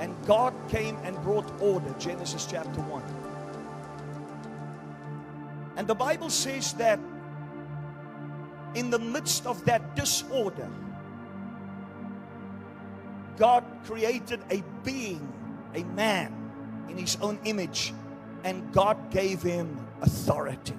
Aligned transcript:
And 0.00 0.16
God 0.26 0.54
came 0.70 0.96
and 1.04 1.14
brought 1.22 1.44
order, 1.60 1.94
Genesis 1.98 2.46
chapter 2.50 2.80
1. 2.80 3.02
And 5.76 5.86
the 5.86 5.94
Bible 5.94 6.30
says 6.30 6.72
that 6.74 6.98
in 8.74 8.88
the 8.88 8.98
midst 8.98 9.46
of 9.46 9.62
that 9.66 9.94
disorder, 9.94 10.70
God 13.36 13.62
created 13.84 14.40
a 14.50 14.64
being, 14.84 15.30
a 15.74 15.84
man, 15.84 16.34
in 16.88 16.96
his 16.96 17.18
own 17.20 17.38
image, 17.44 17.92
and 18.42 18.72
God 18.72 19.10
gave 19.10 19.42
him 19.42 19.86
authority. 20.00 20.74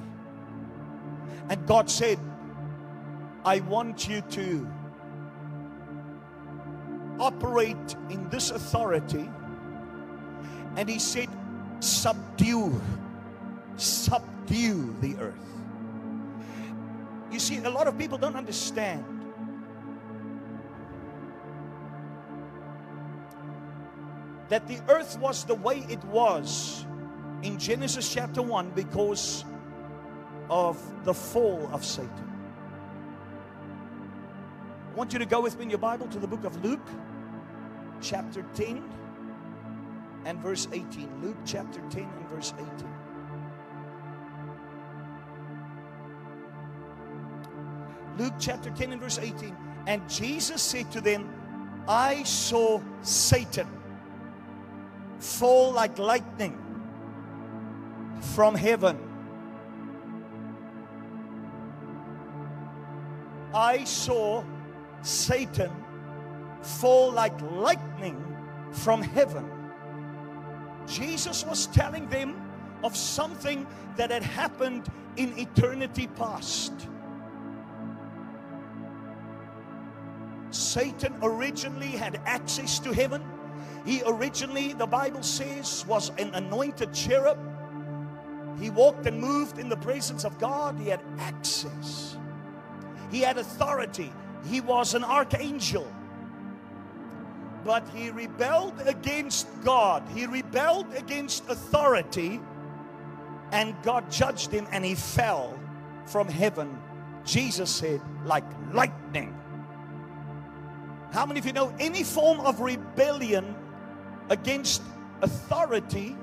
And 1.48 1.68
God 1.68 1.92
said, 1.92 2.18
I 3.46 3.60
want 3.60 4.08
you 4.08 4.22
to 4.22 4.68
operate 7.20 7.96
in 8.10 8.30
this 8.30 8.52
authority. 8.52 9.30
And 10.76 10.90
He 10.90 11.00
said, 11.00 11.30
subdue, 11.80 12.80
subdue 13.78 14.96
the 15.02 15.18
earth. 15.18 15.36
You 17.32 17.40
see, 17.40 17.58
a 17.58 17.70
lot 17.70 17.88
of 17.88 17.98
people 17.98 18.18
don't 18.18 18.36
understand. 18.36 19.06
That 24.50 24.68
the 24.68 24.80
earth 24.90 25.18
was 25.20 25.46
the 25.46 25.56
way 25.56 25.86
it 25.88 26.04
was 26.06 26.86
in 27.42 27.58
Genesis 27.58 28.14
chapter 28.14 28.42
1 28.42 28.72
because 28.72 29.46
of 30.50 30.78
the 31.06 31.14
fall 31.14 31.70
of 31.72 31.86
Satan. 31.86 32.32
I 34.92 34.98
want 34.98 35.14
you 35.14 35.20
to 35.20 35.26
go 35.26 35.40
with 35.40 35.58
me 35.58 35.64
in 35.64 35.70
your 35.70 35.80
Bible 35.80 36.08
to 36.08 36.20
the 36.20 36.28
book 36.28 36.44
of 36.44 36.62
Luke, 36.64 36.86
chapter 38.02 38.44
10 38.56 38.84
and 40.26 40.40
verse 40.40 40.68
18. 40.72 41.10
Luke 41.22 41.38
chapter 41.46 41.82
10 41.90 42.04
and 42.04 42.30
verse 42.30 42.54
18. 42.58 42.94
Luke 48.18 48.34
chapter 48.40 48.70
10 48.72 48.92
and 48.94 49.02
verse 49.02 49.20
18. 49.20 49.56
And 49.88 50.08
Jesus 50.10 50.62
said 50.62 50.92
to 50.92 51.02
them, 51.02 51.30
I 51.88 52.24
saw 52.24 52.82
Satan 53.02 53.68
fall 55.20 55.72
like 55.72 55.98
lightning 55.98 56.58
from 58.34 58.56
heaven. 58.56 59.00
I 63.54 63.84
saw 63.84 64.44
Satan 65.02 65.72
fall 66.62 67.12
like 67.12 67.40
lightning 67.42 68.24
from 68.72 69.02
heaven. 69.02 69.50
Jesus 70.88 71.46
was 71.46 71.68
telling 71.68 72.08
them 72.10 72.42
of 72.84 72.96
something 72.96 73.68
that 73.98 74.12
had 74.12 74.24
happened 74.24 74.90
in 75.18 75.38
eternity 75.38 76.08
past. 76.08 76.74
Satan 80.50 81.16
originally 81.22 81.92
had 81.92 82.20
access 82.26 82.80
to 82.80 82.94
heaven. 82.94 83.24
He 83.86 84.04
originally, 84.06 84.74
the 84.74 84.86
Bible 84.86 85.24
says, 85.24 85.86
was 85.88 86.12
an 86.18 86.34
anointed 86.36 86.94
cherub. 86.94 87.40
He 88.60 88.70
walked 88.70 89.08
and 89.08 89.20
moved 89.20 89.58
in 89.58 89.70
the 89.70 89.78
presence 89.78 90.24
of 90.24 90.38
God. 90.38 90.78
He 90.80 90.90
had 90.90 91.02
access, 91.20 92.18
he 93.10 93.22
had 93.22 93.38
authority. 93.38 94.12
He 94.46 94.60
was 94.60 94.96
an 94.96 95.04
archangel. 95.04 95.88
But 97.64 97.88
he 97.90 98.10
rebelled 98.10 98.74
against 98.86 99.48
God. 99.64 100.04
He 100.14 100.26
rebelled 100.26 100.94
against 100.96 101.48
authority. 101.50 102.42
And 103.52 103.76
God 103.84 104.10
judged 104.10 104.52
him 104.52 104.68
and 104.72 104.84
he 104.84 104.96
fell 104.96 105.60
from 106.06 106.28
heaven. 106.28 106.78
Jesus 107.26 107.70
said, 107.70 108.02
like 108.26 108.46
lightning. 108.74 109.38
How 111.12 111.26
many 111.26 111.40
of 111.40 111.46
you 111.46 111.54
know 111.54 111.74
any 111.80 112.04
form 112.04 112.40
of 112.40 112.62
rebellion 112.62 113.54
against 114.30 114.82
authority 115.22 116.16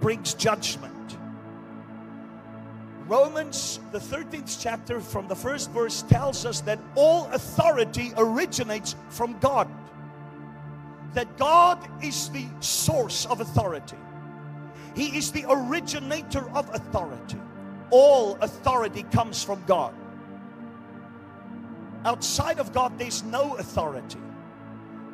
brings 0.00 0.34
judgment? 0.34 0.92
Romans, 3.06 3.78
the 3.92 3.98
13th 4.00 4.58
chapter, 4.60 5.00
from 5.00 5.28
the 5.28 5.36
first 5.36 5.70
verse, 5.70 6.02
tells 6.02 6.44
us 6.44 6.60
that 6.62 6.80
all 6.96 7.26
authority 7.32 8.12
originates 8.16 8.96
from 9.08 9.38
God. 9.38 9.68
That 11.16 11.38
God 11.38 11.78
is 12.04 12.28
the 12.28 12.46
source 12.60 13.24
of 13.24 13.40
authority, 13.40 13.96
He 14.94 15.16
is 15.16 15.32
the 15.32 15.46
originator 15.48 16.46
of 16.50 16.68
authority. 16.74 17.40
All 17.88 18.36
authority 18.42 19.02
comes 19.04 19.42
from 19.42 19.64
God. 19.66 19.94
Outside 22.04 22.58
of 22.58 22.74
God, 22.74 22.98
there's 22.98 23.22
no 23.22 23.56
authority. 23.56 24.18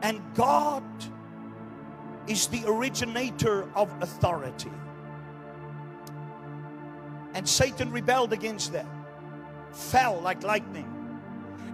And 0.03 0.21
God 0.35 0.83
is 2.27 2.49
the 2.49 2.65
originator 2.67 3.69
of 3.77 3.95
authority. 4.03 4.73
And 7.35 7.49
Satan 7.49 7.93
rebelled 7.93 8.33
against 8.33 8.73
that, 8.73 8.89
fell 9.71 10.21
like 10.21 10.43
lightning. 10.43 11.02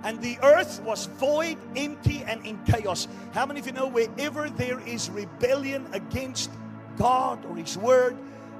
And 0.04 0.20
the 0.20 0.38
earth 0.42 0.80
was 0.82 1.06
void, 1.06 1.58
empty, 1.76 2.22
and 2.26 2.44
in 2.46 2.62
chaos. 2.64 3.08
How 3.32 3.44
many 3.46 3.60
of 3.60 3.66
you 3.66 3.72
know 3.72 3.88
wherever 3.88 4.48
there 4.48 4.80
is 4.80 5.10
rebellion 5.10 5.86
against 5.92 6.50
God 6.96 7.44
or 7.46 7.56
His 7.56 7.76
word 7.76 8.16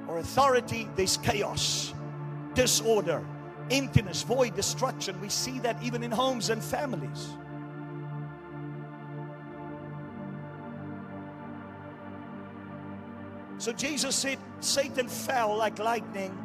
or 0.09 0.19
authority, 0.19 0.89
there's 0.97 1.17
chaos, 1.17 1.95
disorder, 2.55 3.25
emptiness, 3.71 4.23
void, 4.23 4.55
destruction. 4.57 5.21
We 5.21 5.29
see 5.29 5.59
that 5.61 5.81
even 5.83 6.03
in 6.03 6.11
homes 6.11 6.51
and 6.51 6.63
families. 6.63 7.29
So 13.59 13.73
Jesus 13.73 14.15
said, 14.15 14.39
Satan 14.61 15.09
fell 15.09 15.57
like 15.57 15.79
lightning 15.79 16.37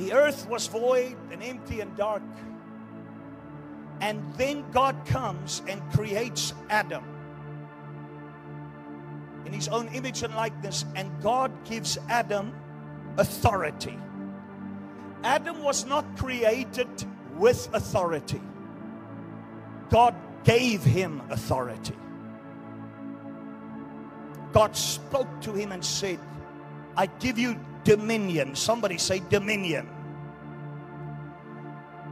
the 0.00 0.14
earth 0.14 0.48
was 0.48 0.66
void 0.66 1.14
and 1.30 1.42
empty 1.42 1.80
and 1.80 1.94
dark. 1.94 2.22
And 4.00 4.22
then 4.34 4.64
God 4.70 4.96
comes 5.06 5.62
and 5.68 5.82
creates 5.92 6.54
Adam 6.70 7.04
in 9.46 9.52
his 9.52 9.68
own 9.68 9.88
image 9.88 10.22
and 10.22 10.34
likeness, 10.34 10.84
and 10.94 11.10
God 11.22 11.50
gives 11.64 11.98
Adam 12.08 12.54
authority. 13.16 13.98
Adam 15.24 15.62
was 15.62 15.86
not 15.86 16.16
created 16.16 16.88
with 17.36 17.68
authority, 17.72 18.40
God 19.90 20.14
gave 20.44 20.82
him 20.84 21.22
authority. 21.30 21.96
God 24.52 24.76
spoke 24.76 25.40
to 25.42 25.52
him 25.52 25.72
and 25.72 25.84
said, 25.84 26.18
I 26.96 27.06
give 27.06 27.38
you 27.38 27.58
dominion. 27.84 28.56
Somebody 28.56 28.98
say 28.98 29.22
dominion. 29.30 29.88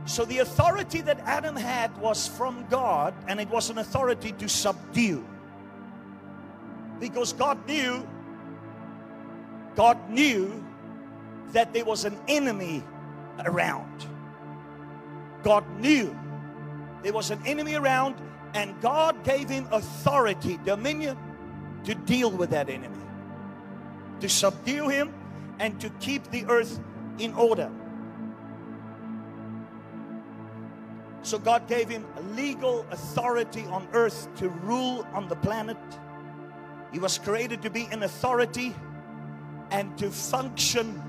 So 0.07 0.25
the 0.25 0.39
authority 0.39 1.01
that 1.03 1.21
Adam 1.21 1.55
had 1.55 1.97
was 1.99 2.27
from 2.27 2.67
God, 2.71 3.15
and 3.27 3.41
it 3.41 3.49
was 3.49 3.71
an 3.71 3.79
authority 3.79 4.33
to 4.33 4.49
subdue. 4.49 5.25
Because 6.99 7.33
God 7.33 7.67
knew, 7.67 8.07
God 9.77 10.11
knew 10.11 10.65
that 11.53 11.73
there 11.73 11.85
was 11.85 12.05
an 12.05 12.19
enemy 12.27 12.83
around. 13.45 14.07
God 15.43 15.65
knew 15.79 16.17
there 17.03 17.13
was 17.13 17.31
an 17.31 17.41
enemy 17.47 17.75
around, 17.75 18.17
and 18.55 18.81
God 18.81 19.23
gave 19.25 19.49
him 19.49 19.69
authority, 19.71 20.59
dominion 20.65 21.17
to 21.85 21.95
deal 21.95 22.31
with 22.31 22.51
that 22.51 22.69
enemy, 22.69 22.99
to 24.21 24.29
subdue 24.29 24.89
him, 24.89 25.13
and 25.59 25.81
to 25.81 25.91
keep 26.01 26.29
the 26.31 26.45
earth 26.47 26.81
in 27.19 27.35
order. 27.35 27.71
So 31.29 31.39
God 31.39 31.69
gave 31.69 31.91
him 31.91 32.07
legal 32.35 32.87
authority 32.91 33.67
on 33.67 33.87
earth 33.93 34.35
to 34.37 34.49
rule 34.49 35.07
on 35.13 35.29
the 35.29 35.37
planet. 35.37 35.77
He 36.91 36.99
was 36.99 37.19
created 37.19 37.61
to 37.61 37.69
be 37.69 37.85
an 37.93 38.03
authority 38.03 38.75
and 39.71 39.97
to 39.99 40.11
function 40.11 41.03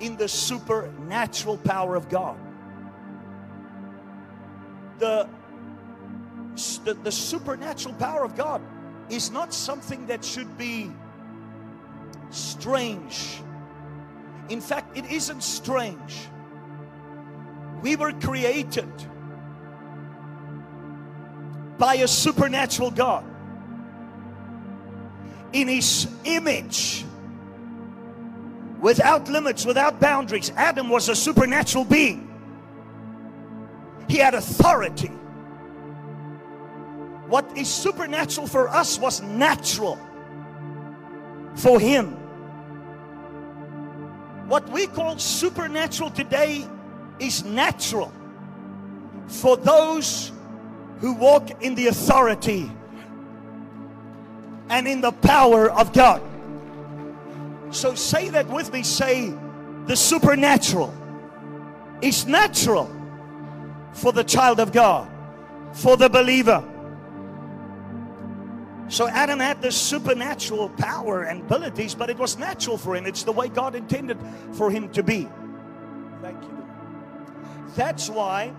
in 0.00 0.16
the 0.16 0.26
supernatural 0.26 1.58
power 1.58 1.96
of 1.96 2.08
God. 2.08 2.38
The, 4.98 5.28
the, 6.84 6.94
the 6.94 7.12
supernatural 7.12 7.94
power 7.96 8.24
of 8.24 8.34
God 8.34 8.62
is 9.10 9.30
not 9.30 9.52
something 9.52 10.06
that 10.06 10.24
should 10.24 10.56
be 10.56 10.90
strange 12.30 13.42
in 14.48 14.60
fact, 14.60 14.96
it 14.96 15.10
isn't 15.10 15.42
strange. 15.42 16.28
We 17.80 17.96
were 17.96 18.12
created 18.12 18.90
by 21.82 21.96
a 21.96 22.06
supernatural 22.06 22.92
God. 22.92 23.24
in 25.52 25.68
his 25.68 26.06
image 26.24 27.04
without 28.80 29.28
limits, 29.28 29.66
without 29.66 30.00
boundaries. 30.00 30.52
Adam 30.56 30.88
was 30.88 31.08
a 31.08 31.14
supernatural 31.14 31.84
being, 31.84 32.28
he 34.08 34.18
had 34.18 34.34
authority. 34.34 35.10
What 37.26 37.50
is 37.56 37.68
supernatural 37.68 38.46
for 38.46 38.68
us 38.68 38.98
was 38.98 39.20
natural 39.22 39.98
for 41.56 41.80
him. 41.80 42.16
What 44.48 44.68
we 44.70 44.86
call 44.86 45.18
supernatural 45.18 46.10
today 46.10 46.64
is 47.18 47.44
natural 47.44 48.12
for 49.26 49.56
those 49.56 50.32
who 51.02 51.12
walk 51.14 51.62
in 51.62 51.74
the 51.74 51.88
authority 51.88 52.70
and 54.70 54.86
in 54.86 55.00
the 55.00 55.10
power 55.10 55.68
of 55.68 55.92
God. 55.92 56.22
So 57.72 57.96
say 57.96 58.28
that 58.28 58.46
with 58.48 58.72
me. 58.72 58.84
Say, 58.84 59.34
the 59.86 59.96
supernatural 59.96 60.94
is 62.02 62.24
natural 62.24 62.88
for 63.92 64.12
the 64.12 64.22
child 64.22 64.60
of 64.60 64.70
God, 64.70 65.10
for 65.72 65.96
the 65.96 66.08
believer. 66.08 66.62
So 68.86 69.08
Adam 69.08 69.40
had 69.40 69.60
this 69.60 69.74
supernatural 69.74 70.68
power 70.68 71.24
and 71.24 71.42
abilities, 71.42 71.96
but 71.96 72.10
it 72.10 72.16
was 72.16 72.38
natural 72.38 72.78
for 72.78 72.94
him. 72.94 73.06
It's 73.06 73.24
the 73.24 73.32
way 73.32 73.48
God 73.48 73.74
intended 73.74 74.18
for 74.52 74.70
him 74.70 74.88
to 74.90 75.02
be. 75.02 75.28
Thank 76.20 76.40
you. 76.44 76.64
That's 77.74 78.08
why 78.08 78.52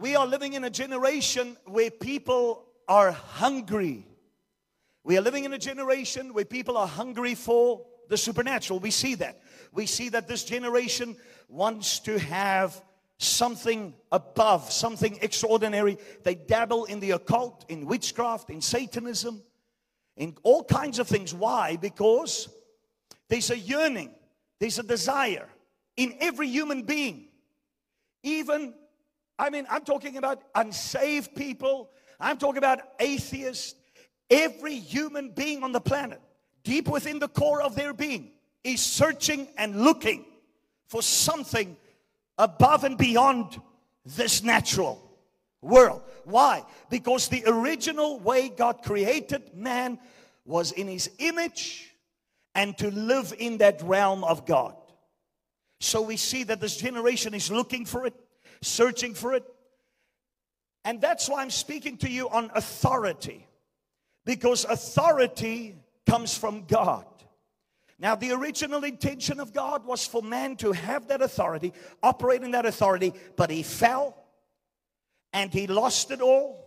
we 0.00 0.16
are 0.16 0.26
living 0.26 0.52
in 0.52 0.64
a 0.64 0.70
generation 0.70 1.56
where 1.66 1.90
people 1.90 2.64
are 2.88 3.10
hungry. 3.10 4.06
We 5.04 5.18
are 5.18 5.20
living 5.20 5.44
in 5.44 5.52
a 5.52 5.58
generation 5.58 6.34
where 6.34 6.44
people 6.44 6.76
are 6.76 6.86
hungry 6.86 7.34
for 7.34 7.84
the 8.08 8.16
supernatural. 8.16 8.80
We 8.80 8.90
see 8.90 9.14
that. 9.16 9.40
We 9.72 9.86
see 9.86 10.08
that 10.10 10.28
this 10.28 10.44
generation 10.44 11.16
wants 11.48 12.00
to 12.00 12.18
have 12.18 12.80
something 13.18 13.94
above, 14.12 14.70
something 14.72 15.18
extraordinary. 15.20 15.98
They 16.22 16.34
dabble 16.34 16.84
in 16.84 17.00
the 17.00 17.12
occult, 17.12 17.64
in 17.68 17.86
witchcraft, 17.86 18.50
in 18.50 18.60
Satanism, 18.60 19.42
in 20.16 20.36
all 20.42 20.64
kinds 20.64 20.98
of 20.98 21.08
things. 21.08 21.34
Why? 21.34 21.76
Because 21.76 22.48
there's 23.28 23.50
a 23.50 23.58
yearning, 23.58 24.14
there's 24.58 24.78
a 24.78 24.82
desire 24.82 25.48
in 25.96 26.16
every 26.20 26.48
human 26.48 26.82
being. 26.82 27.28
Even, 28.22 28.74
I 29.38 29.50
mean, 29.50 29.66
I'm 29.70 29.84
talking 29.84 30.16
about 30.16 30.42
unsaved 30.54 31.34
people, 31.34 31.90
I'm 32.18 32.38
talking 32.38 32.58
about 32.58 32.80
atheists. 32.98 33.74
Every 34.30 34.74
human 34.74 35.30
being 35.30 35.62
on 35.62 35.72
the 35.72 35.80
planet, 35.80 36.20
deep 36.62 36.86
within 36.86 37.18
the 37.18 37.28
core 37.28 37.62
of 37.62 37.74
their 37.74 37.94
being, 37.94 38.32
is 38.62 38.80
searching 38.80 39.48
and 39.56 39.80
looking 39.84 40.26
for 40.88 41.00
something 41.00 41.76
above 42.36 42.84
and 42.84 42.98
beyond 42.98 43.58
this 44.04 44.42
natural 44.42 45.02
world. 45.62 46.02
Why? 46.24 46.64
Because 46.90 47.28
the 47.28 47.44
original 47.46 48.20
way 48.20 48.48
God 48.50 48.82
created 48.82 49.54
man 49.54 49.98
was 50.44 50.72
in 50.72 50.88
his 50.88 51.10
image 51.18 51.94
and 52.54 52.76
to 52.78 52.90
live 52.90 53.32
in 53.38 53.58
that 53.58 53.82
realm 53.82 54.24
of 54.24 54.46
God. 54.46 54.74
So 55.80 56.02
we 56.02 56.16
see 56.16 56.42
that 56.44 56.60
this 56.60 56.76
generation 56.76 57.34
is 57.34 57.50
looking 57.50 57.84
for 57.84 58.06
it, 58.06 58.14
searching 58.62 59.14
for 59.14 59.34
it. 59.34 59.44
And 60.84 61.00
that's 61.00 61.28
why 61.28 61.42
I'm 61.42 61.50
speaking 61.50 61.96
to 61.98 62.10
you 62.10 62.28
on 62.28 62.50
authority. 62.54 63.46
Because 64.24 64.64
authority 64.64 65.76
comes 66.06 66.36
from 66.36 66.64
God. 66.64 67.06
Now, 67.98 68.14
the 68.14 68.32
original 68.32 68.84
intention 68.84 69.40
of 69.40 69.52
God 69.52 69.84
was 69.84 70.06
for 70.06 70.22
man 70.22 70.56
to 70.56 70.72
have 70.72 71.08
that 71.08 71.20
authority, 71.20 71.72
operate 72.02 72.42
in 72.42 72.52
that 72.52 72.64
authority, 72.64 73.12
but 73.36 73.50
he 73.50 73.62
fell 73.62 74.16
and 75.32 75.52
he 75.52 75.66
lost 75.66 76.10
it 76.12 76.20
all 76.20 76.64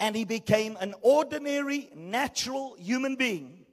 and 0.00 0.16
he 0.16 0.24
became 0.24 0.76
an 0.80 0.94
ordinary, 1.02 1.90
natural 1.94 2.76
human 2.78 3.16
being. 3.16 3.66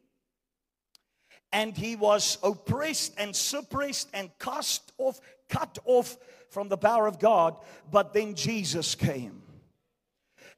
And 1.53 1.75
he 1.75 1.95
was 1.95 2.37
oppressed 2.43 3.13
and 3.17 3.35
suppressed 3.35 4.09
and 4.13 4.29
cast 4.39 4.91
off, 4.97 5.19
cut 5.49 5.77
off 5.85 6.17
from 6.51 6.69
the 6.69 6.77
power 6.77 7.07
of 7.07 7.17
God. 7.17 7.55
But 7.89 8.13
then 8.13 8.35
Jesus 8.35 8.93
came. 8.93 9.41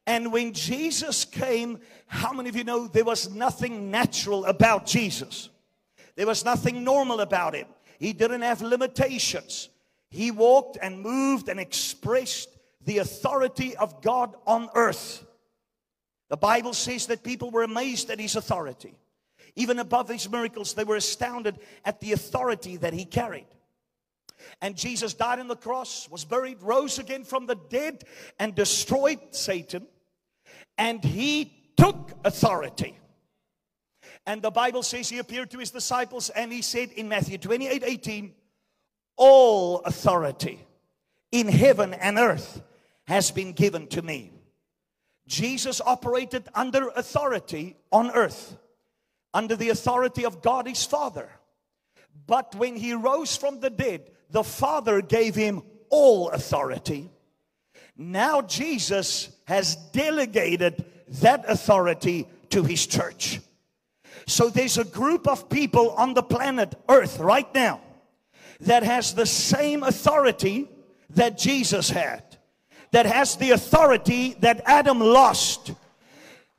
And 0.06 0.34
when 0.34 0.52
Jesus 0.52 1.24
came, 1.24 1.80
how 2.08 2.34
many 2.34 2.50
of 2.50 2.58
you 2.58 2.66
know 2.66 2.88
there 2.88 3.06
was 3.06 3.34
nothing 3.34 3.90
natural 3.90 4.44
about 4.46 4.86
Jesus? 4.86 5.50
There 6.16 6.28
was 6.28 6.44
nothing 6.44 6.84
normal 6.84 7.22
about 7.22 7.56
him. 7.56 7.68
He 8.00 8.12
didn't 8.12 8.42
have 8.42 8.62
limitations. 8.62 9.70
He 10.10 10.30
walked 10.30 10.78
and 10.82 11.00
moved 11.00 11.48
and 11.48 11.60
expressed 11.60 12.50
the 12.84 12.98
authority 12.98 13.78
of 13.78 14.02
God 14.02 14.36
on 14.46 14.70
earth. 14.76 15.26
The 16.30 16.38
Bible 16.38 16.74
says 16.74 17.08
that 17.08 17.24
people 17.24 17.50
were 17.50 17.64
amazed 17.64 18.10
at 18.10 18.20
his 18.20 18.36
authority. 18.36 18.96
Even 19.56 19.80
above 19.80 20.10
his 20.10 20.30
miracles, 20.30 20.74
they 20.74 20.84
were 20.84 20.98
astounded 20.98 21.60
at 21.86 22.02
the 22.02 22.12
authority 22.12 22.76
that 22.78 22.94
he 22.94 23.06
carried. 23.06 23.46
And 24.62 24.76
Jesus 24.76 25.14
died 25.14 25.40
on 25.40 25.48
the 25.48 25.56
cross, 25.56 26.10
was 26.10 26.26
buried, 26.26 26.62
rose 26.62 27.00
again 27.00 27.24
from 27.24 27.46
the 27.46 27.56
dead, 27.56 28.04
and 28.40 28.56
destroyed 28.56 29.20
Satan. 29.32 29.88
And 30.78 31.04
he 31.04 31.74
took 31.78 32.12
authority. 32.24 32.98
And 34.26 34.42
the 34.42 34.52
Bible 34.52 34.84
says 34.84 35.10
he 35.10 35.20
appeared 35.20 35.52
to 35.52 35.60
his 35.60 35.72
disciples 35.72 36.30
and 36.30 36.52
he 36.52 36.62
said 36.62 36.92
in 36.92 37.10
Matthew 37.10 37.38
28 37.38 37.84
18, 37.86 38.34
All 39.18 39.80
authority 39.82 40.66
in 41.32 41.48
heaven 41.48 41.94
and 41.94 42.18
earth 42.18 42.62
has 43.06 43.32
been 43.32 43.52
given 43.52 43.88
to 43.88 44.02
me. 44.02 44.32
Jesus 45.28 45.82
operated 45.82 46.48
under 46.54 46.90
authority 46.90 47.76
on 47.92 48.12
earth, 48.12 48.58
under 49.34 49.56
the 49.56 49.70
authority 49.70 50.26
of 50.26 50.42
God 50.42 50.68
his 50.68 50.86
Father. 50.86 51.30
But 52.28 52.56
when 52.56 52.76
he 52.76 52.94
rose 52.94 53.36
from 53.36 53.60
the 53.60 53.70
dead, 53.70 54.12
the 54.32 54.44
Father 54.44 55.02
gave 55.02 55.36
him 55.36 55.62
all 55.90 56.30
authority. 56.30 57.10
Now 57.96 58.42
Jesus 58.42 59.30
has 59.46 59.76
delegated 59.76 60.86
that 61.22 61.46
authority 61.48 62.28
to 62.50 62.64
his 62.64 62.88
church. 62.88 63.40
So 64.26 64.50
there's 64.50 64.78
a 64.78 64.86
group 64.86 65.28
of 65.28 65.50
people 65.50 65.92
on 65.92 66.14
the 66.14 66.24
planet 66.24 66.76
Earth 66.90 67.20
right 67.20 67.52
now 67.54 67.82
that 68.62 68.84
has 68.84 69.14
the 69.14 69.26
same 69.26 69.84
authority 69.84 70.70
that 71.12 71.38
Jesus 71.38 71.90
had, 71.90 72.24
that 72.92 73.06
has 73.06 73.36
the 73.36 73.52
authority 73.52 74.36
that 74.40 74.62
Adam 74.66 75.00
lost, 75.00 75.74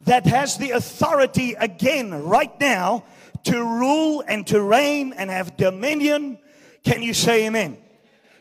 that 0.02 0.26
has 0.26 0.58
the 0.58 0.72
authority 0.72 1.54
again 1.54 2.12
right 2.12 2.58
now 2.60 3.04
to 3.44 3.62
rule 3.62 4.22
and 4.26 4.46
to 4.48 4.60
reign 4.60 5.14
and 5.16 5.30
have 5.30 5.56
dominion. 5.56 6.38
Can 6.84 7.02
you 7.02 7.14
say 7.14 7.46
amen? 7.46 7.78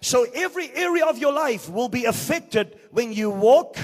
So 0.02 0.26
every 0.34 0.70
area 0.74 1.06
of 1.06 1.18
your 1.18 1.32
life 1.32 1.70
will 1.70 1.90
be 1.90 2.06
affected 2.06 2.78
when 2.92 3.14
you 3.14 3.30
walk 3.30 3.78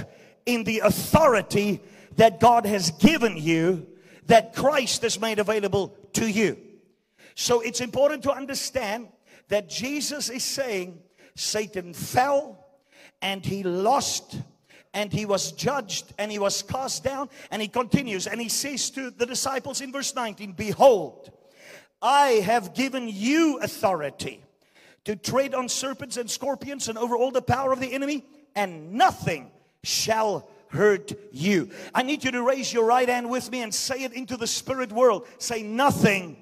in 0.45 0.65
the 0.65 0.79
authority 0.79 1.81
that 2.17 2.39
God 2.39 2.65
has 2.65 2.91
given 2.91 3.37
you 3.37 3.87
that 4.25 4.53
Christ 4.53 5.01
has 5.01 5.19
made 5.19 5.39
available 5.39 5.95
to 6.13 6.29
you. 6.29 6.57
So 7.35 7.61
it's 7.61 7.81
important 7.81 8.23
to 8.23 8.31
understand 8.31 9.07
that 9.47 9.69
Jesus 9.69 10.29
is 10.29 10.43
saying 10.43 10.99
Satan 11.35 11.93
fell 11.93 12.67
and 13.21 13.45
he 13.45 13.63
lost 13.63 14.39
and 14.93 15.11
he 15.11 15.25
was 15.25 15.51
judged 15.51 16.13
and 16.17 16.31
he 16.31 16.39
was 16.39 16.61
cast 16.61 17.03
down 17.03 17.29
and 17.51 17.61
he 17.61 17.67
continues 17.67 18.27
and 18.27 18.41
he 18.41 18.49
says 18.49 18.89
to 18.91 19.11
the 19.11 19.25
disciples 19.25 19.81
in 19.81 19.91
verse 19.91 20.15
19 20.15 20.53
behold 20.53 21.29
i 22.01 22.41
have 22.43 22.73
given 22.73 23.07
you 23.07 23.59
authority 23.61 24.43
to 25.05 25.15
tread 25.15 25.53
on 25.53 25.69
serpents 25.69 26.17
and 26.17 26.29
scorpions 26.29 26.87
and 26.87 26.97
over 26.97 27.15
all 27.15 27.31
the 27.31 27.41
power 27.41 27.71
of 27.71 27.79
the 27.79 27.93
enemy 27.93 28.23
and 28.55 28.93
nothing 28.93 29.51
shall 29.83 30.49
hurt 30.67 31.13
you. 31.31 31.69
I 31.93 32.03
need 32.03 32.23
you 32.23 32.31
to 32.31 32.43
raise 32.43 32.71
your 32.71 32.85
right 32.85 33.07
hand 33.07 33.29
with 33.29 33.49
me 33.51 33.61
and 33.61 33.73
say 33.73 34.03
it 34.03 34.13
into 34.13 34.37
the 34.37 34.47
spirit 34.47 34.91
world. 34.91 35.27
Say, 35.37 35.63
Nothing 35.63 36.37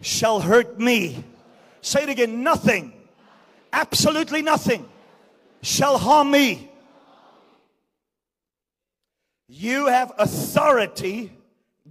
shall 0.00 0.40
hurt 0.40 0.78
me. 0.78 1.24
Say 1.80 2.04
it 2.04 2.08
again. 2.08 2.42
Nothing, 2.42 2.92
absolutely 3.72 4.42
nothing 4.42 4.88
shall 5.62 5.98
harm 5.98 6.30
me. 6.30 6.70
You 9.48 9.86
have 9.86 10.12
authority 10.18 11.32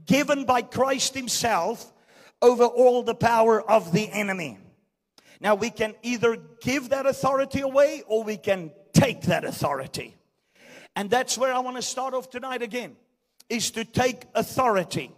given 0.05 0.45
by 0.45 0.61
Christ 0.61 1.15
Himself 1.15 1.91
over 2.41 2.65
all 2.65 3.03
the 3.03 3.15
power 3.15 3.61
of 3.61 3.91
the 3.91 4.09
enemy. 4.11 4.57
Now, 5.41 5.55
we 5.55 5.69
can 5.69 5.95
either 6.01 6.37
give 6.61 6.89
that 6.89 7.05
authority 7.05 7.61
away 7.61 8.03
or 8.07 8.23
we 8.23 8.37
can 8.37 8.71
take 8.93 9.23
that 9.23 9.43
authority. 9.43 10.15
And 10.95 11.09
that's 11.09 11.37
where 11.37 11.53
I 11.53 11.59
want 11.59 11.75
to 11.75 11.81
start 11.81 12.13
off 12.13 12.29
tonight 12.29 12.61
again. 12.61 12.95
is 13.49 13.71
to 13.71 13.85
take 13.85 14.23
authority. 14.33 15.11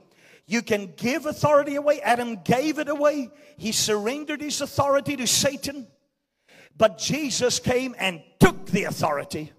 You 0.47 0.62
can 0.62 0.93
give 0.97 1.25
authority 1.25 1.75
away. 1.75 2.01
Adam 2.01 2.39
gave 2.43 2.79
it 2.79 2.89
away. 2.89 3.29
He 3.57 3.71
surrendered 3.71 4.41
his 4.41 4.62
authority 4.62 5.15
to 5.17 5.27
Satan. 5.27 5.88
But 6.77 6.97
Jesus 6.97 7.59
came 7.59 7.95
and 7.97 8.21
took 8.39 8.65
the 8.67 8.86
authority 8.86 9.51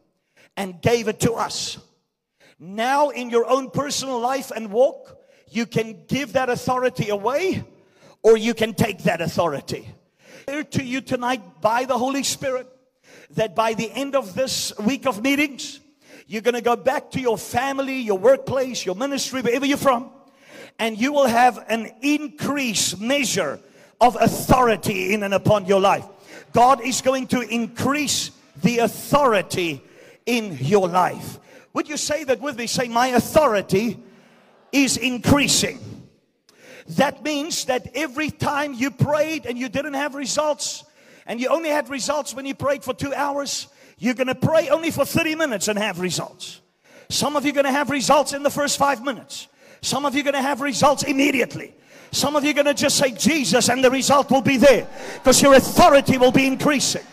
and 0.56 0.80
gave 0.80 1.08
it 1.08 1.20
to 1.20 1.32
us. 1.32 1.78
Now, 2.58 3.10
in 3.10 3.30
your 3.30 3.48
own 3.48 3.70
personal 3.70 4.18
life 4.18 4.50
and 4.50 4.70
walk, 4.70 5.18
you 5.50 5.66
can 5.66 6.04
give 6.08 6.32
that 6.32 6.48
authority 6.50 7.08
away 7.10 7.64
or 8.22 8.36
you 8.36 8.54
can 8.54 8.74
take 8.74 9.04
that 9.04 9.20
authority. 9.20 9.88
Here 10.48 10.64
to 10.64 10.82
you 10.82 11.02
tonight 11.02 11.60
by 11.60 11.84
the 11.84 11.98
Holy 11.98 12.22
Spirit 12.22 12.66
that 13.32 13.54
by 13.54 13.74
the 13.74 13.92
end 13.92 14.14
of 14.16 14.32
this 14.34 14.72
week 14.78 15.06
of 15.06 15.22
meetings, 15.22 15.78
you're 16.26 16.40
going 16.40 16.54
to 16.54 16.62
go 16.62 16.74
back 16.74 17.10
to 17.10 17.20
your 17.20 17.36
family, 17.36 17.96
your 17.96 18.16
workplace, 18.16 18.86
your 18.86 18.94
ministry, 18.94 19.42
wherever 19.42 19.66
you're 19.66 19.76
from, 19.76 20.10
and 20.78 20.98
you 20.98 21.12
will 21.12 21.26
have 21.26 21.62
an 21.68 21.90
increased 22.00 22.98
measure 22.98 23.60
of 24.00 24.16
authority 24.18 25.12
in 25.12 25.22
and 25.22 25.34
upon 25.34 25.66
your 25.66 25.82
life. 25.82 26.06
God 26.54 26.80
is 26.80 27.02
going 27.02 27.26
to 27.26 27.42
increase 27.42 28.30
the 28.62 28.78
authority 28.78 29.82
in 30.24 30.56
your 30.62 30.88
life. 30.88 31.38
Would 31.74 31.90
you 31.90 31.98
say 31.98 32.24
that 32.24 32.40
with 32.40 32.56
me? 32.56 32.66
Say, 32.68 32.88
My 32.88 33.08
authority 33.08 34.02
is 34.72 34.96
increasing. 34.96 35.78
That 36.88 37.22
means 37.22 37.66
that 37.66 37.90
every 37.94 38.30
time 38.30 38.72
you 38.72 38.90
prayed 38.90 39.46
and 39.46 39.58
you 39.58 39.68
didn't 39.68 39.94
have 39.94 40.14
results, 40.14 40.84
and 41.26 41.38
you 41.38 41.48
only 41.48 41.68
had 41.68 41.90
results 41.90 42.34
when 42.34 42.46
you 42.46 42.54
prayed 42.54 42.82
for 42.82 42.94
two 42.94 43.12
hours, 43.12 43.68
you're 43.98 44.14
going 44.14 44.28
to 44.28 44.34
pray 44.34 44.70
only 44.70 44.90
for 44.90 45.04
30 45.04 45.34
minutes 45.34 45.68
and 45.68 45.78
have 45.78 46.00
results. 46.00 46.62
Some 47.10 47.36
of 47.36 47.44
you 47.44 47.50
are 47.50 47.54
going 47.54 47.66
to 47.66 47.72
have 47.72 47.90
results 47.90 48.32
in 48.32 48.42
the 48.42 48.50
first 48.50 48.78
five 48.78 49.04
minutes. 49.04 49.48
Some 49.82 50.06
of 50.06 50.14
you 50.14 50.20
are 50.20 50.24
going 50.24 50.34
to 50.34 50.42
have 50.42 50.60
results 50.62 51.02
immediately. 51.02 51.74
Some 52.10 52.36
of 52.36 52.44
you 52.44 52.50
are 52.50 52.54
going 52.54 52.66
to 52.66 52.74
just 52.74 52.96
say 52.96 53.12
Jesus 53.12 53.68
and 53.68 53.84
the 53.84 53.90
result 53.90 54.30
will 54.30 54.40
be 54.40 54.56
there 54.56 54.88
because 55.14 55.42
your 55.42 55.54
authority 55.54 56.16
will 56.16 56.32
be 56.32 56.46
increasing. 56.46 57.04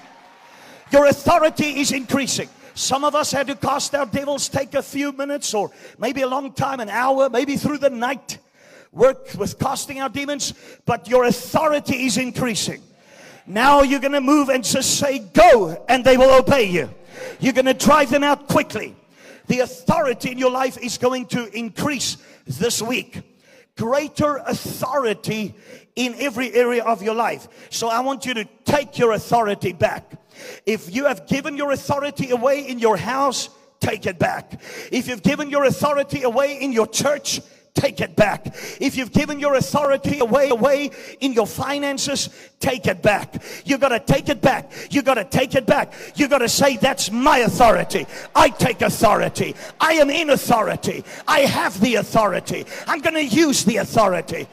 Your 0.91 1.07
authority 1.07 1.81
is 1.81 1.91
increasing. 1.91 2.47
Some 2.75 3.03
of 3.03 3.15
us 3.15 3.31
had 3.31 3.47
to 3.47 3.55
cast 3.55 3.93
out 3.93 4.13
devils, 4.13 4.47
take 4.47 4.73
a 4.73 4.83
few 4.83 5.11
minutes 5.11 5.53
or 5.53 5.71
maybe 5.97 6.21
a 6.21 6.27
long 6.27 6.53
time, 6.53 6.79
an 6.79 6.89
hour, 6.89 7.29
maybe 7.29 7.57
through 7.57 7.79
the 7.79 7.89
night, 7.89 8.37
work 8.95 9.33
with 9.37 9.59
casting 9.59 9.99
out 9.99 10.13
demons, 10.13 10.53
but 10.85 11.07
your 11.07 11.25
authority 11.25 12.05
is 12.05 12.17
increasing. 12.17 12.81
Now 13.45 13.83
you're 13.83 13.99
going 13.99 14.13
to 14.13 14.21
move 14.21 14.49
and 14.49 14.63
just 14.63 14.97
say, 14.97 15.19
Go, 15.19 15.83
and 15.87 16.03
they 16.03 16.17
will 16.17 16.33
obey 16.33 16.63
you. 16.63 16.89
You're 17.39 17.53
going 17.53 17.65
to 17.65 17.73
drive 17.73 18.09
them 18.09 18.23
out 18.23 18.47
quickly. 18.47 18.95
The 19.47 19.59
authority 19.59 20.31
in 20.31 20.39
your 20.39 20.49
life 20.49 20.77
is 20.81 20.97
going 20.97 21.27
to 21.27 21.45
increase 21.55 22.17
this 22.47 22.81
week. 22.81 23.21
Greater 23.77 24.37
authority 24.37 25.53
in 25.95 26.15
every 26.17 26.53
area 26.53 26.83
of 26.83 27.03
your 27.03 27.13
life. 27.13 27.47
So 27.69 27.89
I 27.89 27.99
want 27.99 28.25
you 28.25 28.33
to 28.35 28.45
take 28.63 28.97
your 28.97 29.11
authority 29.11 29.73
back. 29.73 30.13
If 30.65 30.93
you 30.93 31.05
have 31.05 31.27
given 31.27 31.57
your 31.57 31.71
authority 31.71 32.31
away 32.31 32.67
in 32.67 32.79
your 32.79 32.97
house, 32.97 33.49
take 33.79 34.05
it 34.05 34.17
back. 34.17 34.59
If 34.91 35.07
you've 35.07 35.23
given 35.23 35.49
your 35.49 35.65
authority 35.65 36.23
away 36.23 36.59
in 36.59 36.71
your 36.71 36.87
church, 36.87 37.41
take 37.75 38.01
it 38.01 38.15
back. 38.15 38.47
If 38.79 38.97
you've 38.97 39.11
given 39.11 39.39
your 39.39 39.55
authority 39.55 40.19
away, 40.19 40.49
away 40.49 40.89
in 41.19 41.33
your 41.33 41.45
finances, 41.45 42.29
take 42.59 42.87
it 42.87 43.03
back. 43.03 43.43
You 43.65 43.77
gotta 43.77 43.99
take 43.99 44.29
it 44.29 44.41
back. 44.41 44.71
You 44.89 45.03
gotta 45.03 45.25
take 45.25 45.53
it 45.53 45.67
back. 45.67 45.93
You 46.15 46.27
gotta 46.27 46.49
say, 46.49 46.77
that's 46.77 47.11
my 47.11 47.39
authority. 47.39 48.07
I 48.33 48.49
take 48.49 48.81
authority. 48.81 49.55
I 49.79 49.93
am 49.93 50.09
in 50.09 50.31
authority. 50.31 51.03
I 51.27 51.41
have 51.41 51.79
the 51.79 51.95
authority. 51.95 52.65
I'm 52.87 53.01
gonna 53.01 53.19
use 53.19 53.63
the 53.65 53.77
authority. 53.77 54.47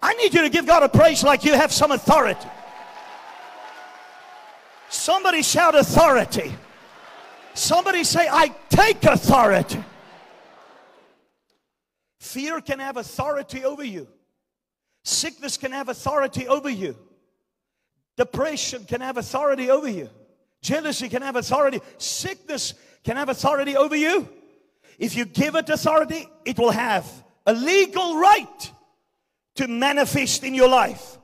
I 0.00 0.14
need 0.14 0.34
you 0.34 0.42
to 0.42 0.50
give 0.50 0.66
God 0.66 0.82
a 0.82 0.88
praise 0.88 1.24
like 1.24 1.44
you 1.44 1.54
have 1.54 1.72
some 1.72 1.90
authority. 1.90 2.48
Somebody 4.88 5.42
shout 5.42 5.74
authority. 5.74 6.54
Somebody 7.54 8.04
say, 8.04 8.28
I 8.30 8.54
take 8.68 9.02
authority. 9.04 9.82
Fear 12.36 12.60
can 12.60 12.80
have 12.80 12.98
authority 12.98 13.64
over 13.64 13.82
you. 13.82 14.06
Sickness 15.04 15.56
can 15.56 15.72
have 15.72 15.88
authority 15.88 16.46
over 16.46 16.68
you. 16.68 16.94
Depression 18.18 18.84
can 18.84 19.00
have 19.00 19.16
authority 19.16 19.70
over 19.70 19.88
you. 19.88 20.10
Jealousy 20.60 21.08
can 21.08 21.22
have 21.22 21.36
authority. 21.36 21.80
Sickness 21.96 22.74
can 23.04 23.16
have 23.16 23.30
authority 23.30 23.74
over 23.74 23.96
you. 23.96 24.28
If 24.98 25.16
you 25.16 25.24
give 25.24 25.54
it 25.54 25.70
authority, 25.70 26.28
it 26.44 26.58
will 26.58 26.72
have 26.72 27.10
a 27.46 27.54
legal 27.54 28.18
right 28.18 28.70
to 29.54 29.66
manifest 29.66 30.44
in 30.44 30.54
your 30.54 30.68
life. 30.68 31.16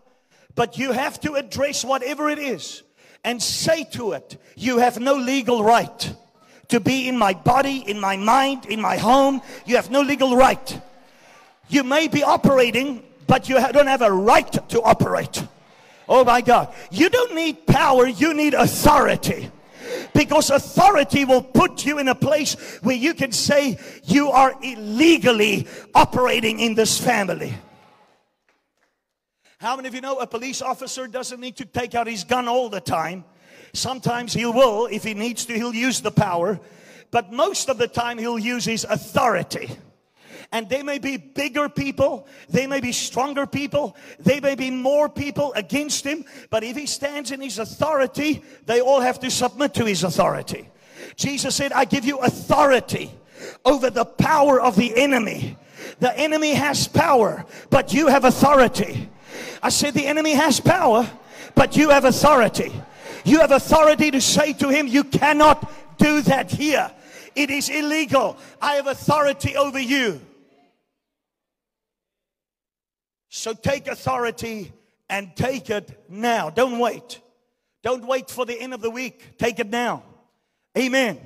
But 0.54 0.78
you 0.78 0.92
have 0.92 1.20
to 1.20 1.34
address 1.34 1.84
whatever 1.84 2.30
it 2.30 2.38
is 2.38 2.82
and 3.22 3.42
say 3.42 3.84
to 3.92 4.12
it, 4.12 4.40
You 4.56 4.78
have 4.78 4.98
no 4.98 5.16
legal 5.16 5.62
right 5.62 6.14
to 6.68 6.80
be 6.80 7.06
in 7.06 7.18
my 7.18 7.34
body, 7.34 7.84
in 7.86 8.00
my 8.00 8.16
mind, 8.16 8.64
in 8.64 8.80
my 8.80 8.96
home. 8.96 9.42
You 9.66 9.76
have 9.76 9.90
no 9.90 10.00
legal 10.00 10.36
right. 10.36 10.80
You 11.68 11.84
may 11.84 12.08
be 12.08 12.22
operating, 12.22 13.02
but 13.26 13.48
you 13.48 13.54
don't 13.72 13.86
have 13.86 14.02
a 14.02 14.12
right 14.12 14.52
to 14.70 14.82
operate. 14.82 15.46
Oh 16.08 16.24
my 16.24 16.40
God. 16.40 16.72
You 16.90 17.08
don't 17.08 17.34
need 17.34 17.66
power, 17.66 18.06
you 18.06 18.34
need 18.34 18.54
authority. 18.54 19.50
Because 20.14 20.50
authority 20.50 21.24
will 21.24 21.42
put 21.42 21.84
you 21.84 21.98
in 21.98 22.08
a 22.08 22.14
place 22.14 22.54
where 22.82 22.96
you 22.96 23.14
can 23.14 23.32
say 23.32 23.78
you 24.04 24.30
are 24.30 24.54
illegally 24.62 25.66
operating 25.94 26.60
in 26.60 26.74
this 26.74 27.00
family. 27.00 27.54
How 29.58 29.76
many 29.76 29.88
of 29.88 29.94
you 29.94 30.00
know 30.00 30.18
a 30.18 30.26
police 30.26 30.60
officer 30.60 31.06
doesn't 31.06 31.40
need 31.40 31.56
to 31.56 31.64
take 31.64 31.94
out 31.94 32.06
his 32.06 32.24
gun 32.24 32.48
all 32.48 32.68
the 32.68 32.80
time? 32.80 33.24
Sometimes 33.72 34.34
he 34.34 34.44
will, 34.44 34.86
if 34.86 35.04
he 35.04 35.14
needs 35.14 35.46
to, 35.46 35.54
he'll 35.54 35.74
use 35.74 36.00
the 36.00 36.10
power. 36.10 36.60
But 37.10 37.32
most 37.32 37.68
of 37.68 37.78
the 37.78 37.88
time, 37.88 38.18
he'll 38.18 38.38
use 38.38 38.64
his 38.64 38.84
authority 38.84 39.70
and 40.52 40.68
they 40.68 40.82
may 40.82 40.98
be 40.98 41.16
bigger 41.16 41.68
people, 41.68 42.26
they 42.48 42.66
may 42.66 42.80
be 42.80 42.92
stronger 42.92 43.46
people, 43.46 43.96
they 44.20 44.38
may 44.38 44.54
be 44.54 44.70
more 44.70 45.08
people 45.08 45.52
against 45.54 46.04
him, 46.04 46.24
but 46.50 46.62
if 46.62 46.76
he 46.76 46.86
stands 46.86 47.30
in 47.30 47.40
his 47.40 47.58
authority, 47.58 48.44
they 48.66 48.80
all 48.80 49.00
have 49.00 49.18
to 49.20 49.30
submit 49.30 49.72
to 49.74 49.86
his 49.86 50.04
authority. 50.04 50.68
Jesus 51.16 51.56
said, 51.56 51.72
I 51.72 51.86
give 51.86 52.04
you 52.04 52.18
authority 52.18 53.10
over 53.64 53.90
the 53.90 54.04
power 54.04 54.60
of 54.60 54.76
the 54.76 54.94
enemy. 54.96 55.56
The 55.98 56.16
enemy 56.16 56.52
has 56.52 56.86
power, 56.86 57.44
but 57.70 57.92
you 57.92 58.08
have 58.08 58.24
authority. 58.24 59.08
I 59.62 59.70
said, 59.70 59.94
The 59.94 60.06
enemy 60.06 60.32
has 60.32 60.60
power, 60.60 61.08
but 61.54 61.76
you 61.76 61.90
have 61.90 62.04
authority. 62.04 62.72
You 63.24 63.40
have 63.40 63.52
authority 63.52 64.10
to 64.10 64.20
say 64.20 64.52
to 64.54 64.68
him, 64.68 64.86
You 64.86 65.04
cannot 65.04 65.70
do 65.98 66.22
that 66.22 66.50
here. 66.50 66.90
It 67.34 67.50
is 67.50 67.68
illegal. 67.68 68.36
I 68.60 68.74
have 68.74 68.86
authority 68.86 69.56
over 69.56 69.80
you. 69.80 70.20
So 73.34 73.54
take 73.54 73.88
authority 73.88 74.74
and 75.08 75.34
take 75.34 75.70
it 75.70 76.04
now. 76.06 76.50
Don't 76.50 76.78
wait. 76.78 77.18
Don't 77.82 78.06
wait 78.06 78.30
for 78.30 78.44
the 78.44 78.60
end 78.60 78.74
of 78.74 78.82
the 78.82 78.90
week. 78.90 79.38
Take 79.38 79.58
it 79.58 79.70
now. 79.70 80.02
Amen. 80.76 81.18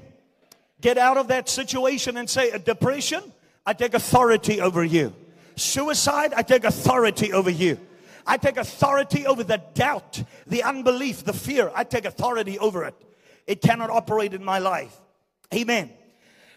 Get 0.80 0.98
out 0.98 1.16
of 1.16 1.26
that 1.28 1.48
situation 1.48 2.16
and 2.16 2.30
say, 2.30 2.56
depression, 2.58 3.24
I 3.66 3.72
take 3.72 3.92
authority 3.92 4.60
over 4.60 4.84
you. 4.84 5.12
Suicide, 5.56 6.32
I 6.32 6.42
take 6.42 6.62
authority 6.62 7.32
over 7.32 7.50
you. 7.50 7.76
I 8.24 8.36
take 8.36 8.56
authority 8.56 9.26
over 9.26 9.42
the 9.42 9.60
doubt, 9.74 10.22
the 10.46 10.62
unbelief, 10.62 11.24
the 11.24 11.32
fear. 11.32 11.72
I 11.74 11.82
take 11.82 12.04
authority 12.04 12.56
over 12.60 12.84
it. 12.84 12.94
It 13.48 13.60
cannot 13.60 13.90
operate 13.90 14.32
in 14.32 14.44
my 14.44 14.60
life. 14.60 14.96
Amen. 15.52 15.90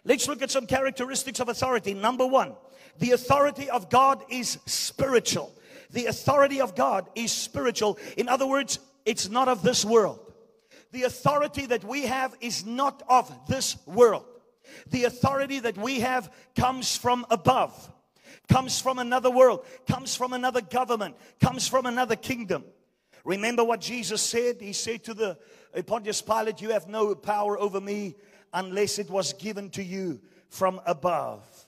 Let's 0.06 0.28
look 0.28 0.44
at 0.44 0.52
some 0.52 0.68
characteristics 0.68 1.40
of 1.40 1.50
authority. 1.50 1.96
Number 1.96 2.28
one, 2.28 2.54
the 3.00 3.12
authority 3.12 3.70
of 3.70 3.90
God 3.90 4.24
is 4.30 4.60
spiritual. 4.66 5.54
The 5.92 6.06
authority 6.06 6.62
of 6.62 6.76
God 6.76 7.08
is 7.16 7.32
spiritual. 7.32 7.98
In 8.18 8.30
other 8.30 8.46
words, 8.46 8.80
it's 9.06 9.30
not 9.30 9.48
of 9.48 9.64
this 9.64 9.84
world. 9.84 10.20
The 10.92 11.04
authority 11.04 11.66
that 11.68 11.84
we 11.84 12.04
have 12.04 12.36
is 12.42 12.66
not 12.66 13.02
of 13.08 13.32
this 13.48 13.78
world. 13.86 14.26
The 14.90 15.06
authority 15.06 15.60
that 15.60 15.78
we 15.78 16.02
have 16.02 16.32
comes 16.56 16.96
from 16.96 17.26
above, 17.30 17.92
comes 18.48 18.80
from 18.80 19.00
another 19.00 19.32
world, 19.32 19.66
comes 19.88 20.16
from 20.16 20.34
another 20.34 20.62
government, 20.62 21.16
comes 21.40 21.68
from 21.68 21.86
another 21.86 22.16
kingdom. 22.16 22.64
Remember 23.24 23.64
what 23.64 23.82
Jesus 23.82 24.22
said? 24.22 24.62
He 24.62 24.74
said 24.74 25.04
to 25.06 25.14
the 25.14 25.38
Pontius 25.86 26.22
Pilate, 26.22 26.62
You 26.62 26.70
have 26.70 26.88
no 26.88 27.16
power 27.16 27.60
over 27.60 27.82
me 27.82 28.16
unless 28.54 29.00
it 29.00 29.10
was 29.10 29.34
given 29.34 29.70
to 29.72 29.84
you 29.84 30.20
from 30.50 30.82
above. 30.86 31.59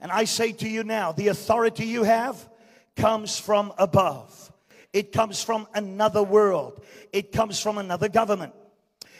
And 0.00 0.12
I 0.12 0.24
say 0.24 0.52
to 0.52 0.68
you 0.68 0.84
now, 0.84 1.12
the 1.12 1.28
authority 1.28 1.86
you 1.86 2.04
have 2.04 2.48
comes 2.96 3.38
from 3.38 3.72
above. 3.78 4.52
It 4.92 5.12
comes 5.12 5.42
from 5.42 5.66
another 5.74 6.22
world. 6.22 6.84
It 7.12 7.32
comes 7.32 7.60
from 7.60 7.78
another 7.78 8.08
government. 8.08 8.54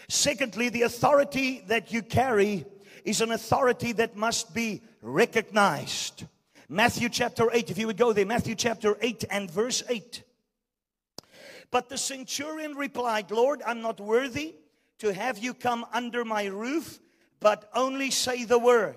Secondly, 0.09 0.69
the 0.69 0.83
authority 0.83 1.63
that 1.67 1.93
you 1.93 2.03
carry 2.03 2.65
is 3.05 3.21
an 3.21 3.33
authority 3.33 3.93
that 3.93 4.17
must 4.17 4.55
be 4.55 4.83
recognized. 5.03 6.25
Matthew 6.69 7.09
chapter 7.09 7.49
8, 7.53 7.71
if 7.71 7.79
you 7.79 7.87
would 7.87 7.97
go 7.97 8.13
there, 8.13 8.27
Matthew 8.27 8.55
chapter 8.55 8.97
8 9.01 9.25
and 9.31 9.51
verse 9.51 9.83
8. 9.89 10.23
But 11.71 11.89
the 11.89 11.99
centurion 11.99 12.75
replied, 12.75 13.31
Lord, 13.31 13.63
I'm 13.67 13.83
not 13.83 14.01
worthy 14.01 14.57
to 14.99 15.13
have 15.13 15.39
you 15.39 15.55
come 15.55 15.87
under 15.93 16.25
my 16.25 16.47
roof, 16.47 16.99
but 17.41 17.71
only 17.75 18.11
say 18.11 18.45
the 18.45 18.59
word, 18.59 18.97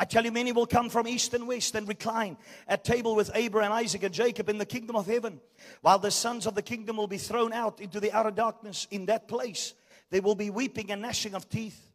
I 0.00 0.04
tell 0.04 0.24
you, 0.24 0.30
many 0.30 0.52
will 0.52 0.66
come 0.66 0.88
from 0.88 1.08
east 1.08 1.34
and 1.34 1.48
west 1.48 1.74
and 1.74 1.88
recline 1.88 2.36
at 2.68 2.84
table 2.84 3.16
with 3.16 3.32
Abraham, 3.34 3.72
Isaac, 3.72 4.04
and 4.04 4.14
Jacob 4.14 4.48
in 4.48 4.56
the 4.56 4.64
kingdom 4.64 4.94
of 4.94 5.06
heaven, 5.06 5.40
while 5.80 5.98
the 5.98 6.12
sons 6.12 6.46
of 6.46 6.54
the 6.54 6.62
kingdom 6.62 6.96
will 6.96 7.08
be 7.08 7.18
thrown 7.18 7.52
out 7.52 7.80
into 7.80 7.98
the 7.98 8.12
outer 8.12 8.30
darkness. 8.30 8.86
In 8.92 9.06
that 9.06 9.26
place, 9.26 9.74
there 10.10 10.22
will 10.22 10.36
be 10.36 10.50
weeping 10.50 10.92
and 10.92 11.02
gnashing 11.02 11.34
of 11.34 11.48
teeth. 11.48 11.90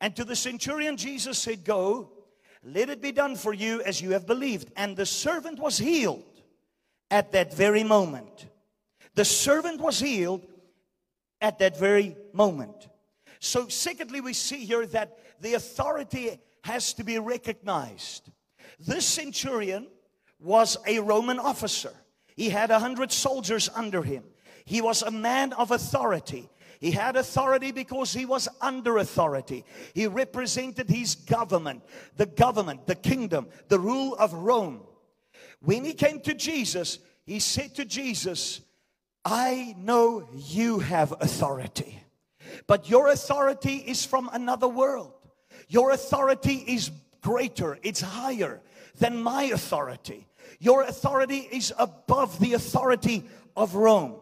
And 0.00 0.16
to 0.16 0.24
the 0.24 0.34
centurion, 0.34 0.96
Jesus 0.96 1.38
said, 1.38 1.62
Go, 1.62 2.10
let 2.64 2.88
it 2.88 3.02
be 3.02 3.12
done 3.12 3.36
for 3.36 3.52
you 3.52 3.82
as 3.82 4.00
you 4.00 4.12
have 4.12 4.26
believed. 4.26 4.72
And 4.74 4.96
the 4.96 5.04
servant 5.06 5.58
was 5.58 5.76
healed 5.76 6.24
at 7.10 7.32
that 7.32 7.52
very 7.52 7.84
moment. 7.84 8.46
The 9.14 9.26
servant 9.26 9.78
was 9.78 10.00
healed 10.00 10.46
at 11.42 11.58
that 11.58 11.76
very 11.76 12.16
moment. 12.32 12.88
So, 13.40 13.68
secondly, 13.68 14.22
we 14.22 14.32
see 14.32 14.64
here 14.64 14.86
that 14.86 15.18
the 15.40 15.54
authority 15.54 16.38
has 16.62 16.94
to 16.94 17.04
be 17.04 17.18
recognized. 17.18 18.30
This 18.78 19.06
centurion 19.06 19.88
was 20.38 20.76
a 20.86 21.00
Roman 21.00 21.38
officer. 21.38 21.92
He 22.36 22.48
had 22.48 22.70
a 22.70 22.78
hundred 22.78 23.12
soldiers 23.12 23.68
under 23.74 24.02
him. 24.02 24.24
He 24.64 24.80
was 24.80 25.02
a 25.02 25.10
man 25.10 25.52
of 25.52 25.70
authority. 25.70 26.48
He 26.80 26.90
had 26.90 27.14
authority 27.14 27.70
because 27.70 28.12
he 28.12 28.26
was 28.26 28.48
under 28.60 28.98
authority. 28.98 29.64
He 29.94 30.08
represented 30.08 30.90
his 30.90 31.14
government, 31.14 31.82
the 32.16 32.26
government, 32.26 32.86
the 32.86 32.96
kingdom, 32.96 33.48
the 33.68 33.78
rule 33.78 34.14
of 34.16 34.32
Rome. 34.32 34.82
When 35.60 35.84
he 35.84 35.94
came 35.94 36.20
to 36.22 36.34
Jesus, 36.34 36.98
he 37.24 37.38
said 37.38 37.76
to 37.76 37.84
Jesus, 37.84 38.62
I 39.24 39.76
know 39.78 40.28
you 40.34 40.80
have 40.80 41.12
authority, 41.20 42.02
but 42.66 42.90
your 42.90 43.08
authority 43.08 43.76
is 43.76 44.04
from 44.04 44.28
another 44.32 44.66
world. 44.66 45.21
Your 45.72 45.92
authority 45.92 46.62
is 46.66 46.90
greater, 47.22 47.78
it's 47.82 48.02
higher 48.02 48.60
than 48.98 49.22
my 49.22 49.44
authority. 49.44 50.26
Your 50.58 50.82
authority 50.82 51.48
is 51.50 51.72
above 51.78 52.38
the 52.38 52.52
authority 52.52 53.24
of 53.56 53.74
Rome. 53.74 54.16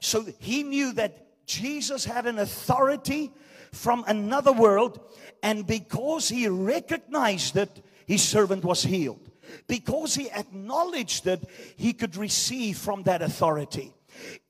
So 0.00 0.26
he 0.40 0.64
knew 0.64 0.92
that 0.94 1.46
Jesus 1.46 2.04
had 2.04 2.26
an 2.26 2.40
authority 2.40 3.30
from 3.70 4.02
another 4.08 4.50
world, 4.50 4.98
and 5.44 5.64
because 5.64 6.28
he 6.28 6.48
recognized 6.48 7.56
it, 7.56 7.84
his 8.04 8.22
servant 8.24 8.64
was 8.64 8.82
healed. 8.82 9.30
Because 9.68 10.16
he 10.16 10.28
acknowledged 10.32 11.28
it, 11.28 11.48
he 11.76 11.92
could 11.92 12.16
receive 12.16 12.78
from 12.78 13.04
that 13.04 13.22
authority. 13.22 13.92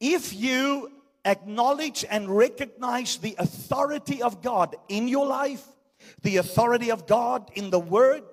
If 0.01 0.33
you 0.33 0.91
acknowledge 1.23 2.07
and 2.09 2.35
recognize 2.35 3.19
the 3.19 3.37
authority 3.39 4.23
of 4.23 4.41
God 4.41 4.75
in 4.89 5.07
your 5.07 5.27
life, 5.27 5.63
the 6.23 6.39
authority 6.39 6.91
of 6.91 7.07
God 7.07 7.51
in 7.55 7.71
the 7.71 7.79
Word, 7.79 8.25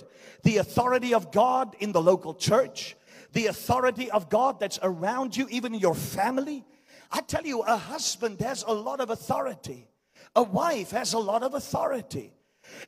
the 0.43 0.57
authority 0.57 1.13
of 1.13 1.31
God 1.31 1.75
in 1.79 1.91
the 1.91 2.01
local 2.01 2.33
church, 2.33 2.95
the 3.33 3.47
authority 3.47 4.11
of 4.11 4.29
God 4.29 4.59
that's 4.59 4.79
around 4.81 5.35
you, 5.35 5.47
even 5.49 5.73
your 5.73 5.95
family. 5.95 6.65
I 7.11 7.21
tell 7.21 7.45
you, 7.45 7.61
a 7.61 7.77
husband 7.77 8.39
has 8.41 8.63
a 8.67 8.73
lot 8.73 8.99
of 8.99 9.09
authority, 9.09 9.87
a 10.35 10.43
wife 10.43 10.91
has 10.91 11.13
a 11.13 11.19
lot 11.19 11.43
of 11.43 11.53
authority. 11.53 12.33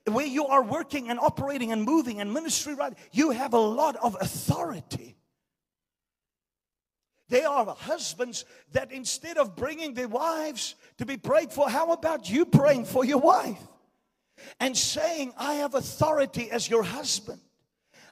Where 0.06 0.26
you 0.26 0.48
are 0.48 0.64
working 0.64 1.10
and 1.10 1.20
operating 1.20 1.72
and 1.72 1.84
moving 1.84 2.22
and 2.22 2.34
ministry, 2.34 2.74
right? 2.76 2.94
You 3.12 3.32
have 3.32 3.54
a 3.54 3.60
lot 3.60 3.98
of 3.98 4.16
authority. 4.20 5.18
There 7.28 7.48
are 7.48 7.66
husbands 7.66 8.46
that 8.72 8.92
instead 8.92 9.38
of 9.38 9.56
bringing 9.56 9.94
their 9.94 10.08
wives 10.08 10.76
to 10.98 11.06
be 11.06 11.18
prayed 11.18 11.52
for, 11.52 11.70
how 11.70 11.92
about 11.92 12.30
you 12.30 12.46
praying 12.46 12.86
for 12.86 13.04
your 13.04 13.18
wife? 13.18 13.60
And 14.60 14.78
saying, 14.78 15.34
I 15.38 15.56
have 15.56 15.76
authority 15.76 16.52
as 16.52 16.70
your 16.70 16.84
husband. 16.84 17.42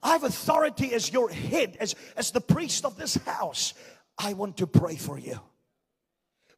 I 0.01 0.13
have 0.13 0.23
authority 0.23 0.93
as 0.93 1.11
your 1.11 1.29
head, 1.29 1.77
as, 1.79 1.95
as 2.17 2.31
the 2.31 2.41
priest 2.41 2.85
of 2.85 2.97
this 2.97 3.15
house. 3.15 3.73
I 4.17 4.33
want 4.33 4.57
to 4.57 4.67
pray 4.67 4.95
for 4.95 5.17
you. 5.17 5.39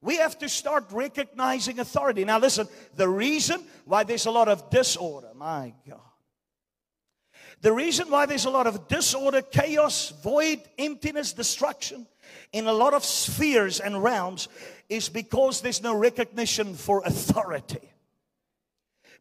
We 0.01 0.17
have 0.17 0.37
to 0.39 0.49
start 0.49 0.85
recognizing 0.91 1.79
authority. 1.79 2.25
Now, 2.25 2.39
listen, 2.39 2.67
the 2.95 3.09
reason 3.09 3.63
why 3.85 4.03
there's 4.03 4.25
a 4.25 4.31
lot 4.31 4.47
of 4.47 4.69
disorder, 4.69 5.29
my 5.35 5.73
God. 5.87 5.99
The 7.61 7.73
reason 7.73 8.11
why 8.11 8.25
there's 8.25 8.45
a 8.45 8.49
lot 8.49 8.67
of 8.67 8.87
disorder, 8.87 9.41
chaos, 9.41 10.13
void, 10.23 10.61
emptiness, 10.77 11.33
destruction 11.33 12.05
in 12.51 12.67
a 12.67 12.73
lot 12.73 12.93
of 12.93 13.03
spheres 13.03 13.79
and 13.79 14.03
realms 14.03 14.47
is 14.89 15.09
because 15.09 15.61
there's 15.61 15.81
no 15.81 15.97
recognition 15.97 16.75
for 16.75 17.01
authority. 17.05 17.91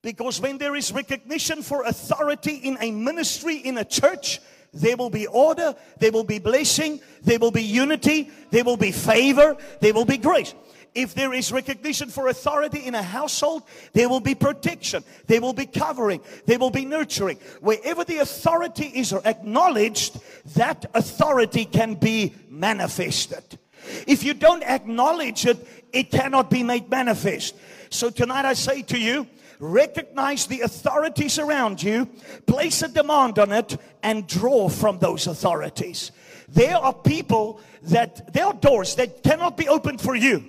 Because 0.04 0.38
when 0.38 0.58
there 0.58 0.76
is 0.76 0.92
recognition 0.92 1.62
for 1.62 1.82
authority 1.84 2.56
in 2.56 2.76
a 2.78 2.90
ministry, 2.90 3.56
in 3.56 3.78
a 3.78 3.86
church, 3.86 4.38
there 4.74 4.98
will 4.98 5.08
be 5.08 5.26
order, 5.26 5.74
there 5.98 6.12
will 6.12 6.24
be 6.24 6.38
blessing, 6.38 7.00
there 7.22 7.38
will 7.38 7.50
be 7.50 7.62
unity, 7.62 8.30
there 8.50 8.64
will 8.64 8.76
be 8.76 8.92
favor, 8.92 9.56
there 9.80 9.94
will 9.94 10.04
be 10.04 10.18
grace. 10.18 10.54
If 10.94 11.14
there 11.14 11.32
is 11.32 11.50
recognition 11.50 12.10
for 12.10 12.28
authority 12.28 12.80
in 12.80 12.94
a 12.94 13.02
household, 13.02 13.62
there 13.94 14.10
will 14.10 14.20
be 14.20 14.34
protection, 14.34 15.02
there 15.26 15.40
will 15.40 15.54
be 15.54 15.64
covering, 15.64 16.20
there 16.44 16.58
will 16.58 16.70
be 16.70 16.84
nurturing. 16.84 17.38
Wherever 17.62 18.04
the 18.04 18.18
authority 18.18 18.92
is 18.94 19.14
acknowledged, 19.14 20.20
that 20.54 20.84
authority 20.92 21.64
can 21.64 21.94
be 21.94 22.34
manifested. 22.50 23.58
If 24.06 24.22
you 24.22 24.34
don't 24.34 24.64
acknowledge 24.64 25.46
it, 25.46 25.66
it 25.94 26.10
cannot 26.10 26.50
be 26.50 26.62
made 26.62 26.90
manifest. 26.90 27.54
So 27.88 28.10
tonight 28.10 28.44
I 28.44 28.52
say 28.52 28.82
to 28.82 28.98
you, 28.98 29.26
recognize 29.64 30.46
the 30.46 30.60
authorities 30.60 31.38
around 31.38 31.82
you, 31.82 32.06
place 32.46 32.82
a 32.82 32.88
demand 32.88 33.38
on 33.38 33.52
it, 33.52 33.76
and 34.02 34.26
draw 34.26 34.68
from 34.68 34.98
those 34.98 35.26
authorities. 35.26 36.12
There 36.48 36.76
are 36.76 36.92
people 36.92 37.60
that, 37.84 38.32
there 38.32 38.46
are 38.46 38.54
doors 38.54 38.94
that 38.96 39.22
cannot 39.22 39.56
be 39.56 39.68
opened 39.68 40.00
for 40.00 40.14
you 40.14 40.44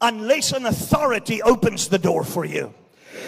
unless 0.00 0.52
an 0.52 0.66
authority 0.66 1.42
opens 1.42 1.88
the 1.88 1.98
door 1.98 2.24
for 2.24 2.44
you. 2.44 2.74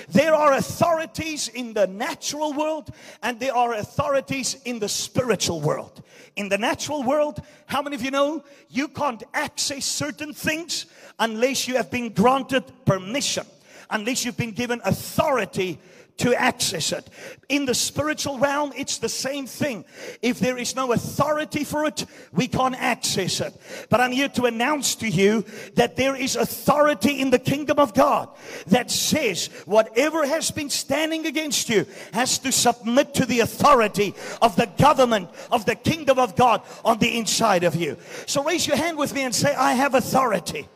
There 0.08 0.34
are 0.34 0.52
authorities 0.52 1.48
in 1.48 1.74
the 1.74 1.86
natural 1.86 2.52
world 2.52 2.90
and 3.22 3.38
there 3.40 3.54
are 3.54 3.74
authorities 3.74 4.56
in 4.64 4.78
the 4.78 4.88
spiritual 4.88 5.60
world. 5.60 6.02
In 6.36 6.48
the 6.48 6.58
natural 6.58 7.02
world, 7.02 7.42
how 7.66 7.82
many 7.82 7.96
of 7.96 8.02
you 8.02 8.10
know 8.10 8.44
you 8.68 8.88
can't 8.88 9.22
access 9.34 9.84
certain 9.84 10.32
things 10.32 10.86
unless 11.18 11.68
you 11.68 11.76
have 11.76 11.90
been 11.90 12.10
granted 12.10 12.64
permission? 12.84 13.46
Unless 13.92 14.24
you've 14.24 14.36
been 14.36 14.52
given 14.52 14.80
authority 14.84 15.78
to 16.18 16.34
access 16.34 16.92
it. 16.92 17.08
In 17.48 17.64
the 17.64 17.74
spiritual 17.74 18.38
realm, 18.38 18.72
it's 18.76 18.98
the 18.98 19.08
same 19.08 19.46
thing. 19.46 19.84
If 20.20 20.38
there 20.38 20.58
is 20.58 20.76
no 20.76 20.92
authority 20.92 21.64
for 21.64 21.84
it, 21.84 22.04
we 22.32 22.48
can't 22.48 22.74
access 22.76 23.40
it. 23.40 23.54
But 23.88 24.00
I'm 24.00 24.12
here 24.12 24.28
to 24.30 24.44
announce 24.44 24.94
to 24.96 25.08
you 25.08 25.44
that 25.74 25.96
there 25.96 26.14
is 26.14 26.36
authority 26.36 27.20
in 27.20 27.30
the 27.30 27.38
kingdom 27.38 27.78
of 27.78 27.94
God 27.94 28.28
that 28.68 28.90
says 28.90 29.46
whatever 29.64 30.26
has 30.26 30.50
been 30.50 30.70
standing 30.70 31.26
against 31.26 31.68
you 31.68 31.86
has 32.12 32.38
to 32.40 32.52
submit 32.52 33.14
to 33.14 33.26
the 33.26 33.40
authority 33.40 34.14
of 34.40 34.54
the 34.56 34.66
government 34.78 35.30
of 35.50 35.64
the 35.66 35.74
kingdom 35.74 36.18
of 36.18 36.36
God 36.36 36.62
on 36.84 36.98
the 36.98 37.18
inside 37.18 37.64
of 37.64 37.74
you. 37.74 37.96
So 38.26 38.44
raise 38.44 38.66
your 38.66 38.76
hand 38.76 38.98
with 38.98 39.14
me 39.14 39.22
and 39.22 39.34
say, 39.34 39.54
I 39.54 39.72
have 39.74 39.94
authority. 39.94 40.68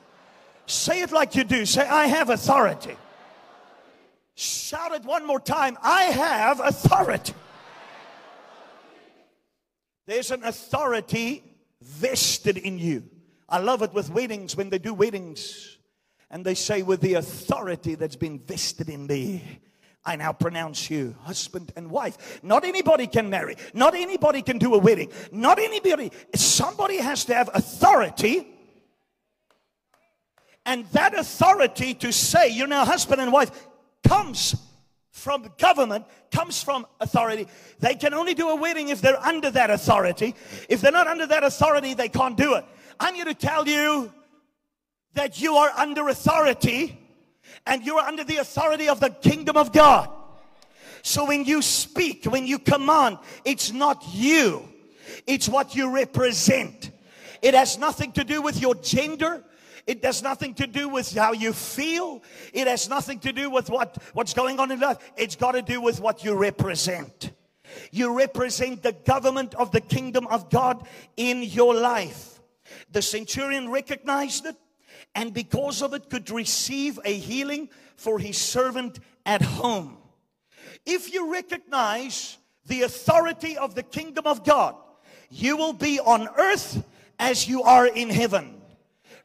Say 0.66 1.02
it 1.02 1.12
like 1.12 1.36
you 1.36 1.44
do. 1.44 1.64
Say, 1.64 1.86
I 1.86 2.06
have 2.08 2.30
authority. 2.30 2.96
Shout 4.36 4.92
it 4.92 5.02
one 5.02 5.26
more 5.26 5.40
time. 5.40 5.78
I 5.82 6.02
have 6.04 6.60
authority. 6.60 7.32
There's 10.06 10.30
an 10.30 10.44
authority 10.44 11.42
vested 11.80 12.58
in 12.58 12.78
you. 12.78 13.02
I 13.48 13.58
love 13.58 13.80
it 13.80 13.94
with 13.94 14.10
weddings 14.10 14.54
when 14.54 14.68
they 14.68 14.78
do 14.78 14.92
weddings 14.92 15.78
and 16.30 16.44
they 16.44 16.54
say, 16.54 16.82
with 16.82 17.00
the 17.00 17.14
authority 17.14 17.94
that's 17.94 18.16
been 18.16 18.38
vested 18.38 18.90
in 18.90 19.06
me, 19.06 19.60
I 20.04 20.16
now 20.16 20.32
pronounce 20.32 20.90
you 20.90 21.16
husband 21.22 21.72
and 21.74 21.90
wife. 21.90 22.40
Not 22.42 22.64
anybody 22.64 23.06
can 23.06 23.30
marry. 23.30 23.56
Not 23.72 23.94
anybody 23.94 24.42
can 24.42 24.58
do 24.58 24.74
a 24.74 24.78
wedding. 24.78 25.10
Not 25.32 25.58
anybody. 25.58 26.12
Somebody 26.34 26.98
has 26.98 27.24
to 27.24 27.34
have 27.34 27.48
authority. 27.54 28.48
And 30.66 30.84
that 30.88 31.18
authority 31.18 31.94
to 31.94 32.12
say 32.12 32.48
you're 32.50 32.66
now 32.66 32.84
husband 32.84 33.22
and 33.22 33.32
wife 33.32 33.50
comes 34.06 34.56
from 35.10 35.50
government, 35.58 36.04
comes 36.30 36.62
from 36.62 36.86
authority. 37.00 37.48
They 37.80 37.94
can 37.94 38.14
only 38.14 38.34
do 38.34 38.50
a 38.50 38.56
wedding 38.56 38.90
if 38.90 39.00
they're 39.00 39.20
under 39.20 39.50
that 39.50 39.70
authority. 39.70 40.34
If 40.68 40.80
they're 40.80 40.92
not 40.92 41.06
under 41.06 41.26
that 41.26 41.42
authority, 41.42 41.94
they 41.94 42.08
can't 42.08 42.36
do 42.36 42.54
it. 42.54 42.64
I'm 43.00 43.14
here 43.14 43.24
to 43.24 43.34
tell 43.34 43.66
you 43.66 44.12
that 45.14 45.40
you 45.40 45.54
are 45.54 45.70
under 45.70 46.08
authority 46.08 46.98
and 47.66 47.82
you're 47.82 48.00
under 48.00 48.24
the 48.24 48.36
authority 48.36 48.88
of 48.88 49.00
the 49.00 49.10
kingdom 49.10 49.56
of 49.56 49.72
God. 49.72 50.10
So 51.02 51.26
when 51.26 51.44
you 51.44 51.62
speak, 51.62 52.24
when 52.24 52.46
you 52.46 52.58
command, 52.58 53.18
it's 53.44 53.72
not 53.72 54.04
you, 54.12 54.68
it's 55.26 55.48
what 55.48 55.74
you 55.74 55.94
represent. 55.94 56.90
It 57.42 57.54
has 57.54 57.78
nothing 57.78 58.12
to 58.12 58.24
do 58.24 58.42
with 58.42 58.60
your 58.60 58.74
gender. 58.74 59.42
It 59.86 60.04
has 60.04 60.22
nothing 60.22 60.54
to 60.54 60.66
do 60.66 60.88
with 60.88 61.14
how 61.14 61.32
you 61.32 61.52
feel. 61.52 62.22
It 62.52 62.66
has 62.66 62.88
nothing 62.88 63.20
to 63.20 63.32
do 63.32 63.50
with 63.50 63.70
what, 63.70 63.96
what's 64.14 64.34
going 64.34 64.58
on 64.58 64.72
in 64.72 64.80
life. 64.80 64.98
It's 65.16 65.36
got 65.36 65.52
to 65.52 65.62
do 65.62 65.80
with 65.80 66.00
what 66.00 66.24
you 66.24 66.34
represent. 66.34 67.32
You 67.92 68.16
represent 68.16 68.82
the 68.82 68.92
government 68.92 69.54
of 69.54 69.70
the 69.70 69.80
kingdom 69.80 70.26
of 70.26 70.50
God 70.50 70.86
in 71.16 71.42
your 71.42 71.74
life. 71.74 72.40
The 72.90 73.02
centurion 73.02 73.70
recognized 73.70 74.46
it 74.46 74.56
and 75.14 75.32
because 75.32 75.82
of 75.82 75.94
it 75.94 76.10
could 76.10 76.30
receive 76.30 76.98
a 77.04 77.14
healing 77.14 77.68
for 77.96 78.18
his 78.18 78.36
servant 78.36 78.98
at 79.24 79.40
home. 79.40 79.98
If 80.84 81.12
you 81.12 81.32
recognize 81.32 82.36
the 82.66 82.82
authority 82.82 83.56
of 83.56 83.74
the 83.74 83.82
kingdom 83.82 84.26
of 84.26 84.44
God, 84.44 84.76
you 85.30 85.56
will 85.56 85.72
be 85.72 85.98
on 86.00 86.28
earth 86.38 86.84
as 87.18 87.48
you 87.48 87.62
are 87.62 87.86
in 87.86 88.10
heaven. 88.10 88.55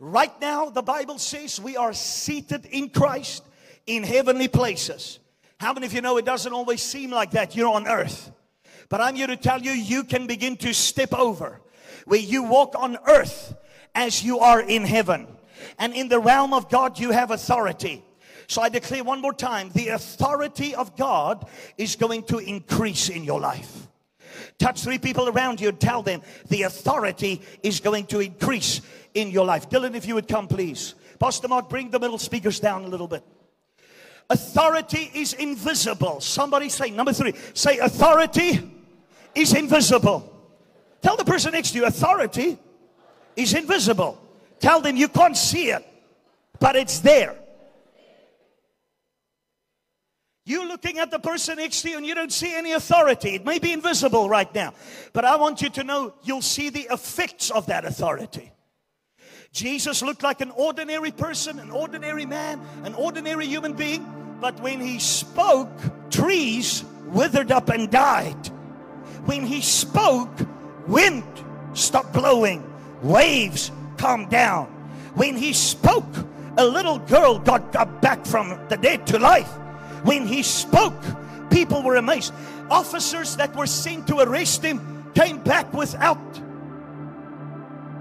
Right 0.03 0.33
now, 0.41 0.71
the 0.71 0.81
Bible 0.81 1.19
says 1.19 1.61
we 1.61 1.77
are 1.77 1.93
seated 1.93 2.65
in 2.65 2.89
Christ 2.89 3.43
in 3.85 4.01
heavenly 4.01 4.47
places. 4.47 5.19
How 5.59 5.73
many 5.73 5.85
of 5.85 5.93
you 5.93 6.01
know 6.01 6.17
it 6.17 6.25
doesn't 6.25 6.51
always 6.51 6.81
seem 6.81 7.11
like 7.11 7.29
that? 7.31 7.55
You're 7.55 7.71
on 7.71 7.87
earth. 7.87 8.31
But 8.89 8.99
I'm 8.99 9.13
here 9.13 9.27
to 9.27 9.37
tell 9.37 9.61
you, 9.61 9.69
you 9.69 10.03
can 10.03 10.25
begin 10.25 10.57
to 10.57 10.73
step 10.73 11.13
over 11.13 11.61
where 12.05 12.19
you 12.19 12.41
walk 12.41 12.73
on 12.75 12.97
earth 13.07 13.53
as 13.93 14.23
you 14.23 14.39
are 14.39 14.59
in 14.59 14.85
heaven. 14.85 15.27
And 15.77 15.93
in 15.93 16.09
the 16.09 16.19
realm 16.19 16.51
of 16.51 16.67
God, 16.67 16.97
you 16.97 17.11
have 17.11 17.29
authority. 17.29 18.03
So 18.47 18.63
I 18.63 18.69
declare 18.69 19.03
one 19.03 19.21
more 19.21 19.35
time 19.35 19.69
the 19.75 19.89
authority 19.89 20.73
of 20.73 20.97
God 20.97 21.47
is 21.77 21.95
going 21.95 22.23
to 22.23 22.39
increase 22.39 23.09
in 23.09 23.23
your 23.23 23.39
life. 23.39 23.87
Touch 24.57 24.81
three 24.81 24.99
people 24.99 25.29
around 25.29 25.61
you 25.61 25.69
and 25.69 25.79
tell 25.79 26.01
them 26.01 26.21
the 26.49 26.63
authority 26.63 27.41
is 27.63 27.79
going 27.79 28.05
to 28.07 28.19
increase 28.19 28.81
in 29.13 29.31
your 29.31 29.45
life. 29.45 29.69
Dylan, 29.69 29.95
if 29.95 30.05
you 30.05 30.15
would 30.15 30.27
come, 30.27 30.47
please. 30.47 30.95
Pastor 31.19 31.47
Mark, 31.47 31.69
bring 31.69 31.89
the 31.89 31.99
middle 31.99 32.17
speakers 32.17 32.59
down 32.59 32.83
a 32.83 32.87
little 32.87 33.07
bit. 33.07 33.23
Authority 34.29 35.11
is 35.13 35.33
invisible. 35.33 36.21
Somebody 36.21 36.69
say, 36.69 36.89
number 36.89 37.13
three, 37.13 37.33
say, 37.53 37.79
authority 37.79 38.59
is 39.35 39.53
invisible. 39.53 40.27
Tell 41.01 41.17
the 41.17 41.25
person 41.25 41.51
next 41.51 41.71
to 41.71 41.79
you, 41.79 41.85
authority 41.85 42.57
is 43.35 43.53
invisible. 43.53 44.17
Tell 44.59 44.79
them 44.79 44.95
you 44.95 45.07
can't 45.07 45.35
see 45.35 45.71
it, 45.71 45.85
but 46.59 46.75
it's 46.75 46.99
there. 46.99 47.35
You're 50.45 50.67
looking 50.67 50.97
at 50.97 51.11
the 51.11 51.19
person 51.19 51.57
next 51.57 51.81
to 51.83 51.89
you 51.89 51.97
and 51.97 52.05
you 52.05 52.15
don't 52.15 52.31
see 52.31 52.53
any 52.53 52.71
authority. 52.71 53.35
It 53.35 53.45
may 53.45 53.59
be 53.59 53.71
invisible 53.71 54.27
right 54.27 54.53
now, 54.55 54.73
but 55.13 55.23
I 55.23 55.35
want 55.35 55.61
you 55.61 55.69
to 55.69 55.83
know 55.83 56.13
you'll 56.23 56.41
see 56.41 56.69
the 56.69 56.87
effects 56.91 57.51
of 57.51 57.67
that 57.67 57.85
authority. 57.85 58.51
Jesus 59.51 60.01
looked 60.01 60.23
like 60.23 60.39
an 60.39 60.51
ordinary 60.51 61.11
person, 61.11 61.59
an 61.59 61.71
ordinary 61.71 62.25
man, 62.25 62.61
an 62.85 62.93
ordinary 62.93 63.45
human 63.45 63.73
being, 63.73 64.05
but 64.39 64.57
when 64.61 64.79
he 64.79 64.97
spoke, 64.97 65.69
trees 66.09 66.85
withered 67.07 67.51
up 67.51 67.69
and 67.69 67.91
died. 67.91 68.47
When 69.25 69.45
he 69.45 69.61
spoke, 69.61 70.31
wind 70.87 71.23
stopped 71.73 72.13
blowing, 72.13 72.63
waves 73.01 73.71
calm 73.97 74.29
down. 74.29 74.67
When 75.15 75.35
he 75.35 75.51
spoke, 75.51 76.07
a 76.57 76.65
little 76.65 76.99
girl 76.99 77.37
got, 77.37 77.73
got 77.73 78.01
back 78.01 78.25
from 78.25 78.57
the 78.69 78.77
dead 78.77 79.05
to 79.07 79.19
life. 79.19 79.51
When 80.03 80.25
he 80.25 80.43
spoke, 80.43 81.03
people 81.49 81.83
were 81.83 81.97
amazed. 81.97 82.33
Officers 82.69 83.35
that 83.35 83.53
were 83.53 83.67
sent 83.67 84.07
to 84.07 84.19
arrest 84.19 84.63
him 84.63 85.11
came 85.13 85.39
back 85.43 85.73
without 85.73 86.41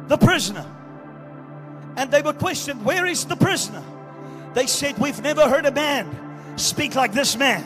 the 0.07 0.17
prisoner. 0.17 0.65
And 1.97 2.11
they 2.11 2.23
were 2.23 2.33
questioned, 2.33 2.85
Where 2.85 3.07
is 3.07 3.25
the 3.25 3.37
prisoner? 3.37 3.83
They 4.55 4.67
said, 4.67 4.99
We've 4.99 5.21
never 5.23 5.49
heard 5.49 5.67
a 5.67 5.73
man 5.73 6.15
speak 6.57 6.95
like 6.95 7.13
this 7.13 7.37
man. 7.37 7.63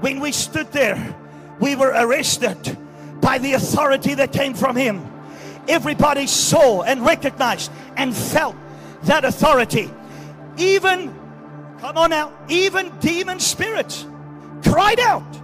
When 0.00 0.20
we 0.20 0.32
stood 0.32 0.70
there, 0.72 1.16
we 1.60 1.74
were 1.76 1.92
arrested 1.94 2.78
by 3.20 3.38
the 3.38 3.54
authority 3.54 4.14
that 4.14 4.32
came 4.32 4.54
from 4.54 4.76
him 4.76 5.08
everybody 5.68 6.26
saw 6.26 6.82
and 6.82 7.04
recognized 7.04 7.70
and 7.96 8.16
felt 8.16 8.56
that 9.04 9.24
authority. 9.24 9.90
Even, 10.56 11.14
come 11.78 11.96
on 11.96 12.10
now, 12.10 12.32
even 12.48 12.90
demon 12.98 13.38
spirits 13.38 14.06
cried 14.64 14.98
out 14.98 15.40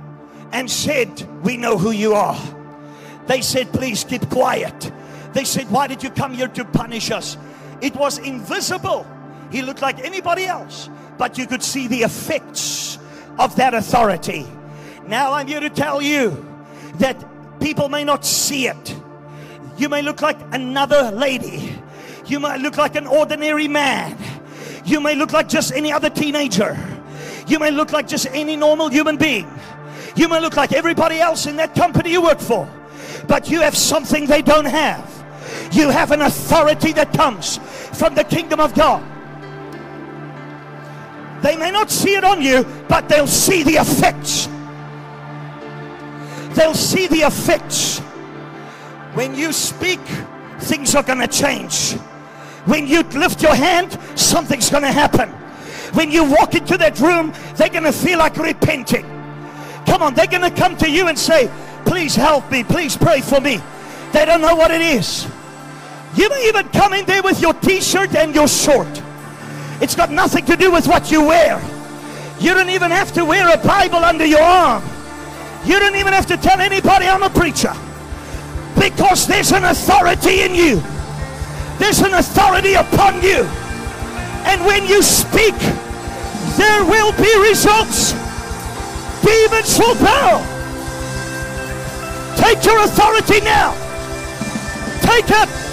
and 0.53 0.71
said, 0.71 1.09
We 1.45 1.57
know 1.57 1.79
who 1.79 1.91
you 1.91 2.15
are. 2.15 2.41
They 3.27 3.43
said, 3.43 3.73
Please 3.73 4.05
keep 4.05 4.29
quiet. 4.31 4.91
They 5.33 5.45
said, 5.45 5.71
Why 5.71 5.87
did 5.87 6.03
you 6.03 6.11
come 6.11 6.35
here 6.35 6.49
to 6.49 6.65
punish 6.65 7.11
us? 7.11 7.37
It 7.81 7.95
was 7.97 8.19
invisible. 8.19 9.07
He 9.51 9.63
looked 9.63 9.83
like 9.83 9.99
anybody 10.05 10.45
else, 10.45 10.89
but 11.19 11.39
you 11.39 11.47
could 11.47 11.63
see 11.63 11.87
the 11.87 12.03
effects 12.03 12.99
of 13.39 13.55
that 13.57 13.75
authority. 13.75 14.47
Now 15.07 15.33
I'm 15.33 15.47
here 15.47 15.61
to 15.61 15.71
tell 15.71 16.01
you 16.01 16.45
that 16.97 17.25
people 17.61 17.89
may 17.89 18.05
not 18.05 18.25
see 18.25 18.67
it, 18.69 18.97
you 19.77 19.89
may 19.89 20.03
look 20.03 20.23
like 20.23 20.39
another 20.53 21.11
lady. 21.11 21.77
You 22.27 22.41
might 22.41 22.61
look 22.61 22.77
like 22.77 22.95
an 22.95 23.07
ordinary 23.07 23.69
man. 23.69 24.17
You 24.85 25.01
may 25.01 25.15
look 25.15 25.33
like 25.33 25.49
just 25.49 25.73
any 25.73 25.93
other 25.93 26.11
teenager. 26.11 26.79
You 27.47 27.59
may 27.59 27.71
look 27.71 27.93
like 27.93 28.07
just 28.07 28.27
any 28.29 28.57
normal 28.57 28.89
human 28.89 29.17
being. 29.17 29.51
You 30.17 30.29
may 30.29 30.41
look 30.41 30.57
like 30.57 30.73
everybody 30.73 31.19
else 31.19 31.47
in 31.47 31.57
that 31.57 31.75
company 31.75 32.13
you 32.13 32.23
work 32.23 32.39
for. 32.39 32.69
But 33.27 33.51
you 33.51 33.61
have 33.61 33.77
something 33.77 34.27
they 34.27 34.43
don't 34.43 34.65
have. 34.65 35.11
You 35.73 35.91
have 35.91 36.11
an 36.11 36.23
authority 36.23 36.93
that 36.93 37.13
comes 37.13 37.59
from 37.99 38.15
the 38.15 38.25
kingdom 38.25 38.61
of 38.61 38.75
God. 38.75 39.03
They 41.43 41.57
may 41.57 41.71
not 41.71 41.91
see 41.91 42.15
it 42.15 42.25
on 42.25 42.41
you, 42.41 42.65
but 42.89 43.09
they'll 43.09 43.27
see 43.27 43.63
the 43.63 43.75
effects. 43.75 44.49
They'll 46.57 46.75
see 46.75 47.07
the 47.07 47.27
effects 47.27 48.01
when 49.15 49.37
you 49.37 49.53
speak, 49.53 50.01
things 50.59 50.95
are 50.97 51.03
going 51.03 51.21
to 51.21 51.29
change. 51.29 51.93
When 52.67 52.87
you 52.89 53.03
lift 53.03 53.43
your 53.43 53.55
hand, 53.55 53.97
something's 54.17 54.71
going 54.71 54.83
to 54.83 54.91
happen. 54.91 55.29
When 55.95 56.11
you 56.11 56.25
walk 56.25 56.57
into 56.57 56.77
that 56.79 56.99
room, 56.99 57.33
they're 57.55 57.69
going 57.69 57.85
to 57.85 57.93
feel 57.93 58.19
like 58.19 58.37
repenting. 58.37 59.05
Come 59.87 60.03
on, 60.03 60.15
they're 60.15 60.27
going 60.27 60.43
to 60.43 60.51
come 60.51 60.77
to 60.79 60.91
you 60.91 61.07
and 61.07 61.17
say, 61.17 61.49
Please 61.87 62.17
help 62.17 62.51
me. 62.51 62.65
Please 62.65 62.97
pray 62.97 63.21
for 63.21 63.41
me. 63.41 63.61
They 64.13 64.25
don't 64.25 64.41
know 64.41 64.57
what 64.57 64.71
it 64.71 64.81
is. 64.81 65.29
You 66.17 66.29
may 66.29 66.49
even 66.49 66.69
come 66.69 66.93
in 66.93 67.05
there 67.07 67.23
with 67.23 67.41
your 67.41 67.55
t 67.55 67.81
shirt 67.81 68.15
and 68.15 68.35
your 68.35 68.49
short. 68.49 69.03
It's 69.81 69.97
got 69.97 70.11
nothing 70.11 70.45
to 70.47 70.57
do 70.57 70.71
with 70.71 70.87
what 70.87 71.11
you 71.11 71.23
wear. 71.27 71.61
You 72.39 72.55
don't 72.55 72.71
even 72.71 72.91
have 72.91 73.13
to 73.13 73.25
wear 73.25 73.53
a 73.53 73.59
Bible 73.59 74.05
under 74.05 74.25
your 74.25 74.43
arm. 74.43 74.83
You 75.65 75.79
don't 75.79 75.97
even 75.97 76.13
have 76.13 76.27
to 76.27 76.37
tell 76.37 76.61
anybody 76.61 77.07
I'm 77.07 77.23
a 77.23 77.31
preacher. 77.31 77.73
Because 78.79 79.27
there's 79.27 79.53
an 79.53 79.65
authority 79.65 80.43
in 80.43 80.55
you. 80.55 80.83
There's 81.79 82.01
an 82.01 82.15
authority 82.15 82.75
upon 82.75 83.23
you. 83.23 83.45
And 84.47 84.65
when 84.67 84.87
you 84.87 85.03
speak, 85.03 85.55
there 86.57 86.85
will 86.85 87.13
be 87.13 87.49
results. 87.49 88.13
Demons 89.25 89.79
will 89.79 89.95
bow. 89.97 90.45
Take 92.37 92.65
your 92.65 92.85
authority 92.85 93.41
now. 93.41 93.73
Take 95.01 95.31
it. 95.31 95.64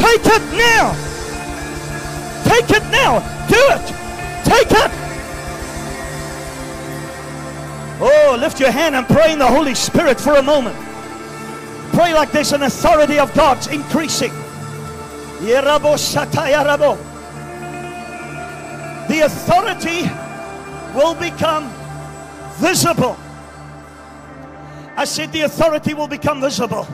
Take 0.00 0.26
it 0.26 0.42
now. 0.56 0.94
Take 2.44 2.70
it 2.70 2.84
now. 2.90 3.20
Do 3.48 3.60
it. 3.76 3.94
Take 4.44 4.70
it. 4.70 4.90
Oh, 8.00 8.36
lift 8.38 8.60
your 8.60 8.70
hand 8.70 8.94
and 8.94 9.06
pray 9.06 9.32
in 9.32 9.38
the 9.38 9.46
Holy 9.46 9.74
Spirit 9.74 10.20
for 10.20 10.36
a 10.36 10.42
moment. 10.42 10.76
Pray 11.92 12.14
like 12.14 12.30
this, 12.30 12.52
an 12.52 12.62
authority 12.62 13.18
of 13.18 13.34
God's 13.34 13.66
increasing. 13.66 14.32
The 19.08 19.20
authority 19.24 20.08
will 20.94 21.14
become 21.14 21.72
visible. 22.58 23.16
I 24.96 25.04
said, 25.04 25.32
the 25.32 25.42
authority 25.42 25.94
will 25.94 26.08
become 26.08 26.40
visible. 26.40 26.86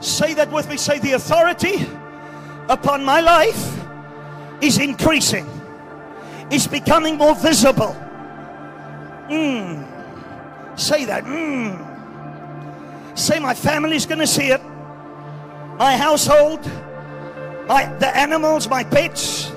Say 0.00 0.34
that 0.34 0.50
with 0.50 0.68
me. 0.68 0.76
Say, 0.76 0.98
the 0.98 1.12
authority 1.12 1.86
upon 2.68 3.04
my 3.04 3.20
life 3.20 3.80
is 4.60 4.78
increasing, 4.78 5.46
is 6.50 6.66
becoming 6.66 7.16
more 7.16 7.34
visible. 7.34 7.96
Mm. 9.28 10.78
Say 10.78 11.04
that. 11.06 11.24
Mm. 11.24 13.18
Say, 13.18 13.38
my 13.38 13.54
family's 13.54 14.06
going 14.06 14.20
to 14.20 14.26
see 14.26 14.48
it. 14.48 14.62
My 15.78 15.96
household, 15.96 16.64
my 17.66 17.86
the 17.98 18.14
animals, 18.16 18.68
my 18.68 18.84
pets. 18.84 19.50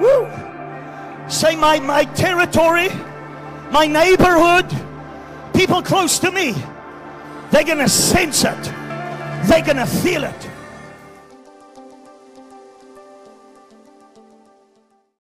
Woo. 0.00 0.28
Say, 1.28 1.56
my, 1.56 1.80
my 1.80 2.04
territory 2.04 2.88
my 3.70 3.86
neighborhood, 3.86 4.66
people 5.54 5.82
close 5.82 6.18
to 6.20 6.30
me, 6.30 6.54
they're 7.56 7.64
going 7.64 7.78
to 7.78 7.88
sense 7.88 8.44
it, 8.44 8.62
they're 9.48 9.64
going 9.64 9.78
to 9.78 9.86
feel 9.86 10.24
it. 10.24 10.50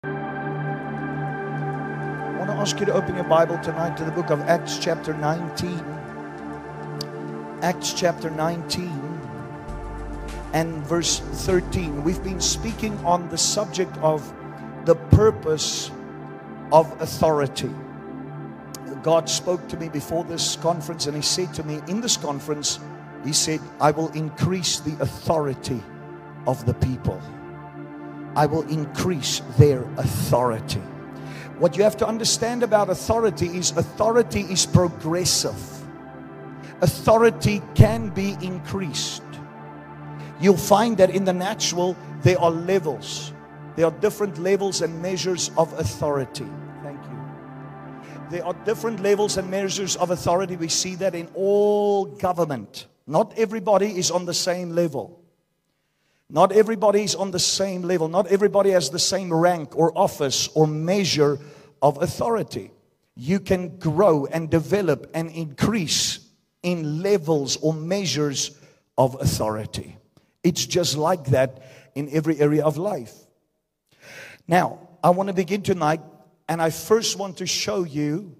I 0.03 0.07
want 2.35 2.49
to 2.49 2.55
ask 2.55 2.79
you 2.79 2.87
to 2.87 2.93
open 2.93 3.13
your 3.13 3.25
Bible 3.25 3.59
tonight 3.59 3.95
to 3.97 4.03
the 4.03 4.09
book 4.09 4.31
of 4.31 4.41
Acts, 4.41 4.79
chapter 4.79 5.13
19. 5.13 5.79
Acts, 7.61 7.93
chapter 7.93 8.31
19 8.31 8.89
and 10.53 10.83
verse 10.87 11.19
13. 11.19 12.03
We've 12.03 12.23
been 12.23 12.41
speaking 12.41 12.97
on 13.05 13.29
the 13.29 13.37
subject 13.37 13.95
of 13.97 14.33
the 14.85 14.95
purpose 14.95 15.91
of 16.71 16.99
authority. 16.99 17.69
God 19.05 19.29
spoke 19.29 19.67
to 19.67 19.77
me 19.77 19.87
before 19.87 20.23
this 20.23 20.55
conference 20.55 21.05
and 21.05 21.15
He 21.15 21.21
said 21.21 21.53
to 21.53 21.63
me 21.63 21.79
in 21.87 22.01
this 22.01 22.17
conference, 22.17 22.79
He 23.23 23.33
said, 23.33 23.59
I 23.79 23.91
will 23.91 24.09
increase 24.13 24.79
the 24.79 24.99
authority 24.99 25.83
of 26.47 26.65
the 26.65 26.73
people. 26.73 27.21
I 28.35 28.47
will 28.47 28.63
increase 28.67 29.41
their 29.59 29.83
authority. 29.97 30.79
What 31.59 31.77
you 31.77 31.83
have 31.83 31.95
to 31.97 32.07
understand 32.07 32.63
about 32.63 32.89
authority 32.89 33.45
is 33.55 33.77
authority 33.77 34.41
is 34.41 34.65
progressive. 34.65 35.85
Authority 36.81 37.61
can 37.75 38.09
be 38.09 38.35
increased. 38.41 39.21
You'll 40.39 40.57
find 40.57 40.97
that 40.97 41.11
in 41.11 41.25
the 41.25 41.33
natural, 41.33 41.95
there 42.23 42.39
are 42.39 42.49
levels. 42.49 43.33
There 43.75 43.85
are 43.85 43.91
different 43.91 44.39
levels 44.39 44.81
and 44.81 44.99
measures 44.99 45.51
of 45.59 45.71
authority. 45.73 46.49
There 48.29 48.43
are 48.43 48.53
different 48.65 49.01
levels 49.01 49.37
and 49.37 49.51
measures 49.51 49.95
of 49.97 50.09
authority. 50.09 50.55
We 50.55 50.67
see 50.67 50.95
that 50.95 51.13
in 51.13 51.27
all 51.35 52.05
government. 52.05 52.87
Not 53.05 53.37
everybody 53.37 53.97
is 53.97 54.09
on 54.09 54.25
the 54.25 54.33
same 54.33 54.71
level. 54.71 55.21
Not 56.29 56.51
everybody 56.51 57.03
is 57.03 57.13
on 57.13 57.29
the 57.29 57.39
same 57.39 57.83
level. 57.83 58.07
Not 58.07 58.27
everybody 58.27 58.71
has 58.71 58.89
the 58.89 58.99
same 58.99 59.31
rank 59.31 59.77
or 59.77 59.95
office 59.95 60.47
or 60.55 60.65
measure 60.65 61.37
of 61.83 62.01
authority. 62.01 62.71
You 63.15 63.39
can 63.39 63.77
grow 63.77 64.25
and 64.25 64.49
develop 64.49 65.11
and 65.13 65.29
increase 65.29 66.19
in 66.63 67.03
levels 67.03 67.57
or 67.57 67.73
measures 67.73 68.57
of 68.97 69.21
authority. 69.21 69.97
It's 70.43 70.65
just 70.65 70.97
like 70.97 71.25
that 71.25 71.61
in 71.93 72.09
every 72.11 72.39
area 72.39 72.65
of 72.65 72.77
life. 72.77 73.13
Now, 74.47 74.79
I 75.03 75.11
want 75.11 75.27
to 75.27 75.33
begin 75.33 75.61
tonight 75.61 76.01
and 76.47 76.61
I 76.61 76.69
first 76.69 77.17
want 77.17 77.37
to 77.37 77.45
show 77.45 77.83
you 77.83 78.35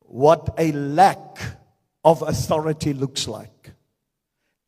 what 0.00 0.54
a 0.58 0.72
lack 0.72 1.38
of 2.04 2.22
authority 2.22 2.92
looks 2.92 3.28
like. 3.28 3.72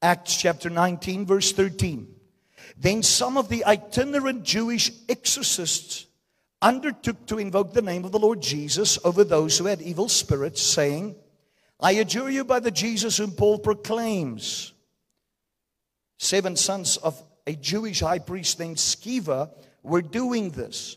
Acts 0.01 0.37
chapter 0.37 0.71
19, 0.71 1.27
verse 1.27 1.53
13. 1.53 2.09
Then 2.77 3.03
some 3.03 3.37
of 3.37 3.49
the 3.49 3.64
itinerant 3.64 4.45
Jewish 4.45 4.90
exorcists 5.09 6.07
undertook 6.61 7.27
to 7.27 7.38
invoke 7.38 7.73
the 7.73 7.83
name 7.83 8.05
of 8.05 8.12
the 8.12 8.19
Lord 8.19 8.40
Jesus 8.40 8.99
over 9.05 9.25
those 9.25 9.59
who 9.59 9.67
had 9.67 9.83
evil 9.83 10.09
spirits, 10.09 10.62
saying, 10.62 11.17
I 11.81 11.93
adjure 11.93 12.31
you 12.31 12.45
by 12.45 12.61
the 12.61 12.71
Jesus 12.71 13.19
whom 13.19 13.33
Paul 13.33 13.59
proclaims. 13.59 14.73
Seven 16.19 16.57
sons 16.57 16.97
of 16.97 17.23
a 17.47 17.55
Jewish 17.55 18.01
high 18.01 18.21
priest 18.21 18.59
named 18.59 18.77
Sceva 18.77 19.51
were 19.83 20.03
doing 20.03 20.51
this. 20.51 20.97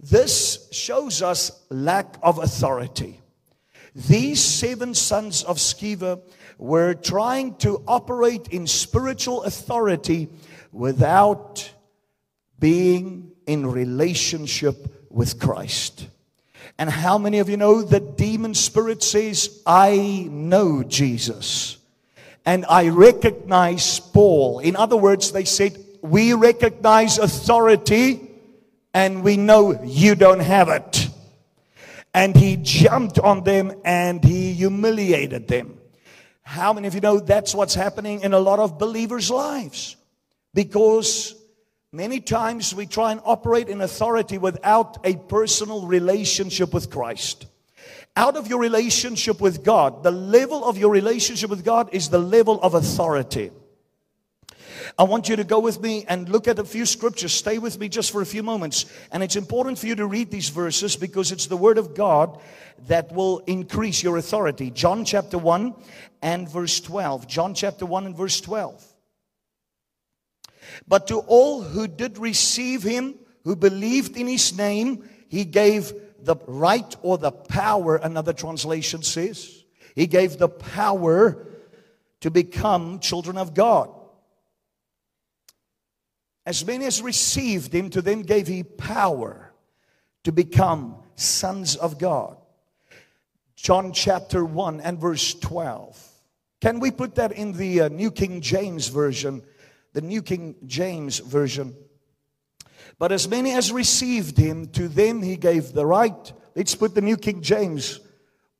This 0.00 0.68
shows 0.70 1.22
us 1.22 1.50
lack 1.70 2.16
of 2.22 2.38
authority. 2.38 3.20
These 3.94 4.42
seven 4.42 4.94
sons 4.94 5.42
of 5.42 5.56
Sceva 5.56 6.20
were 6.56 6.94
trying 6.94 7.56
to 7.56 7.82
operate 7.86 8.48
in 8.48 8.66
spiritual 8.66 9.42
authority 9.42 10.28
without 10.72 11.72
being 12.60 13.32
in 13.46 13.66
relationship 13.66 15.06
with 15.10 15.40
Christ. 15.40 16.08
And 16.78 16.88
how 16.88 17.18
many 17.18 17.40
of 17.40 17.48
you 17.48 17.56
know 17.56 17.82
that 17.82 18.16
demon 18.16 18.54
spirit 18.54 19.02
says, 19.02 19.62
I 19.66 20.28
know 20.30 20.84
Jesus 20.84 21.78
and 22.46 22.64
I 22.68 22.88
recognize 22.88 23.98
Paul? 23.98 24.60
In 24.60 24.76
other 24.76 24.96
words, 24.96 25.32
they 25.32 25.44
said, 25.44 25.76
We 26.02 26.34
recognize 26.34 27.18
authority 27.18 28.27
and 28.98 29.22
we 29.22 29.36
know 29.36 29.80
you 29.84 30.16
don't 30.16 30.40
have 30.40 30.68
it. 30.68 31.08
And 32.12 32.34
he 32.34 32.56
jumped 32.56 33.20
on 33.20 33.44
them 33.44 33.80
and 33.84 34.24
he 34.24 34.52
humiliated 34.54 35.46
them. 35.46 35.78
How 36.42 36.72
many 36.72 36.88
of 36.88 36.96
you 36.96 37.00
know 37.00 37.20
that's 37.20 37.54
what's 37.54 37.76
happening 37.76 38.22
in 38.22 38.32
a 38.32 38.40
lot 38.40 38.58
of 38.58 38.76
believers' 38.76 39.30
lives? 39.30 39.94
Because 40.52 41.36
many 41.92 42.18
times 42.18 42.74
we 42.74 42.86
try 42.86 43.12
and 43.12 43.20
operate 43.24 43.68
in 43.68 43.82
authority 43.82 44.36
without 44.36 44.98
a 45.04 45.14
personal 45.14 45.86
relationship 45.86 46.74
with 46.74 46.90
Christ. 46.90 47.46
Out 48.16 48.36
of 48.36 48.48
your 48.48 48.58
relationship 48.58 49.40
with 49.40 49.62
God, 49.62 50.02
the 50.02 50.10
level 50.10 50.64
of 50.64 50.76
your 50.76 50.90
relationship 50.90 51.50
with 51.50 51.64
God 51.64 51.90
is 51.92 52.08
the 52.08 52.18
level 52.18 52.60
of 52.62 52.74
authority. 52.74 53.52
I 54.98 55.04
want 55.04 55.28
you 55.28 55.36
to 55.36 55.44
go 55.44 55.60
with 55.60 55.80
me 55.80 56.04
and 56.08 56.28
look 56.28 56.48
at 56.48 56.58
a 56.58 56.64
few 56.64 56.84
scriptures. 56.84 57.32
Stay 57.32 57.58
with 57.58 57.78
me 57.78 57.88
just 57.88 58.10
for 58.10 58.20
a 58.20 58.26
few 58.26 58.42
moments. 58.42 58.84
And 59.12 59.22
it's 59.22 59.36
important 59.36 59.78
for 59.78 59.86
you 59.86 59.94
to 59.94 60.06
read 60.06 60.32
these 60.32 60.48
verses 60.48 60.96
because 60.96 61.30
it's 61.30 61.46
the 61.46 61.56
word 61.56 61.78
of 61.78 61.94
God 61.94 62.40
that 62.88 63.12
will 63.12 63.38
increase 63.46 64.02
your 64.02 64.16
authority. 64.16 64.72
John 64.72 65.04
chapter 65.04 65.38
1 65.38 65.72
and 66.20 66.48
verse 66.48 66.80
12. 66.80 67.28
John 67.28 67.54
chapter 67.54 67.86
1 67.86 68.06
and 68.06 68.16
verse 68.16 68.40
12. 68.40 68.84
But 70.88 71.06
to 71.06 71.18
all 71.18 71.62
who 71.62 71.86
did 71.86 72.18
receive 72.18 72.82
him, 72.82 73.14
who 73.44 73.54
believed 73.54 74.16
in 74.16 74.26
his 74.26 74.56
name, 74.58 75.08
he 75.28 75.44
gave 75.44 75.92
the 76.18 76.34
right 76.48 76.96
or 77.02 77.18
the 77.18 77.30
power, 77.30 77.96
another 77.96 78.32
translation 78.32 79.04
says. 79.04 79.64
He 79.94 80.08
gave 80.08 80.38
the 80.38 80.48
power 80.48 81.46
to 82.20 82.32
become 82.32 82.98
children 82.98 83.38
of 83.38 83.54
God. 83.54 83.94
As 86.48 86.64
many 86.64 86.86
as 86.86 87.02
received 87.02 87.74
him, 87.74 87.90
to 87.90 88.00
them 88.00 88.22
gave 88.22 88.46
he 88.46 88.62
power 88.62 89.52
to 90.24 90.32
become 90.32 90.96
sons 91.14 91.76
of 91.76 91.98
God. 91.98 92.38
John 93.54 93.92
chapter 93.92 94.42
1 94.42 94.80
and 94.80 94.98
verse 94.98 95.34
12. 95.34 96.02
Can 96.62 96.80
we 96.80 96.90
put 96.90 97.16
that 97.16 97.32
in 97.32 97.52
the 97.52 97.82
uh, 97.82 97.88
New 97.88 98.10
King 98.10 98.40
James 98.40 98.88
Version? 98.88 99.42
The 99.92 100.00
New 100.00 100.22
King 100.22 100.54
James 100.64 101.18
Version. 101.18 101.76
But 102.98 103.12
as 103.12 103.28
many 103.28 103.52
as 103.52 103.70
received 103.70 104.38
him, 104.38 104.68
to 104.68 104.88
them 104.88 105.20
he 105.20 105.36
gave 105.36 105.74
the 105.74 105.84
right. 105.84 106.32
Let's 106.56 106.74
put 106.74 106.94
the 106.94 107.02
New 107.02 107.18
King 107.18 107.42
James, 107.42 108.00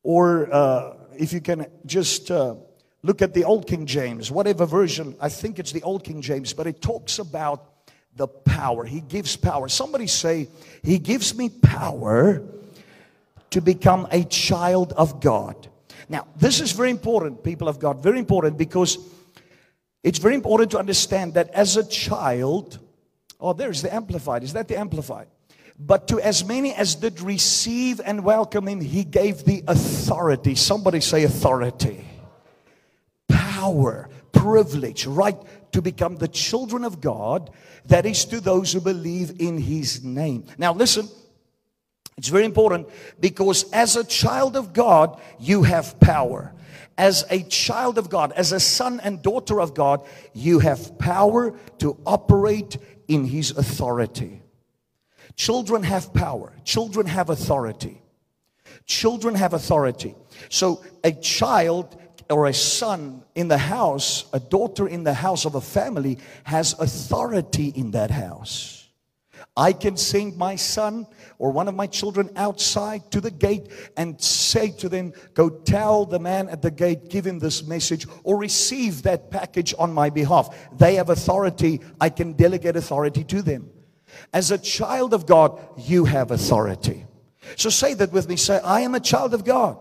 or 0.03 0.53
uh, 0.53 0.92
if 1.18 1.33
you 1.33 1.40
can 1.40 1.64
just 1.87 2.31
uh, 2.31 2.57
look 3.03 3.22
at 3.22 3.33
the 3.33 3.44
Old 3.44 3.66
King 3.66 3.87
James, 3.87 4.31
whatever 4.31 4.66
version, 4.66 5.16
I 5.22 5.31
think 5.31 5.59
it's 5.59 5.72
the 5.72 5.83
Old 5.85 6.05
King 6.05 6.20
James, 6.20 6.53
but 6.53 6.66
it 6.66 6.83
talks 6.83 7.18
about 7.18 7.67
the 8.18 8.28
power. 8.28 8.85
He 8.85 9.00
gives 9.00 9.37
power. 9.37 9.68
Somebody 9.68 10.07
say, 10.07 10.48
He 10.83 10.98
gives 10.98 11.35
me 11.35 11.48
power 11.48 12.42
to 13.50 13.61
become 13.62 14.07
a 14.11 14.24
child 14.24 14.92
of 14.92 15.20
God. 15.20 15.68
Now, 16.09 16.26
this 16.37 16.61
is 16.61 16.72
very 16.72 16.90
important, 16.90 17.42
people 17.42 17.68
of 17.68 17.78
God, 17.78 18.02
very 18.02 18.18
important 18.18 18.59
because 18.59 18.98
it's 20.02 20.18
very 20.18 20.35
important 20.35 20.70
to 20.72 20.78
understand 20.78 21.35
that 21.35 21.50
as 21.50 21.76
a 21.76 21.87
child, 21.87 22.78
oh, 23.40 23.52
there's 23.52 23.83
the 23.83 23.94
Amplified. 23.94 24.42
Is 24.42 24.52
that 24.52 24.68
the 24.68 24.78
Amplified? 24.78 25.28
But 25.78 26.09
to 26.09 26.20
as 26.20 26.44
many 26.44 26.74
as 26.74 26.96
did 26.96 27.20
receive 27.20 28.00
and 28.04 28.24
welcome 28.24 28.66
him, 28.66 28.81
he 28.81 29.04
gave 29.04 29.44
the 29.44 29.62
authority. 29.68 30.57
Somebody 30.57 31.00
say 31.00 31.22
authority, 31.22 32.04
power, 33.28 34.09
privilege, 34.33 35.07
right 35.07 35.37
to 35.72 35.83
become 35.83 36.16
the 36.16 36.28
children 36.28 36.85
of 36.85 37.00
God. 37.00 37.50
That 37.87 38.07
is 38.07 38.24
to 38.26 38.40
those 38.40 38.72
who 38.72 38.81
believe 38.81 39.40
in 39.40 39.59
his 39.59 40.04
name. 40.04 40.44
Now, 40.59 40.72
listen. 40.72 41.09
It's 42.16 42.28
very 42.28 42.44
important 42.44 42.88
because 43.20 43.70
as 43.70 43.94
a 43.94 44.02
child 44.02 44.57
of 44.57 44.72
God, 44.72 45.20
you 45.38 45.62
have 45.62 46.00
power. 46.00 46.52
As 46.98 47.24
a 47.31 47.44
child 47.44 47.96
of 47.96 48.11
God, 48.11 48.33
as 48.33 48.50
a 48.50 48.59
son 48.59 48.98
and 48.98 49.22
daughter 49.22 49.61
of 49.61 49.72
God, 49.72 50.04
you 50.35 50.59
have 50.59 50.98
power 50.98 51.57
to 51.78 51.96
operate 52.04 52.76
in 53.07 53.24
His 53.24 53.52
authority. 53.52 54.42
Children 55.37 55.85
have 55.85 56.12
power, 56.12 56.52
children 56.64 57.07
have 57.07 57.31
authority. 57.31 58.02
Children 58.85 59.35
have 59.35 59.52
authority. 59.52 60.14
So 60.48 60.83
a 61.04 61.12
child 61.12 62.00
or 62.31 62.47
a 62.47 62.55
son 62.55 63.23
in 63.35 63.49
the 63.49 63.59
house, 63.59 64.27
a 64.33 64.41
daughter 64.41 64.87
in 64.87 65.05
the 65.05 65.14
house 65.14 65.45
of 65.45 65.55
a 65.55 65.61
family 65.61 66.19
has 66.45 66.75
authority 66.79 67.69
in 67.75 67.93
that 67.93 68.11
house. 68.11 68.88
I 69.57 69.73
can 69.73 69.97
send 69.97 70.37
my 70.37 70.55
son 70.55 71.07
or 71.38 71.51
one 71.51 71.67
of 71.67 71.75
my 71.75 71.88
children 71.88 72.31
outside 72.37 73.11
to 73.11 73.21
the 73.21 73.31
gate 73.31 73.67
and 73.97 74.21
say 74.21 74.71
to 74.79 74.88
them, 74.88 75.12
Go 75.35 75.49
tell 75.49 76.05
the 76.05 76.21
man 76.21 76.49
at 76.49 76.62
the 76.62 76.71
gate, 76.71 77.09
give 77.09 77.27
him 77.27 77.41
this 77.41 77.67
message, 77.67 78.07
or 78.23 78.38
receive 78.38 79.03
that 79.03 79.31
package 79.31 79.75
on 79.77 79.93
my 79.93 80.11
behalf. 80.11 80.57
They 80.77 80.95
have 80.95 81.11
authority. 81.11 81.81
I 82.01 82.11
can 82.11 82.35
delegate 82.35 82.77
authority 82.77 83.25
to 83.25 83.43
them. 83.43 83.71
As 84.33 84.53
a 84.53 84.59
child 84.59 85.12
of 85.12 85.27
God, 85.27 85.61
you 85.77 86.05
have 86.05 86.31
authority. 86.31 87.05
So 87.57 87.69
say 87.69 87.95
that 87.95 88.12
with 88.12 88.29
me. 88.29 88.37
Say, 88.37 88.61
I 88.61 88.83
am 88.83 88.95
a 88.95 89.01
child 89.01 89.35
of 89.35 89.45
God 89.45 89.77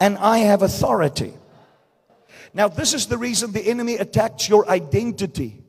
and 0.00 0.18
I 0.18 0.38
have 0.38 0.62
authority. 0.62 1.34
Now, 2.54 2.68
this 2.68 2.94
is 2.94 3.06
the 3.06 3.18
reason 3.18 3.52
the 3.52 3.68
enemy 3.68 3.96
attacks 3.96 4.48
your 4.48 4.68
identity. 4.68 5.62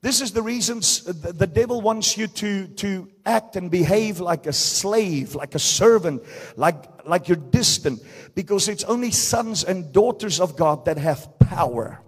This 0.00 0.20
is 0.20 0.32
the 0.32 0.42
reasons 0.42 1.02
the 1.04 1.46
devil 1.46 1.80
wants 1.80 2.18
you 2.18 2.26
to, 2.26 2.66
to 2.66 3.08
act 3.24 3.56
and 3.56 3.70
behave 3.70 4.20
like 4.20 4.46
a 4.46 4.52
slave, 4.52 5.34
like 5.34 5.54
a 5.54 5.58
servant, 5.58 6.22
like, 6.56 7.06
like 7.06 7.28
you're 7.28 7.36
distant, 7.36 8.02
because 8.34 8.68
it's 8.68 8.84
only 8.84 9.10
sons 9.10 9.64
and 9.64 9.92
daughters 9.92 10.40
of 10.40 10.56
God 10.56 10.84
that 10.84 10.98
have 10.98 11.38
power, 11.38 12.00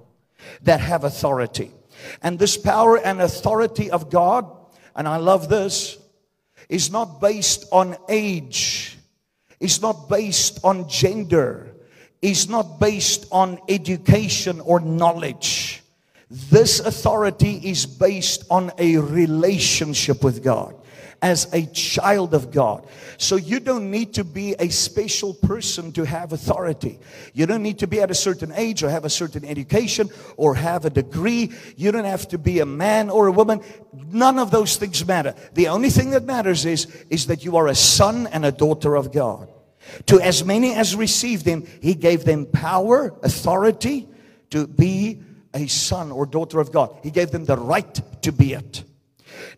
that 0.63 0.81
have 0.81 1.05
authority. 1.05 1.71
And 2.21 2.39
this 2.39 2.59
power 2.59 2.99
and 2.99 3.23
authority 3.23 3.91
of 3.91 4.11
God, 4.11 4.45
and 4.95 5.09
I 5.09 5.17
love 5.17 5.49
this, 5.49 5.97
is 6.69 6.91
not 6.91 7.21
based 7.21 7.65
on 7.73 7.97
age, 8.11 8.96
it's 9.61 9.81
not 9.81 10.09
based 10.09 10.61
on 10.64 10.88
gender, 10.88 11.75
is 12.23 12.49
not 12.49 12.79
based 12.79 13.27
on 13.31 13.59
education 13.69 14.61
or 14.61 14.81
knowledge. 14.81 15.83
This 16.31 16.81
authority 16.81 17.61
is 17.62 17.87
based 17.87 18.45
on 18.51 18.73
a 18.79 18.97
relationship 18.97 20.25
with 20.25 20.42
God 20.42 20.75
as 21.23 21.53
a 21.53 21.67
child 21.67 22.35
of 22.35 22.51
God. 22.51 22.87
So 23.19 23.37
you 23.37 23.61
don't 23.61 23.91
need 23.91 24.15
to 24.15 24.25
be 24.25 24.55
a 24.59 24.69
special 24.69 25.35
person 25.35 25.93
to 25.93 26.05
have 26.05 26.33
authority. 26.33 26.99
You 27.33 27.47
don't 27.47 27.63
need 27.63 27.79
to 27.81 27.87
be 27.87 28.01
at 28.01 28.11
a 28.11 28.15
certain 28.15 28.53
age 28.53 28.83
or 28.83 28.91
have 28.91 29.05
a 29.05 29.11
certain 29.11 29.45
education 29.45 30.11
or 30.37 30.55
have 30.55 30.85
a 30.85 30.91
degree. 30.91 31.53
You 31.77 31.93
don't 31.93 32.05
have 32.05 32.29
to 32.29 32.39
be 32.39 32.61
a 32.61 32.67
man 32.67 33.11
or 33.11 33.27
a 33.27 33.33
woman. 33.33 33.61
None 33.93 34.39
of 34.39 34.51
those 34.51 34.77
things 34.77 35.07
matter. 35.07 35.35
The 35.55 35.69
only 35.69 35.91
thing 35.91 36.11
that 36.11 36.25
matters 36.25 36.65
is, 36.65 36.87
is 37.11 37.27
that 37.27 37.45
you 37.45 37.57
are 37.57 37.69
a 37.69 37.75
son 37.75 38.27
and 38.29 38.45
a 38.45 38.53
daughter 38.53 38.95
of 38.95 39.13
God. 39.13 39.49
To 40.07 40.21
as 40.21 40.45
many 40.45 40.75
as 40.75 40.97
received 40.97 41.47
him, 41.47 41.67
he 41.81 41.95
gave 41.95 42.25
them 42.25 42.47
power, 42.47 43.15
authority 43.23 44.09
to 44.51 44.67
be 44.67 45.23
a 45.55 45.67
son 45.69 46.13
or 46.13 46.27
daughter 46.27 46.61
of 46.61 46.73
God. 46.73 46.99
He 47.03 47.11
gave 47.11 47.31
them 47.31 47.45
the 47.45 47.57
right 47.57 48.23
to 48.23 48.33
be 48.33 48.53
it. 48.53 48.85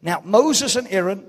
Now, 0.02 0.22
Moses 0.24 0.76
and 0.76 0.86
Aaron 0.90 1.26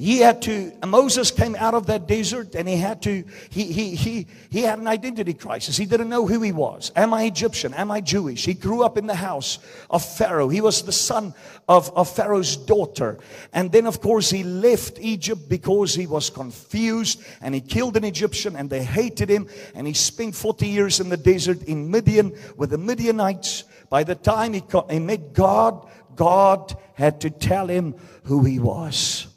he 0.00 0.18
had 0.18 0.40
to 0.42 0.72
moses 0.86 1.32
came 1.32 1.56
out 1.56 1.74
of 1.74 1.86
that 1.86 2.06
desert 2.06 2.54
and 2.54 2.68
he 2.68 2.76
had 2.76 3.02
to 3.02 3.24
he 3.50 3.64
he 3.64 3.96
he 3.96 4.26
he 4.48 4.62
had 4.62 4.78
an 4.78 4.86
identity 4.86 5.34
crisis. 5.34 5.76
He 5.76 5.86
didn't 5.86 6.08
know 6.08 6.24
who 6.24 6.40
he 6.40 6.52
was. 6.52 6.92
Am 6.94 7.12
i 7.12 7.24
egyptian? 7.24 7.74
Am 7.74 7.90
i 7.90 8.00
jewish? 8.00 8.44
He 8.44 8.54
grew 8.54 8.84
up 8.84 8.96
in 8.96 9.08
the 9.08 9.16
house 9.16 9.58
of 9.90 10.04
pharaoh. 10.04 10.48
He 10.48 10.60
was 10.60 10.82
the 10.82 10.92
son 10.92 11.34
of, 11.68 11.90
of 11.96 12.08
pharaoh's 12.08 12.56
daughter. 12.56 13.18
And 13.52 13.72
then 13.72 13.86
of 13.86 14.00
course 14.00 14.30
he 14.30 14.44
left 14.44 15.00
egypt 15.00 15.48
because 15.48 15.94
he 15.94 16.06
was 16.06 16.30
confused 16.30 17.20
and 17.40 17.52
he 17.52 17.60
killed 17.60 17.96
an 17.96 18.04
egyptian 18.04 18.54
and 18.54 18.70
they 18.70 18.84
hated 18.84 19.28
him. 19.28 19.48
And 19.74 19.84
he 19.84 19.94
spent 19.94 20.36
40 20.36 20.68
years 20.68 21.00
in 21.00 21.08
the 21.08 21.16
desert 21.16 21.64
in 21.64 21.90
midian 21.90 22.36
with 22.56 22.70
the 22.70 22.78
midianites. 22.78 23.64
By 23.90 24.04
the 24.04 24.14
time 24.14 24.52
he, 24.52 24.62
he 24.90 25.00
met 25.00 25.32
god 25.32 25.88
god 26.14 26.76
had 26.94 27.20
to 27.22 27.30
tell 27.30 27.66
him 27.66 27.96
who 28.24 28.44
he 28.44 28.60
was 28.60 29.27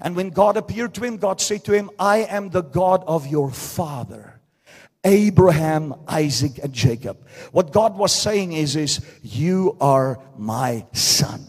and 0.00 0.16
when 0.16 0.30
God 0.30 0.56
appeared 0.56 0.94
to 0.94 1.04
him, 1.04 1.16
God 1.16 1.40
said 1.40 1.64
to 1.64 1.72
him, 1.72 1.90
I 1.98 2.18
am 2.18 2.50
the 2.50 2.62
God 2.62 3.04
of 3.06 3.26
your 3.26 3.50
father. 3.50 4.40
Abraham, 5.04 5.94
Isaac, 6.06 6.58
and 6.62 6.72
Jacob. 6.72 7.26
What 7.52 7.72
God 7.72 7.96
was 7.96 8.12
saying 8.12 8.52
is, 8.52 8.76
is 8.76 9.00
you 9.22 9.76
are 9.80 10.20
my 10.36 10.86
son. 10.92 11.46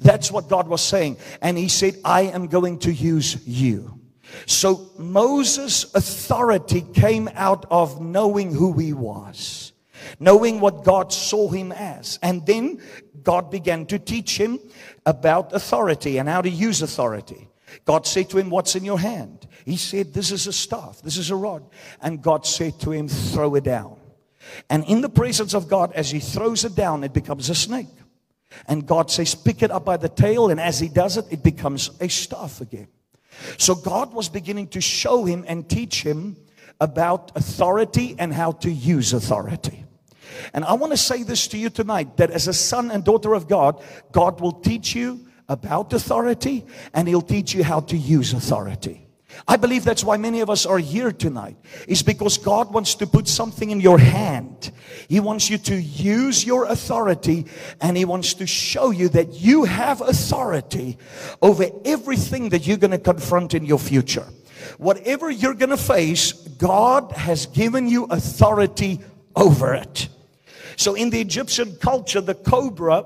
That's 0.00 0.32
what 0.32 0.48
God 0.48 0.66
was 0.66 0.82
saying. 0.82 1.18
And 1.40 1.56
he 1.56 1.68
said, 1.68 1.96
I 2.04 2.22
am 2.22 2.48
going 2.48 2.80
to 2.80 2.92
use 2.92 3.46
you. 3.46 4.00
So 4.46 4.90
Moses' 4.98 5.92
authority 5.94 6.84
came 6.94 7.28
out 7.34 7.66
of 7.70 8.00
knowing 8.00 8.52
who 8.54 8.72
he 8.78 8.92
was, 8.92 9.72
knowing 10.18 10.60
what 10.60 10.84
God 10.84 11.12
saw 11.12 11.48
him 11.48 11.72
as. 11.72 12.18
And 12.22 12.46
then 12.46 12.80
God 13.22 13.50
began 13.50 13.86
to 13.86 13.98
teach 13.98 14.38
him 14.38 14.58
about 15.06 15.52
authority 15.52 16.18
and 16.18 16.28
how 16.28 16.40
to 16.40 16.50
use 16.50 16.82
authority. 16.82 17.48
God 17.84 18.06
said 18.06 18.30
to 18.30 18.38
him, 18.38 18.50
What's 18.50 18.74
in 18.74 18.84
your 18.84 18.98
hand? 18.98 19.46
He 19.64 19.76
said, 19.76 20.12
This 20.12 20.30
is 20.30 20.46
a 20.46 20.52
staff, 20.52 21.00
this 21.02 21.16
is 21.16 21.30
a 21.30 21.36
rod. 21.36 21.64
And 22.02 22.22
God 22.22 22.46
said 22.46 22.78
to 22.80 22.92
him, 22.92 23.08
Throw 23.08 23.54
it 23.54 23.64
down. 23.64 23.98
And 24.68 24.84
in 24.84 25.00
the 25.00 25.08
presence 25.08 25.54
of 25.54 25.68
God, 25.68 25.92
as 25.92 26.10
he 26.10 26.18
throws 26.18 26.64
it 26.64 26.74
down, 26.74 27.04
it 27.04 27.12
becomes 27.12 27.50
a 27.50 27.54
snake. 27.54 27.86
And 28.66 28.86
God 28.86 29.10
says, 29.10 29.34
Pick 29.34 29.62
it 29.62 29.70
up 29.70 29.84
by 29.84 29.96
the 29.96 30.08
tail. 30.08 30.50
And 30.50 30.60
as 30.60 30.80
he 30.80 30.88
does 30.88 31.16
it, 31.16 31.26
it 31.30 31.42
becomes 31.42 31.90
a 32.00 32.08
staff 32.08 32.60
again. 32.60 32.88
So 33.58 33.74
God 33.74 34.12
was 34.12 34.28
beginning 34.28 34.68
to 34.68 34.80
show 34.80 35.24
him 35.24 35.44
and 35.46 35.68
teach 35.68 36.02
him 36.02 36.36
about 36.80 37.32
authority 37.36 38.16
and 38.18 38.32
how 38.32 38.52
to 38.52 38.70
use 38.70 39.12
authority. 39.12 39.84
And 40.52 40.64
I 40.64 40.74
want 40.74 40.92
to 40.92 40.96
say 40.96 41.22
this 41.22 41.48
to 41.48 41.58
you 41.58 41.70
tonight 41.70 42.16
that 42.16 42.30
as 42.30 42.48
a 42.48 42.54
son 42.54 42.90
and 42.90 43.04
daughter 43.04 43.34
of 43.34 43.48
God, 43.48 43.82
God 44.12 44.40
will 44.40 44.52
teach 44.52 44.94
you 44.94 45.26
about 45.48 45.92
authority 45.92 46.64
and 46.94 47.08
He'll 47.08 47.22
teach 47.22 47.54
you 47.54 47.64
how 47.64 47.80
to 47.80 47.96
use 47.96 48.32
authority. 48.32 49.06
I 49.46 49.56
believe 49.56 49.84
that's 49.84 50.04
why 50.04 50.16
many 50.16 50.40
of 50.40 50.50
us 50.50 50.66
are 50.66 50.78
here 50.78 51.12
tonight, 51.12 51.56
is 51.86 52.02
because 52.02 52.38
God 52.38 52.72
wants 52.72 52.96
to 52.96 53.06
put 53.06 53.28
something 53.28 53.70
in 53.70 53.80
your 53.80 53.98
hand. 53.98 54.70
He 55.08 55.20
wants 55.20 55.48
you 55.50 55.58
to 55.58 55.80
use 55.80 56.44
your 56.44 56.64
authority 56.66 57.46
and 57.80 57.96
He 57.96 58.04
wants 58.04 58.34
to 58.34 58.46
show 58.46 58.90
you 58.90 59.08
that 59.10 59.34
you 59.34 59.64
have 59.64 60.00
authority 60.00 60.98
over 61.40 61.66
everything 61.84 62.50
that 62.50 62.66
you're 62.66 62.76
going 62.76 62.90
to 62.90 62.98
confront 62.98 63.54
in 63.54 63.64
your 63.64 63.78
future. 63.78 64.26
Whatever 64.78 65.30
you're 65.30 65.54
going 65.54 65.70
to 65.70 65.76
face, 65.76 66.32
God 66.32 67.12
has 67.12 67.46
given 67.46 67.88
you 67.88 68.04
authority 68.04 69.00
over 69.34 69.74
it. 69.74 70.08
So 70.80 70.94
in 70.94 71.10
the 71.10 71.20
Egyptian 71.20 71.76
culture, 71.76 72.22
the 72.22 72.34
cobra 72.34 73.04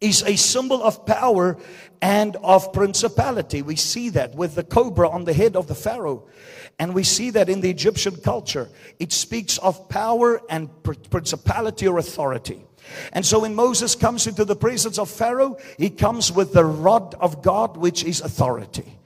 is 0.00 0.22
a 0.22 0.34
symbol 0.36 0.82
of 0.82 1.04
power 1.04 1.58
and 2.00 2.36
of 2.36 2.72
principality. 2.72 3.60
We 3.60 3.76
see 3.76 4.08
that 4.08 4.34
with 4.34 4.54
the 4.54 4.64
cobra 4.64 5.10
on 5.10 5.24
the 5.24 5.34
head 5.34 5.56
of 5.56 5.66
the 5.66 5.74
Pharaoh. 5.74 6.26
And 6.78 6.94
we 6.94 7.02
see 7.04 7.28
that 7.32 7.50
in 7.50 7.60
the 7.60 7.68
Egyptian 7.68 8.16
culture. 8.16 8.70
It 8.98 9.12
speaks 9.12 9.58
of 9.58 9.90
power 9.90 10.40
and 10.48 10.70
principality 11.10 11.86
or 11.86 11.98
authority. 11.98 12.64
And 13.12 13.26
so 13.26 13.40
when 13.40 13.54
Moses 13.54 13.94
comes 13.94 14.26
into 14.26 14.46
the 14.46 14.56
presence 14.56 14.98
of 14.98 15.10
Pharaoh, 15.10 15.58
he 15.76 15.90
comes 15.90 16.32
with 16.32 16.54
the 16.54 16.64
rod 16.64 17.14
of 17.20 17.42
God, 17.42 17.76
which 17.76 18.04
is 18.04 18.22
authority 18.22 18.96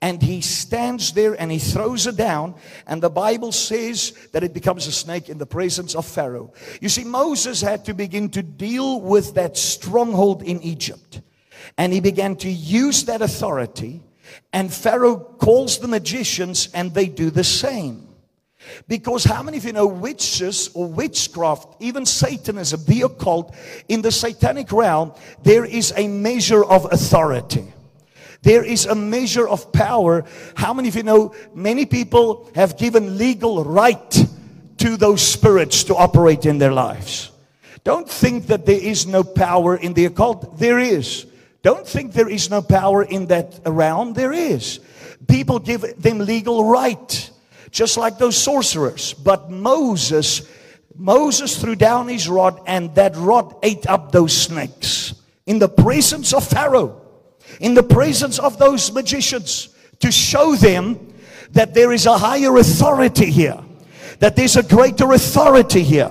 and 0.00 0.22
he 0.22 0.40
stands 0.40 1.12
there 1.12 1.40
and 1.40 1.50
he 1.50 1.58
throws 1.58 2.06
it 2.06 2.16
down 2.16 2.54
and 2.86 3.02
the 3.02 3.10
bible 3.10 3.52
says 3.52 4.12
that 4.32 4.44
it 4.44 4.52
becomes 4.52 4.86
a 4.86 4.92
snake 4.92 5.28
in 5.28 5.38
the 5.38 5.46
presence 5.46 5.94
of 5.94 6.06
pharaoh 6.06 6.52
you 6.80 6.88
see 6.88 7.04
moses 7.04 7.60
had 7.60 7.84
to 7.84 7.94
begin 7.94 8.28
to 8.28 8.42
deal 8.42 9.00
with 9.00 9.34
that 9.34 9.56
stronghold 9.56 10.42
in 10.42 10.60
egypt 10.62 11.20
and 11.78 11.92
he 11.92 12.00
began 12.00 12.36
to 12.36 12.48
use 12.48 13.04
that 13.04 13.22
authority 13.22 14.02
And 14.52 14.72
Pharaoh 14.72 15.18
calls 15.18 15.78
the 15.78 15.88
magicians 15.88 16.68
and 16.74 16.92
they 16.92 17.06
do 17.06 17.30
the 17.30 17.44
same. 17.44 18.08
Because 18.88 19.22
how 19.22 19.42
many 19.42 19.58
of 19.58 19.64
you 19.64 19.72
know 19.72 19.86
witches 19.86 20.70
or 20.74 20.88
witchcraft, 20.88 21.76
even 21.80 22.04
Satanism, 22.04 22.84
the 22.84 23.02
occult, 23.02 23.54
in 23.88 24.02
the 24.02 24.10
satanic 24.10 24.72
realm, 24.72 25.12
there 25.42 25.64
is 25.64 25.92
a 25.96 26.08
measure 26.08 26.64
of 26.64 26.92
authority. 26.92 27.72
There 28.42 28.64
is 28.64 28.86
a 28.86 28.94
measure 28.94 29.46
of 29.48 29.72
power. 29.72 30.24
How 30.54 30.72
many 30.74 30.88
of 30.88 30.96
you 30.96 31.02
know 31.02 31.34
many 31.54 31.86
people 31.86 32.50
have 32.54 32.78
given 32.78 33.18
legal 33.18 33.64
right 33.64 34.26
to 34.78 34.96
those 34.96 35.22
spirits 35.22 35.84
to 35.84 35.96
operate 35.96 36.46
in 36.46 36.58
their 36.58 36.72
lives? 36.72 37.30
Don't 37.84 38.08
think 38.08 38.48
that 38.48 38.66
there 38.66 38.80
is 38.80 39.06
no 39.06 39.22
power 39.22 39.76
in 39.76 39.94
the 39.94 40.06
occult. 40.06 40.58
There 40.58 40.78
is. 40.78 41.26
Don't 41.62 41.86
think 41.86 42.12
there 42.12 42.28
is 42.28 42.50
no 42.50 42.62
power 42.62 43.02
in 43.02 43.26
that 43.26 43.60
realm. 43.64 44.12
There 44.12 44.32
is. 44.32 44.80
People 45.26 45.58
give 45.58 46.00
them 46.00 46.18
legal 46.18 46.64
right 46.64 47.30
just 47.70 47.96
like 47.96 48.18
those 48.18 48.36
sorcerers. 48.36 49.12
But 49.12 49.50
Moses, 49.50 50.48
Moses 50.94 51.60
threw 51.60 51.74
down 51.74 52.08
his 52.08 52.28
rod 52.28 52.60
and 52.66 52.94
that 52.94 53.14
rod 53.16 53.54
ate 53.62 53.86
up 53.86 54.12
those 54.12 54.36
snakes 54.36 55.14
in 55.44 55.58
the 55.58 55.68
presence 55.68 56.32
of 56.32 56.46
Pharaoh, 56.46 57.00
in 57.60 57.74
the 57.74 57.82
presence 57.82 58.38
of 58.38 58.58
those 58.58 58.92
magicians 58.92 59.68
to 60.00 60.10
show 60.10 60.54
them 60.54 61.14
that 61.52 61.74
there 61.74 61.92
is 61.92 62.06
a 62.06 62.18
higher 62.18 62.56
authority 62.56 63.30
here, 63.30 63.58
that 64.18 64.36
there's 64.36 64.56
a 64.56 64.62
greater 64.62 65.12
authority 65.12 65.82
here. 65.82 66.10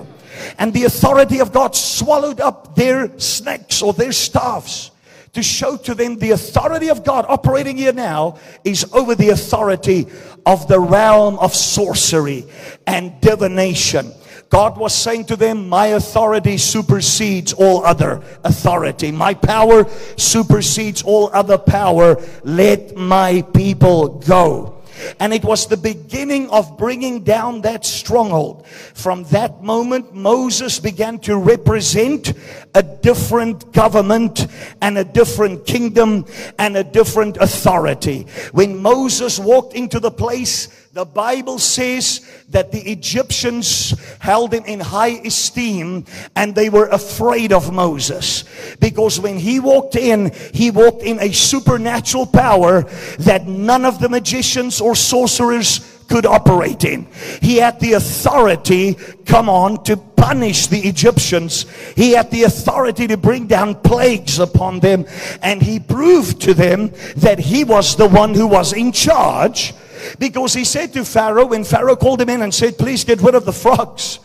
And 0.58 0.72
the 0.72 0.84
authority 0.84 1.40
of 1.40 1.52
God 1.52 1.74
swallowed 1.74 2.40
up 2.40 2.74
their 2.74 3.18
snakes 3.18 3.82
or 3.82 3.92
their 3.92 4.12
staffs 4.12 4.90
to 5.32 5.42
show 5.42 5.76
to 5.76 5.94
them 5.94 6.16
the 6.16 6.30
authority 6.30 6.88
of 6.88 7.04
God 7.04 7.26
operating 7.28 7.76
here 7.76 7.92
now 7.92 8.38
is 8.64 8.90
over 8.92 9.14
the 9.14 9.28
authority 9.28 10.06
of 10.46 10.66
the 10.66 10.80
realm 10.80 11.38
of 11.38 11.54
sorcery 11.54 12.46
and 12.86 13.20
divination. 13.20 14.12
God 14.48 14.78
was 14.78 14.94
saying 14.94 15.26
to 15.26 15.36
them, 15.36 15.68
My 15.68 15.88
authority 15.88 16.56
supersedes 16.56 17.52
all 17.52 17.84
other 17.84 18.22
authority. 18.44 19.10
My 19.10 19.34
power 19.34 19.88
supersedes 20.16 21.02
all 21.02 21.30
other 21.32 21.58
power. 21.58 22.22
Let 22.44 22.96
my 22.96 23.42
people 23.52 24.20
go. 24.20 24.76
And 25.20 25.32
it 25.32 25.44
was 25.44 25.66
the 25.66 25.76
beginning 25.76 26.48
of 26.50 26.78
bringing 26.78 27.22
down 27.22 27.62
that 27.62 27.84
stronghold. 27.84 28.66
From 28.66 29.24
that 29.24 29.62
moment, 29.62 30.14
Moses 30.14 30.78
began 30.80 31.18
to 31.20 31.36
represent 31.36 32.32
a 32.74 32.82
different 32.82 33.72
government 33.72 34.46
and 34.80 34.96
a 34.96 35.04
different 35.04 35.66
kingdom 35.66 36.24
and 36.58 36.76
a 36.76 36.84
different 36.84 37.36
authority. 37.36 38.26
When 38.52 38.80
Moses 38.80 39.38
walked 39.38 39.74
into 39.74 40.00
the 40.00 40.10
place 40.10 40.68
the 40.96 41.04
Bible 41.04 41.58
says 41.58 42.26
that 42.48 42.72
the 42.72 42.80
Egyptians 42.90 43.90
held 44.18 44.54
him 44.54 44.64
in 44.64 44.80
high 44.80 45.20
esteem 45.26 46.06
and 46.34 46.54
they 46.54 46.70
were 46.70 46.86
afraid 46.86 47.52
of 47.52 47.70
Moses. 47.70 48.44
Because 48.80 49.20
when 49.20 49.36
he 49.38 49.60
walked 49.60 49.94
in, 49.94 50.32
he 50.54 50.70
walked 50.70 51.02
in 51.02 51.20
a 51.20 51.34
supernatural 51.34 52.24
power 52.24 52.84
that 53.18 53.46
none 53.46 53.84
of 53.84 54.00
the 54.00 54.08
magicians 54.08 54.80
or 54.80 54.94
sorcerers 54.94 56.02
could 56.08 56.24
operate 56.24 56.82
in. 56.84 57.06
He 57.42 57.56
had 57.56 57.78
the 57.78 57.92
authority, 57.92 58.96
come 59.26 59.50
on, 59.50 59.84
to 59.84 59.98
punish 59.98 60.68
the 60.68 60.80
Egyptians. 60.80 61.66
He 61.94 62.12
had 62.12 62.30
the 62.30 62.44
authority 62.44 63.06
to 63.08 63.18
bring 63.18 63.46
down 63.46 63.74
plagues 63.82 64.38
upon 64.38 64.80
them. 64.80 65.04
And 65.42 65.60
he 65.60 65.78
proved 65.78 66.40
to 66.42 66.54
them 66.54 66.90
that 67.16 67.38
he 67.38 67.64
was 67.64 67.96
the 67.96 68.08
one 68.08 68.32
who 68.32 68.46
was 68.46 68.72
in 68.72 68.92
charge 68.92 69.74
because 70.18 70.54
he 70.54 70.64
said 70.64 70.92
to 70.92 71.04
Pharaoh, 71.04 71.46
when 71.46 71.64
Pharaoh 71.64 71.96
called 71.96 72.20
him 72.20 72.28
in 72.28 72.42
and 72.42 72.54
said, 72.54 72.78
please 72.78 73.04
get 73.04 73.20
rid 73.20 73.34
of 73.34 73.44
the 73.44 73.52
frogs. 73.52 74.18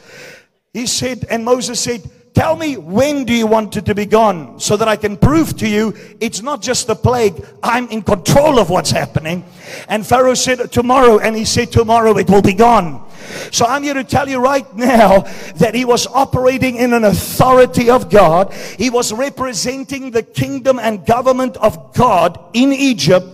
He 0.73 0.87
said, 0.87 1.25
and 1.29 1.43
Moses 1.43 1.79
said, 1.79 2.01
Tell 2.33 2.55
me 2.55 2.77
when 2.77 3.25
do 3.25 3.33
you 3.33 3.45
want 3.45 3.75
it 3.75 3.85
to 3.85 3.95
be 3.95 4.05
gone 4.05 4.59
so 4.59 4.77
that 4.77 4.87
I 4.87 4.95
can 4.95 5.17
prove 5.17 5.57
to 5.57 5.67
you 5.67 5.93
it's 6.19 6.41
not 6.41 6.61
just 6.61 6.87
the 6.87 6.95
plague. 6.95 7.45
I'm 7.61 7.89
in 7.89 8.01
control 8.01 8.57
of 8.57 8.69
what's 8.69 8.91
happening. 8.91 9.43
And 9.89 10.05
Pharaoh 10.07 10.33
said 10.33 10.71
tomorrow 10.71 11.19
and 11.19 11.35
he 11.35 11.43
said 11.43 11.71
tomorrow 11.71 12.17
it 12.17 12.29
will 12.29 12.41
be 12.41 12.53
gone. 12.53 13.05
So 13.51 13.65
I'm 13.65 13.83
here 13.83 13.93
to 13.93 14.03
tell 14.03 14.29
you 14.29 14.39
right 14.39 14.65
now 14.75 15.21
that 15.57 15.75
he 15.75 15.83
was 15.83 16.07
operating 16.07 16.77
in 16.77 16.93
an 16.93 17.03
authority 17.03 17.89
of 17.89 18.09
God. 18.09 18.53
He 18.53 18.89
was 18.89 19.11
representing 19.11 20.11
the 20.11 20.23
kingdom 20.23 20.79
and 20.79 21.05
government 21.05 21.57
of 21.57 21.93
God 21.93 22.39
in 22.53 22.71
Egypt. 22.71 23.27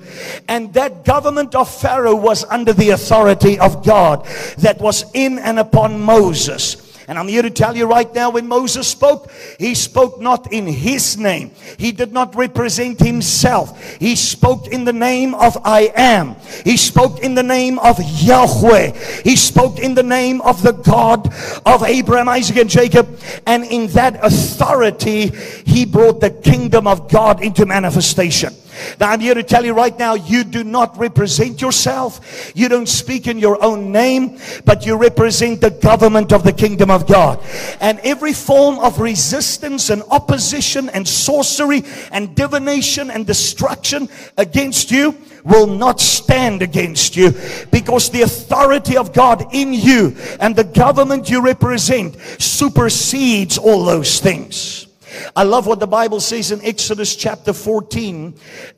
And 0.48 0.74
that 0.74 1.06
government 1.06 1.54
of 1.54 1.70
Pharaoh 1.70 2.16
was 2.16 2.44
under 2.46 2.74
the 2.74 2.90
authority 2.90 3.60
of 3.60 3.86
God 3.86 4.26
that 4.58 4.80
was 4.80 5.06
in 5.14 5.38
and 5.38 5.60
upon 5.60 6.00
Moses. 6.00 6.87
And 7.10 7.18
I'm 7.18 7.30
here 7.30 7.42
to 7.42 7.50
tell 7.50 7.78
you 7.78 7.86
right 7.86 8.14
now 8.14 8.32
when 8.32 8.48
Moses 8.48 8.86
spoke, 8.86 9.32
he 9.58 9.76
spoke 9.76 10.20
not 10.20 10.52
in 10.52 10.68
his 10.68 11.18
name. 11.18 11.52
He 11.78 11.94
did 11.94 12.12
not 12.12 12.36
represent 12.36 13.00
himself. 13.00 13.96
He 13.96 14.18
spoke 14.18 14.68
in 14.68 14.84
the 14.84 14.92
name 14.92 15.34
of 15.34 15.58
I 15.64 15.94
am. 15.96 16.36
He 16.66 16.76
spoke 16.76 17.20
in 17.20 17.34
the 17.34 17.44
name 17.44 17.80
of 17.80 17.98
Yahweh. 18.02 18.92
He 19.24 19.38
spoke 19.38 19.80
in 19.80 19.94
the 19.94 20.04
name 20.04 20.42
of 20.42 20.62
the 20.62 20.74
God 20.74 21.34
of 21.66 21.84
Abraham, 21.84 22.28
Isaac, 22.28 22.58
and 22.58 22.70
Jacob. 22.70 23.08
And 23.46 23.64
in 23.64 23.88
that 23.88 24.20
authority, 24.22 25.30
he 25.66 25.86
brought 25.86 26.20
the 26.20 26.32
kingdom 26.32 26.88
of 26.88 27.10
God 27.10 27.42
into 27.42 27.66
manifestation. 27.66 28.54
Now 29.00 29.12
I'm 29.12 29.20
here 29.20 29.34
to 29.34 29.44
tell 29.44 29.66
you 29.66 29.74
right 29.74 29.98
now, 29.98 30.16
you 30.16 30.44
do 30.44 30.64
not 30.64 30.98
represent 30.98 31.62
yourself. 31.62 32.52
You 32.56 32.70
don't 32.70 32.88
speak 32.88 33.28
in 33.28 33.40
your 33.40 33.64
own 33.64 33.92
name, 33.92 34.40
but 34.66 34.86
you 34.86 34.98
represent 34.98 35.62
the 35.62 35.72
government 35.72 36.34
of 36.34 36.44
the 36.44 36.54
kingdom 36.54 36.90
of 36.90 37.08
God. 37.08 37.44
And 37.80 38.00
every 38.00 38.34
form 38.34 38.80
of 38.80 39.00
resistance 39.00 39.90
and 39.90 40.04
opposition 40.10 40.90
and 40.90 41.08
sorcery 41.08 41.84
and 42.12 42.36
divination 42.36 43.10
and 43.12 43.26
destruction 43.26 44.10
against 44.38 44.92
you 44.92 45.16
will 45.44 45.68
not 45.68 46.02
stand 46.02 46.62
against 46.62 47.16
you 47.16 47.32
because 47.72 48.10
the 48.10 48.22
authority 48.22 48.98
of 48.98 49.14
God 49.14 49.54
in 49.54 49.74
you 49.74 50.16
and 50.40 50.56
the 50.56 50.64
government 50.64 51.30
you 51.30 51.42
represent 51.42 52.18
supersedes 52.40 53.58
all 53.58 53.86
those 53.86 54.20
things. 54.20 54.87
I 55.36 55.44
love 55.44 55.68
what 55.68 55.80
the 55.80 55.88
Bible 55.88 56.20
says 56.20 56.52
in 56.52 56.64
Exodus 56.64 57.16
chapter 57.16 57.54
14. 57.54 58.36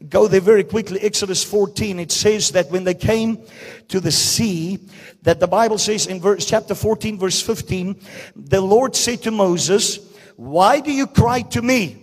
Go 0.10 0.28
there 0.28 0.42
very 0.42 0.64
quickly. 0.64 1.00
Exodus 1.02 1.44
14. 1.44 2.00
It 2.00 2.12
says 2.12 2.52
that 2.52 2.70
when 2.70 2.84
they 2.84 2.94
came 2.94 3.40
to 3.90 4.00
the 4.00 4.12
sea, 4.12 4.80
that 5.24 5.40
the 5.40 5.48
Bible 5.48 5.78
says 5.78 6.08
in 6.08 6.20
verse, 6.20 6.46
chapter 6.46 6.76
14, 6.76 7.18
verse 7.18 7.42
15, 7.42 8.00
the 8.36 8.62
Lord 8.62 8.96
said 8.96 9.24
to 9.24 9.32
Moses, 9.32 10.00
Why 10.36 10.80
do 10.80 10.92
you 10.92 11.08
cry 11.08 11.42
to 11.42 11.62
me? 11.62 11.98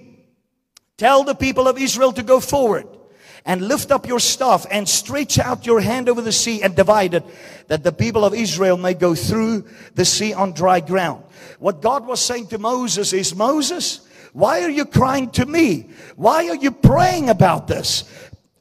Tell 0.96 1.24
the 1.24 1.34
people 1.34 1.68
of 1.68 1.78
Israel 1.78 2.12
to 2.12 2.22
go 2.22 2.40
forward 2.40 2.86
and 3.44 3.68
lift 3.68 3.92
up 3.92 4.08
your 4.08 4.18
staff 4.18 4.66
and 4.70 4.88
stretch 4.88 5.38
out 5.38 5.66
your 5.66 5.80
hand 5.80 6.08
over 6.08 6.20
the 6.20 6.32
sea 6.32 6.62
and 6.62 6.74
divide 6.74 7.14
it 7.14 7.24
that 7.68 7.84
the 7.84 7.92
people 7.92 8.24
of 8.24 8.34
Israel 8.34 8.76
may 8.76 8.92
go 8.92 9.14
through 9.14 9.64
the 9.94 10.04
sea 10.04 10.34
on 10.34 10.52
dry 10.52 10.80
ground. 10.80 11.22
What 11.58 11.80
God 11.80 12.06
was 12.06 12.20
saying 12.20 12.48
to 12.48 12.58
Moses 12.58 13.12
is, 13.12 13.34
Moses, 13.34 14.05
why 14.36 14.62
are 14.64 14.68
you 14.68 14.84
crying 14.84 15.30
to 15.30 15.46
me? 15.46 15.88
Why 16.14 16.50
are 16.50 16.56
you 16.56 16.70
praying 16.70 17.30
about 17.30 17.68
this? 17.68 18.04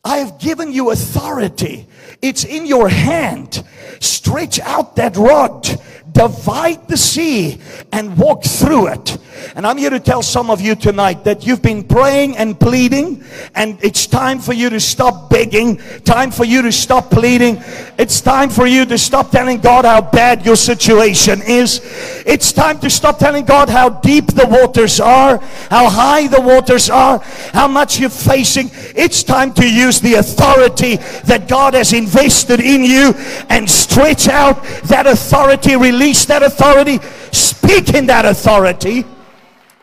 I 0.05 0.19
have 0.19 0.39
given 0.39 0.71
you 0.71 0.91
authority. 0.91 1.85
It's 2.21 2.45
in 2.45 2.65
your 2.65 2.87
hand. 2.87 3.61
Stretch 3.99 4.57
out 4.61 4.95
that 4.95 5.17
rod 5.17 5.67
divide 6.15 6.87
the 6.87 6.97
sea 6.97 7.59
and 7.91 8.17
walk 8.17 8.43
through 8.43 8.87
it. 8.87 9.17
And 9.55 9.67
I'm 9.67 9.77
here 9.77 9.89
to 9.89 9.99
tell 9.99 10.23
some 10.23 10.49
of 10.49 10.61
you 10.61 10.73
tonight 10.75 11.25
that 11.25 11.45
you've 11.45 11.61
been 11.61 11.83
praying 11.83 12.37
and 12.37 12.57
pleading 12.59 13.23
and 13.53 13.77
it's 13.83 14.07
time 14.07 14.39
for 14.39 14.53
you 14.53 14.69
to 14.69 14.79
stop 14.79 15.29
begging, 15.29 15.77
time 16.03 16.31
for 16.31 16.45
you 16.45 16.61
to 16.61 16.71
stop 16.71 17.11
pleading. 17.11 17.61
It's 17.97 18.21
time 18.21 18.49
for 18.49 18.65
you 18.65 18.85
to 18.85 18.97
stop 18.97 19.31
telling 19.31 19.59
God 19.59 19.85
how 19.85 20.01
bad 20.01 20.45
your 20.45 20.55
situation 20.55 21.41
is. 21.41 21.81
It's 22.25 22.53
time 22.53 22.79
to 22.79 22.89
stop 22.89 23.19
telling 23.19 23.45
God 23.45 23.69
how 23.69 23.89
deep 23.89 24.27
the 24.27 24.47
waters 24.47 24.99
are, 24.99 25.37
how 25.69 25.89
high 25.89 26.27
the 26.27 26.41
waters 26.41 26.89
are, 26.89 27.19
how 27.53 27.67
much 27.67 27.99
you're 27.99 28.09
facing. 28.09 28.69
It's 28.95 29.21
time 29.21 29.53
to 29.55 29.69
use 29.69 29.99
the 29.99 30.15
authority 30.15 30.95
that 31.25 31.47
God 31.49 31.73
has 31.73 31.91
invested 31.91 32.61
in 32.61 32.83
you 32.83 33.13
and 33.49 33.69
stretch 33.69 34.27
out 34.29 34.63
that 34.85 35.07
authority, 35.07 35.75
release 35.75 36.04
release 36.05 36.25
that 36.25 36.43
authority, 36.43 36.99
speak 37.31 37.95
in 37.95 38.05
that 38.05 38.25
authority. 38.25 39.03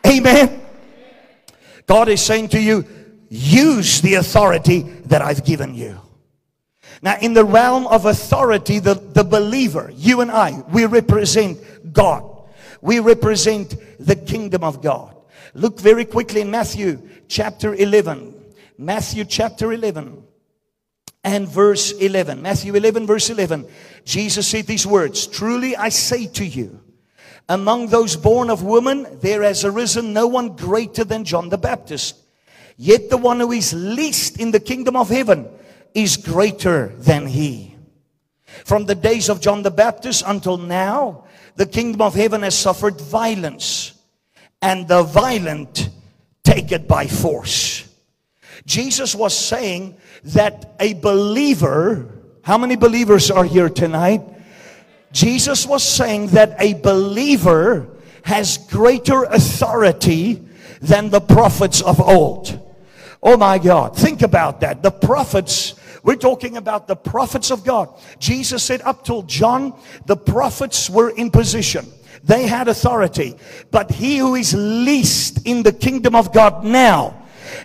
Amen. 0.06 0.60
God 1.86 2.08
is 2.08 2.22
saying 2.22 2.48
to 2.50 2.60
you, 2.60 2.84
use 3.28 4.00
the 4.00 4.14
authority 4.14 4.82
that 5.06 5.20
I've 5.20 5.44
given 5.44 5.74
you. 5.74 5.98
Now, 7.02 7.16
in 7.20 7.34
the 7.34 7.44
realm 7.44 7.88
of 7.88 8.06
authority, 8.06 8.78
the, 8.78 8.94
the 8.94 9.24
believer, 9.24 9.90
you 9.96 10.20
and 10.20 10.30
I, 10.30 10.62
we 10.72 10.86
represent 10.86 11.58
God. 11.92 12.22
We 12.80 13.00
represent 13.00 13.74
the 13.98 14.14
kingdom 14.14 14.62
of 14.62 14.80
God. 14.80 15.16
Look 15.54 15.80
very 15.80 16.04
quickly 16.04 16.40
in 16.42 16.50
Matthew 16.52 17.00
chapter 17.26 17.74
11. 17.74 18.32
Matthew 18.78 19.24
chapter 19.24 19.72
11. 19.72 20.21
And 21.24 21.48
verse 21.48 21.92
11. 21.92 22.42
Matthew 22.42 22.74
11, 22.74 23.06
verse 23.06 23.30
11. 23.30 23.66
Jesus 24.04 24.46
said 24.46 24.66
these 24.66 24.86
words 24.86 25.26
Truly 25.26 25.76
I 25.76 25.88
say 25.88 26.26
to 26.26 26.44
you, 26.44 26.80
among 27.48 27.88
those 27.88 28.16
born 28.16 28.50
of 28.50 28.62
woman, 28.62 29.06
there 29.20 29.42
has 29.42 29.64
arisen 29.64 30.12
no 30.12 30.26
one 30.26 30.56
greater 30.56 31.04
than 31.04 31.24
John 31.24 31.48
the 31.48 31.58
Baptist. 31.58 32.16
Yet 32.76 33.10
the 33.10 33.16
one 33.16 33.40
who 33.40 33.52
is 33.52 33.72
least 33.74 34.40
in 34.40 34.50
the 34.50 34.60
kingdom 34.60 34.96
of 34.96 35.08
heaven 35.08 35.48
is 35.94 36.16
greater 36.16 36.88
than 36.96 37.26
he. 37.26 37.76
From 38.64 38.86
the 38.86 38.94
days 38.94 39.28
of 39.28 39.40
John 39.40 39.62
the 39.62 39.70
Baptist 39.70 40.24
until 40.26 40.56
now, 40.56 41.24
the 41.56 41.66
kingdom 41.66 42.00
of 42.00 42.14
heaven 42.14 42.42
has 42.42 42.56
suffered 42.56 43.00
violence, 43.00 43.92
and 44.60 44.88
the 44.88 45.02
violent 45.02 45.90
take 46.42 46.72
it 46.72 46.88
by 46.88 47.06
force. 47.06 47.91
Jesus 48.64 49.14
was 49.14 49.36
saying 49.36 49.96
that 50.24 50.74
a 50.78 50.94
believer, 50.94 52.08
how 52.42 52.58
many 52.58 52.76
believers 52.76 53.30
are 53.30 53.44
here 53.44 53.68
tonight? 53.68 54.22
Jesus 55.12 55.66
was 55.66 55.82
saying 55.82 56.28
that 56.28 56.56
a 56.58 56.74
believer 56.74 57.88
has 58.24 58.58
greater 58.58 59.24
authority 59.24 60.46
than 60.80 61.10
the 61.10 61.20
prophets 61.20 61.82
of 61.82 62.00
old. 62.00 62.58
Oh 63.22 63.36
my 63.36 63.58
God, 63.58 63.96
think 63.96 64.22
about 64.22 64.60
that. 64.60 64.82
The 64.82 64.90
prophets, 64.90 65.74
we're 66.02 66.16
talking 66.16 66.56
about 66.56 66.88
the 66.88 66.96
prophets 66.96 67.50
of 67.50 67.64
God. 67.64 67.88
Jesus 68.18 68.62
said 68.62 68.80
up 68.82 69.04
till 69.04 69.22
John, 69.22 69.74
the 70.06 70.16
prophets 70.16 70.88
were 70.88 71.10
in 71.10 71.30
position. 71.30 71.86
They 72.24 72.46
had 72.46 72.68
authority. 72.68 73.36
But 73.70 73.90
he 73.90 74.18
who 74.18 74.34
is 74.34 74.54
least 74.54 75.46
in 75.46 75.62
the 75.62 75.72
kingdom 75.72 76.14
of 76.14 76.32
God 76.32 76.64
now 76.64 77.21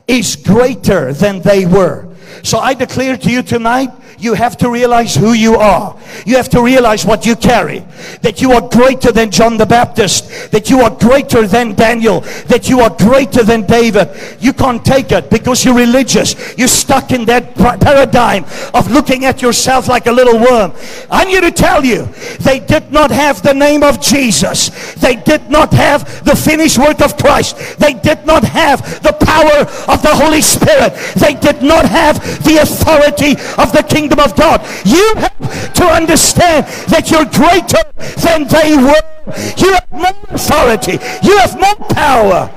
is 0.07 0.35
greater 0.35 1.13
than 1.13 1.41
they 1.41 1.65
were. 1.65 2.07
So 2.43 2.59
I 2.59 2.73
declare 2.73 3.17
to 3.17 3.31
you 3.31 3.41
tonight, 3.41 3.89
you 4.17 4.33
have 4.33 4.57
to 4.57 4.69
realize 4.69 5.15
who 5.15 5.33
you 5.33 5.55
are. 5.55 5.95
You 6.25 6.37
have 6.37 6.49
to 6.49 6.61
realize 6.61 7.05
what 7.05 7.25
you 7.25 7.35
carry. 7.35 7.79
That 8.21 8.41
you 8.41 8.51
are 8.51 8.67
greater 8.67 9.11
than 9.11 9.31
John 9.31 9.57
the 9.57 9.65
Baptist. 9.65 10.51
That 10.51 10.69
you 10.69 10.81
are 10.81 10.89
greater 10.89 11.47
than 11.47 11.75
Daniel. 11.75 12.21
That 12.47 12.69
you 12.69 12.79
are 12.79 12.89
greater 12.89 13.43
than 13.43 13.65
David. 13.65 14.09
You 14.39 14.53
can't 14.53 14.83
take 14.83 15.11
it 15.11 15.29
because 15.29 15.63
you're 15.63 15.75
religious. 15.75 16.57
You're 16.57 16.67
stuck 16.67 17.11
in 17.11 17.25
that 17.25 17.55
paradigm 17.55 18.45
of 18.73 18.89
looking 18.91 19.25
at 19.25 19.41
yourself 19.41 19.87
like 19.87 20.07
a 20.07 20.11
little 20.11 20.39
worm. 20.39 20.73
I'm 21.09 21.27
here 21.27 21.41
to 21.41 21.51
tell 21.51 21.85
you, 21.85 22.05
they 22.39 22.59
did 22.59 22.91
not 22.91 23.11
have 23.11 23.43
the 23.43 23.53
name 23.53 23.83
of 23.83 24.01
Jesus. 24.01 24.95
They 24.95 25.15
did 25.15 25.49
not 25.49 25.73
have 25.73 26.25
the 26.25 26.35
finished 26.35 26.77
work 26.77 27.01
of 27.01 27.17
Christ. 27.17 27.79
They 27.79 27.93
did 27.93 28.25
not 28.25 28.43
have 28.43 29.03
the 29.03 29.13
power 29.13 29.61
of 29.91 30.01
the 30.01 30.15
Holy 30.15 30.41
Spirit. 30.41 30.93
They 31.15 31.33
did 31.35 31.61
not 31.61 31.85
have 31.85 32.19
the 32.43 32.57
authority 32.57 33.31
of 33.57 33.71
the 33.71 33.85
kingdom 34.07 34.19
of 34.19 34.35
God. 34.35 34.61
You 34.85 35.15
have 35.17 35.73
to 35.73 35.83
understand 35.83 36.65
that 36.89 37.11
you're 37.11 37.25
greater 37.25 37.83
than 38.21 38.47
they 38.47 38.75
were. 38.75 39.17
You 39.57 39.73
have 39.73 39.91
more 39.91 40.35
authority. 40.35 40.93
You 41.23 41.37
have 41.39 41.59
more 41.59 41.75
power. 41.89 42.53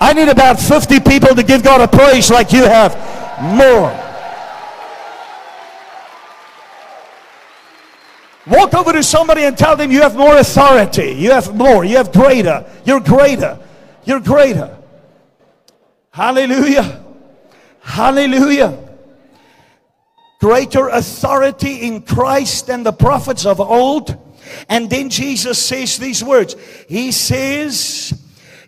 I 0.00 0.12
need 0.12 0.28
about 0.28 0.58
50 0.58 1.00
people 1.00 1.34
to 1.34 1.42
give 1.42 1.62
God 1.62 1.80
a 1.80 1.88
praise 1.88 2.30
like 2.30 2.52
you 2.52 2.62
have 2.62 2.96
more. 3.42 3.94
Walk 8.46 8.72
over 8.72 8.92
to 8.92 9.02
somebody 9.02 9.42
and 9.42 9.58
tell 9.58 9.76
them 9.76 9.92
you 9.92 10.00
have 10.00 10.16
more 10.16 10.38
authority. 10.38 11.12
You 11.12 11.32
have 11.32 11.54
more. 11.54 11.84
You 11.84 11.98
have 11.98 12.12
greater. 12.12 12.64
You're 12.86 13.00
greater. 13.00 13.58
You're 14.04 14.20
greater. 14.20 14.74
Hallelujah. 16.12 17.04
Hallelujah 17.82 18.87
greater 20.38 20.88
authority 20.88 21.86
in 21.86 22.02
Christ 22.02 22.68
than 22.68 22.82
the 22.82 22.92
prophets 22.92 23.44
of 23.44 23.60
old. 23.60 24.16
And 24.68 24.88
then 24.88 25.10
Jesus 25.10 25.62
says 25.62 25.98
these 25.98 26.22
words. 26.22 26.56
He 26.88 27.12
says, 27.12 28.12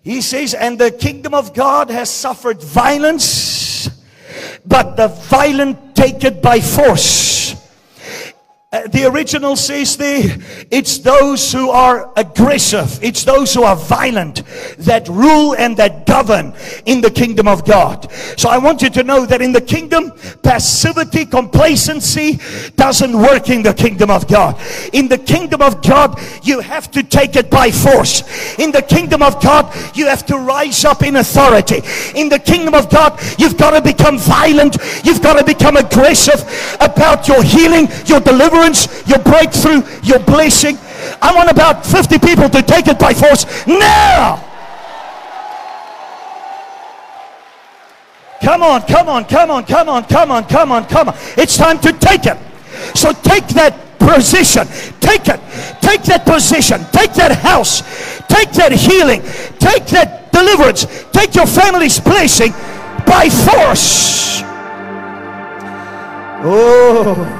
He 0.03 0.21
says, 0.21 0.55
and 0.55 0.79
the 0.79 0.91
kingdom 0.91 1.35
of 1.35 1.55
God 1.55 1.91
has 1.91 2.11
suffered 2.11 2.63
violence, 2.63 3.89
but 4.67 4.97
the 4.97 5.09
violent 5.09 5.97
take 5.97 6.25
it 6.25 6.43
by 6.43 6.61
force. 6.61 7.30
Uh, 8.73 8.87
the 8.87 9.05
original 9.05 9.57
says 9.57 9.97
there, 9.97 10.37
it's 10.71 10.99
those 10.99 11.51
who 11.51 11.71
are 11.71 12.13
aggressive, 12.17 13.03
it's 13.03 13.25
those 13.25 13.53
who 13.53 13.65
are 13.65 13.75
violent 13.75 14.45
that 14.79 15.09
rule 15.09 15.57
and 15.57 15.77
that 15.77 16.07
govern 16.07 16.55
in 16.87 17.01
the 17.01 17.11
kingdom 17.11 17.49
of 17.49 17.65
God. 17.65 18.09
So 18.39 18.49
I 18.49 18.59
want 18.59 18.81
you 18.81 18.89
to 18.91 19.03
know 19.03 19.27
that 19.27 19.43
in 19.43 19.51
the 19.51 19.61
kingdom, 19.61 20.13
passivity, 20.45 21.27
complacency 21.27 22.39
doesn't 22.77 23.13
work 23.13 23.51
in 23.51 23.65
the 23.65 23.75
kingdom 23.75 24.09
of 24.09 24.29
God. 24.29 24.57
In 24.93 25.09
the 25.09 25.19
kingdom 25.19 25.63
of 25.63 25.83
God, 25.83 26.21
you 26.45 26.61
have 26.61 26.93
to 26.93 27.03
take 27.03 27.35
it 27.35 27.51
by 27.51 27.73
force. 27.73 28.23
In 28.61 28.71
the 28.71 28.83
kingdom 28.83 29.21
of 29.21 29.43
God, 29.43 29.75
you 29.97 30.07
have 30.07 30.25
to 30.27 30.39
rise 30.39 30.85
up 30.85 31.03
in 31.03 31.17
authority. 31.17 31.83
In 32.15 32.29
the 32.29 32.39
kingdom 32.39 32.75
of 32.75 32.89
God, 32.89 33.21
you've 33.37 33.59
got 33.59 33.73
to 33.73 33.83
become 33.83 34.17
violent, 34.17 34.77
you've 35.03 35.23
got 35.23 35.41
to 35.41 35.45
become 35.45 35.77
aggressive 35.77 36.41
about 36.81 37.27
your 37.27 37.43
healing, 37.43 37.89
your 38.07 38.21
deliverance 38.21 38.60
your 39.07 39.19
breakthrough, 39.19 39.83
your 40.03 40.19
blessing. 40.19 40.77
I 41.23 41.35
want 41.35 41.51
about 41.51 41.85
50 41.87 42.19
people 42.19 42.49
to 42.49 42.63
take 42.63 42.89
it 42.89 42.99
by 42.99 43.15
force 43.15 43.47
now. 43.67 44.47
Come 48.43 48.63
on, 48.63 48.83
come 48.83 49.09
on, 49.09 49.25
come 49.25 49.51
on, 49.51 49.65
come 49.65 49.89
on, 49.89 50.05
come 50.05 50.31
on, 50.31 50.45
come 50.45 50.73
on, 50.73 50.85
come 50.87 51.09
on. 51.09 51.17
It's 51.37 51.57
time 51.57 51.79
to 51.81 51.93
take 51.93 52.27
it. 52.27 52.39
So 52.95 53.13
take 53.13 53.47
that 53.49 53.99
position. 53.99 54.67
Take 55.01 55.29
it. 55.29 55.41
Take 55.81 56.03
that 56.05 56.25
position. 56.25 56.81
Take 56.91 57.13
that 57.15 57.37
house. 57.37 57.83
Take 58.29 58.53
that 58.53 58.73
healing. 58.73 59.21
Take 59.59 59.87
that 59.89 60.33
deliverance. 60.33 60.87
Take 61.13 61.35
your 61.35 61.47
family's 61.47 62.01
blessing 62.01 62.53
by 63.07 63.29
force. 63.29 64.43
Oh. 66.43 67.40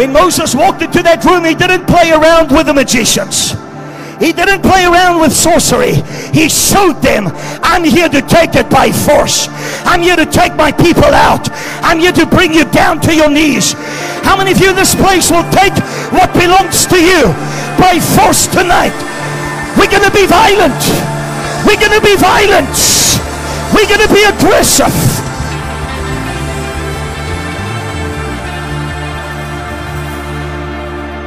When 0.00 0.14
Moses 0.14 0.54
walked 0.54 0.80
into 0.80 1.04
that 1.04 1.20
room, 1.28 1.44
he 1.44 1.52
didn't 1.52 1.84
play 1.84 2.08
around 2.08 2.48
with 2.48 2.64
the 2.64 2.72
magicians. 2.72 3.52
He 4.16 4.32
didn't 4.32 4.64
play 4.64 4.88
around 4.88 5.20
with 5.20 5.28
sorcery. 5.28 6.00
He 6.32 6.48
showed 6.48 7.04
them, 7.04 7.28
I'm 7.60 7.84
here 7.84 8.08
to 8.08 8.24
take 8.24 8.56
it 8.56 8.72
by 8.72 8.96
force. 8.96 9.52
I'm 9.84 10.00
here 10.00 10.16
to 10.16 10.24
take 10.24 10.56
my 10.56 10.72
people 10.72 11.12
out. 11.12 11.52
I'm 11.84 12.00
here 12.00 12.16
to 12.16 12.24
bring 12.24 12.56
you 12.56 12.64
down 12.72 13.04
to 13.04 13.12
your 13.12 13.28
knees. 13.28 13.76
How 14.24 14.40
many 14.40 14.56
of 14.56 14.58
you 14.64 14.72
in 14.72 14.76
this 14.80 14.96
place 14.96 15.28
will 15.28 15.44
take 15.52 15.76
what 16.16 16.32
belongs 16.32 16.88
to 16.88 16.96
you 16.96 17.28
by 17.76 18.00
force 18.00 18.48
tonight? 18.48 18.96
We're 19.76 19.92
going 19.92 20.08
to 20.08 20.16
be 20.16 20.24
violent. 20.24 20.80
We're 21.68 21.76
going 21.76 21.92
to 21.92 22.00
be 22.00 22.16
violent. 22.16 22.72
We're 23.76 23.84
going 23.84 24.00
to 24.00 24.08
be 24.16 24.24
aggressive. 24.24 25.09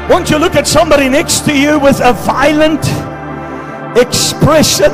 Won't 0.10 0.30
you 0.30 0.38
look 0.38 0.56
at 0.56 0.68
somebody 0.68 1.08
next 1.08 1.46
to 1.46 1.58
you 1.58 1.80
with 1.80 2.02
a 2.04 2.12
violent 2.12 2.84
expression 3.96 4.92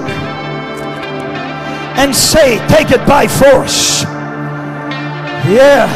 and 1.97 2.15
say, 2.15 2.61
Take 2.69 2.91
it 2.91 3.01
by 3.09 3.25
force? 3.25 4.03
Yeah. 5.49 5.89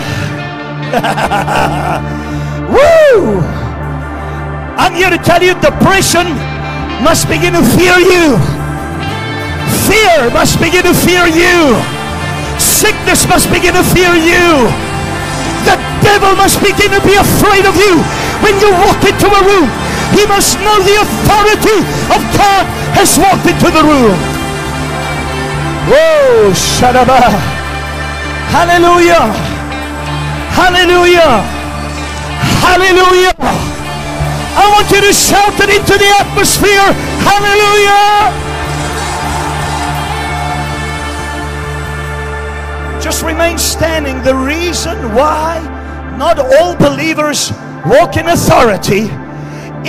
Woo! 2.73 3.37
I'm 4.81 4.95
here 4.95 5.11
to 5.11 5.21
tell 5.21 5.43
you 5.43 5.53
depression 5.61 6.33
must 7.05 7.29
begin 7.29 7.53
to 7.53 7.61
fear 7.77 8.01
you. 8.01 8.41
Fear 9.85 10.33
must 10.33 10.57
begin 10.57 10.89
to 10.89 10.93
fear 11.05 11.29
you. 11.29 11.77
Sickness 12.57 13.29
must 13.29 13.45
begin 13.53 13.77
to 13.77 13.85
fear 13.93 14.17
you. 14.17 14.65
The 15.69 15.77
devil 16.01 16.33
must 16.33 16.57
begin 16.65 16.89
to 16.97 17.01
be 17.05 17.13
afraid 17.13 17.69
of 17.69 17.77
you 17.77 18.22
when 18.43 18.59
you 18.59 18.69
walk 18.83 18.99
into 19.07 19.27
a 19.31 19.41
room. 19.47 19.71
He 20.11 20.27
must 20.27 20.59
know 20.59 20.77
the 20.83 20.99
authority 21.01 21.79
of 22.11 22.21
God 22.35 22.63
has 22.93 23.17
walked 23.17 23.47
into 23.47 23.71
the 23.71 23.81
room. 23.81 24.19
Whoa, 25.89 26.51
Shadaba. 26.53 27.33
Hallelujah. 28.53 29.25
Hallelujah. 30.53 31.41
Hallelujah. 32.61 33.33
I 34.55 34.69
want 34.69 34.91
you 34.91 35.01
to 35.01 35.13
shout 35.13 35.57
it 35.59 35.69
into 35.73 35.97
the 35.97 36.09
atmosphere. 36.21 36.93
Hallelujah. 37.25 38.29
Just 43.01 43.23
remain 43.23 43.57
standing. 43.57 44.21
The 44.21 44.35
reason 44.35 44.95
why 45.15 45.59
not 46.17 46.37
all 46.37 46.75
believers 46.75 47.51
walk 47.85 48.15
in 48.15 48.27
authority 48.27 49.09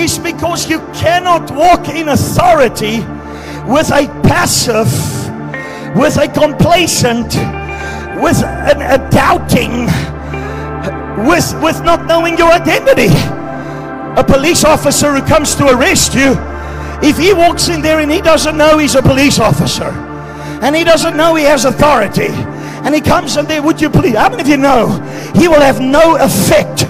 is 0.01 0.19
because 0.19 0.69
you 0.69 0.81
cannot 0.93 1.51
walk 1.53 1.89
in 1.89 2.09
authority 2.09 2.99
with 3.71 3.91
a 3.93 4.09
passive, 4.25 4.91
with 5.97 6.17
a 6.17 6.27
complacent, 6.29 7.35
with 8.21 8.43
an, 8.43 8.83
a 8.83 9.11
doubting, 9.11 9.87
with, 11.27 11.55
with 11.63 11.83
not 11.85 12.07
knowing 12.07 12.37
your 12.37 12.51
identity. 12.51 13.15
A 14.19 14.25
police 14.25 14.65
officer 14.65 15.15
who 15.15 15.23
comes 15.27 15.55
to 15.55 15.69
arrest 15.69 16.15
you, 16.15 16.35
if 17.03 17.17
he 17.17 17.33
walks 17.33 17.69
in 17.69 17.81
there 17.81 18.01
and 18.01 18.11
he 18.11 18.21
doesn't 18.21 18.57
know 18.57 18.79
he's 18.79 18.95
a 18.97 19.03
police 19.03 19.39
officer, 19.39 19.91
and 20.63 20.75
he 20.75 20.83
doesn't 20.83 21.17
know 21.17 21.35
he 21.35 21.45
has 21.45 21.65
authority, 21.65 22.29
and 22.29 22.95
he 22.95 23.01
comes 23.01 23.37
in 23.37 23.47
there, 23.47 23.63
would 23.63 23.81
you 23.81 23.89
please? 23.89 24.17
How 24.17 24.29
many 24.31 24.43
of 24.43 24.49
you 24.49 24.57
know 24.57 24.89
he 25.35 25.47
will 25.47 25.61
have 25.61 25.81
no 25.81 26.17
effect? 26.17 26.87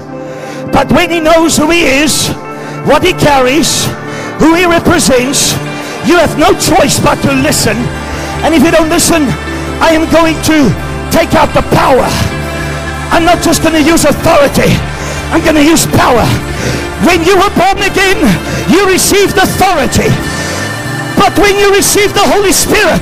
But 0.75 0.91
when 0.91 1.09
he 1.09 1.23
knows 1.23 1.57
who 1.57 1.71
he 1.71 1.87
is, 1.87 2.35
what 2.83 3.07
he 3.07 3.15
carries, 3.15 3.87
who 4.43 4.59
he 4.59 4.67
represents, 4.67 5.55
you 6.03 6.19
have 6.19 6.35
no 6.35 6.51
choice 6.59 6.99
but 6.99 7.15
to 7.23 7.31
listen. 7.31 7.79
And 8.43 8.53
if 8.53 8.67
you 8.67 8.75
don't 8.75 8.91
listen, 8.91 9.23
I 9.79 9.95
am 9.95 10.11
going 10.11 10.35
to 10.51 10.67
take 11.15 11.33
out 11.39 11.55
the 11.55 11.63
power. 11.71 12.11
I'm 13.15 13.23
not 13.23 13.39
just 13.39 13.63
going 13.63 13.79
to 13.79 13.87
use 13.87 14.03
authority. 14.05 14.75
I'm 15.31 15.47
going 15.47 15.55
to 15.55 15.63
use 15.63 15.87
power. 15.87 16.27
When 17.07 17.23
you 17.23 17.39
were 17.39 17.55
born 17.55 17.79
again, 17.79 18.19
you 18.67 18.83
received 18.91 19.39
authority. 19.39 20.11
But 21.15 21.39
when 21.39 21.55
you 21.55 21.71
receive 21.71 22.11
the 22.19 22.27
Holy 22.35 22.51
Spirit, 22.51 23.01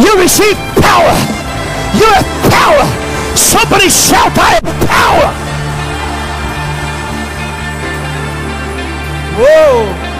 you 0.00 0.16
receive 0.16 0.56
power. 0.80 1.12
You 1.92 2.08
have 2.08 2.28
power. 2.48 2.84
Somebody 3.36 3.92
shout, 3.92 4.32
I 4.32 4.56
have 4.56 4.88
power. 4.88 5.41
Whoa. 9.38 10.12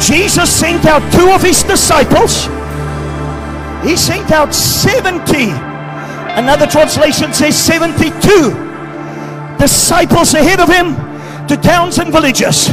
Jesus 0.00 0.50
sent 0.50 0.84
out 0.86 1.02
two 1.12 1.30
of 1.30 1.42
his 1.42 1.62
disciples. 1.62 2.46
He 3.84 3.96
sent 3.96 4.30
out 4.30 4.54
70. 4.54 5.50
Another 6.38 6.66
translation 6.66 7.32
says 7.32 7.56
72 7.56 8.10
disciples 9.58 10.34
ahead 10.34 10.60
of 10.60 10.68
him 10.68 10.94
to 11.48 11.56
towns 11.56 11.98
and 11.98 12.12
villages. 12.12 12.68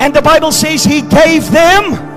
And 0.00 0.14
the 0.14 0.22
Bible 0.22 0.52
says 0.52 0.84
he 0.84 1.02
gave 1.02 1.50
them. 1.50 2.12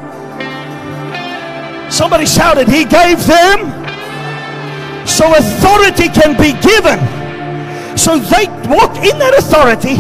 Somebody 1.90 2.26
shouted, 2.26 2.68
He 2.68 2.84
gave 2.84 3.26
them. 3.26 3.86
So 5.08 5.32
authority 5.36 6.10
can 6.10 6.36
be 6.36 6.52
given. 6.62 7.25
So 7.96 8.20
they 8.20 8.48
walk 8.68 8.96
in 8.98 9.18
that 9.20 9.34
authority 9.38 9.98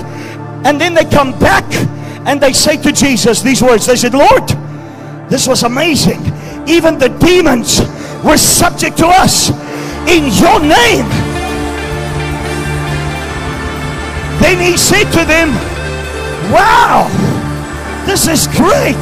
and 0.67 0.79
then 0.79 0.93
they 0.93 1.05
come 1.05 1.37
back 1.39 1.63
and 2.27 2.41
they 2.41 2.53
say 2.53 2.77
to 2.81 2.91
Jesus 2.91 3.41
these 3.41 3.61
words. 3.61 3.85
They 3.85 3.95
said, 3.95 4.13
Lord, 4.13 4.47
this 5.29 5.47
was 5.47 5.63
amazing. 5.63 6.21
Even 6.67 6.97
the 6.97 7.09
demons 7.19 7.81
were 8.23 8.37
subject 8.37 8.97
to 8.97 9.07
us 9.07 9.49
in 10.09 10.25
your 10.41 10.59
name. 10.59 11.07
Then 14.41 14.59
he 14.59 14.77
said 14.77 15.09
to 15.11 15.25
them, 15.25 15.49
Wow, 16.51 17.07
this 18.05 18.27
is 18.27 18.47
great. 18.47 18.95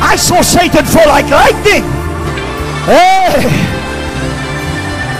I 0.00 0.16
saw 0.16 0.40
Satan 0.42 0.84
fall 0.84 1.06
like 1.08 1.28
lightning. 1.28 1.82
Hey. 2.86 3.75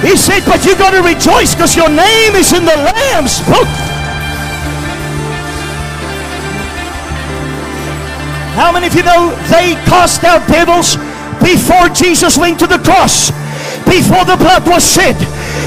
He 0.03 0.17
said, 0.17 0.45
But 0.45 0.65
you 0.65 0.77
got 0.77 0.93
to 0.93 1.03
rejoice 1.03 1.55
because 1.55 1.77
your 1.77 1.89
name 1.89 2.37
is 2.37 2.53
in 2.53 2.65
the 2.65 2.77
Lamb's 2.77 3.41
book. 3.49 3.69
How 8.57 8.73
many 8.73 8.87
of 8.89 8.95
you 8.95 9.05
know 9.05 9.37
they 9.53 9.77
cast 9.85 10.25
out 10.25 10.47
devils 10.49 10.97
before 11.45 11.89
Jesus 11.93 12.39
went 12.39 12.59
to 12.61 12.67
the 12.67 12.81
cross? 12.81 13.29
Before 13.85 14.25
the 14.25 14.37
blood 14.41 14.65
was 14.65 14.81
shed? 14.81 15.17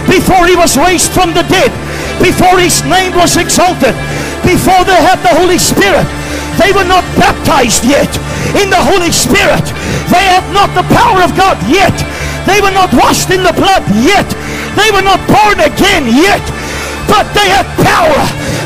Before 0.09 0.49
he 0.49 0.57
was 0.57 0.77
raised 0.77 1.13
from 1.13 1.33
the 1.33 1.45
dead? 1.45 1.69
Before 2.17 2.57
his 2.57 2.81
name 2.89 3.13
was 3.13 3.37
exalted? 3.37 3.93
Before 4.41 4.81
they 4.83 4.97
had 4.97 5.21
the 5.21 5.37
Holy 5.37 5.61
Spirit? 5.61 6.09
They 6.57 6.73
were 6.73 6.83
not 6.83 7.05
baptized 7.15 7.85
yet 7.85 8.09
in 8.57 8.73
the 8.73 8.81
Holy 8.81 9.13
Spirit. 9.13 9.63
They 10.09 10.25
had 10.25 10.43
not 10.51 10.73
the 10.73 10.83
power 10.89 11.21
of 11.21 11.37
God 11.37 11.61
yet. 11.69 11.93
They 12.49 12.65
were 12.65 12.73
not 12.73 12.89
washed 12.97 13.29
in 13.29 13.45
the 13.45 13.53
blood 13.53 13.85
yet. 13.93 14.25
They 14.73 14.89
were 14.89 15.05
not 15.05 15.21
born 15.29 15.61
again 15.61 16.09
yet. 16.09 16.41
But 17.05 17.29
they 17.37 17.45
had 17.45 17.69
power, 17.85 18.21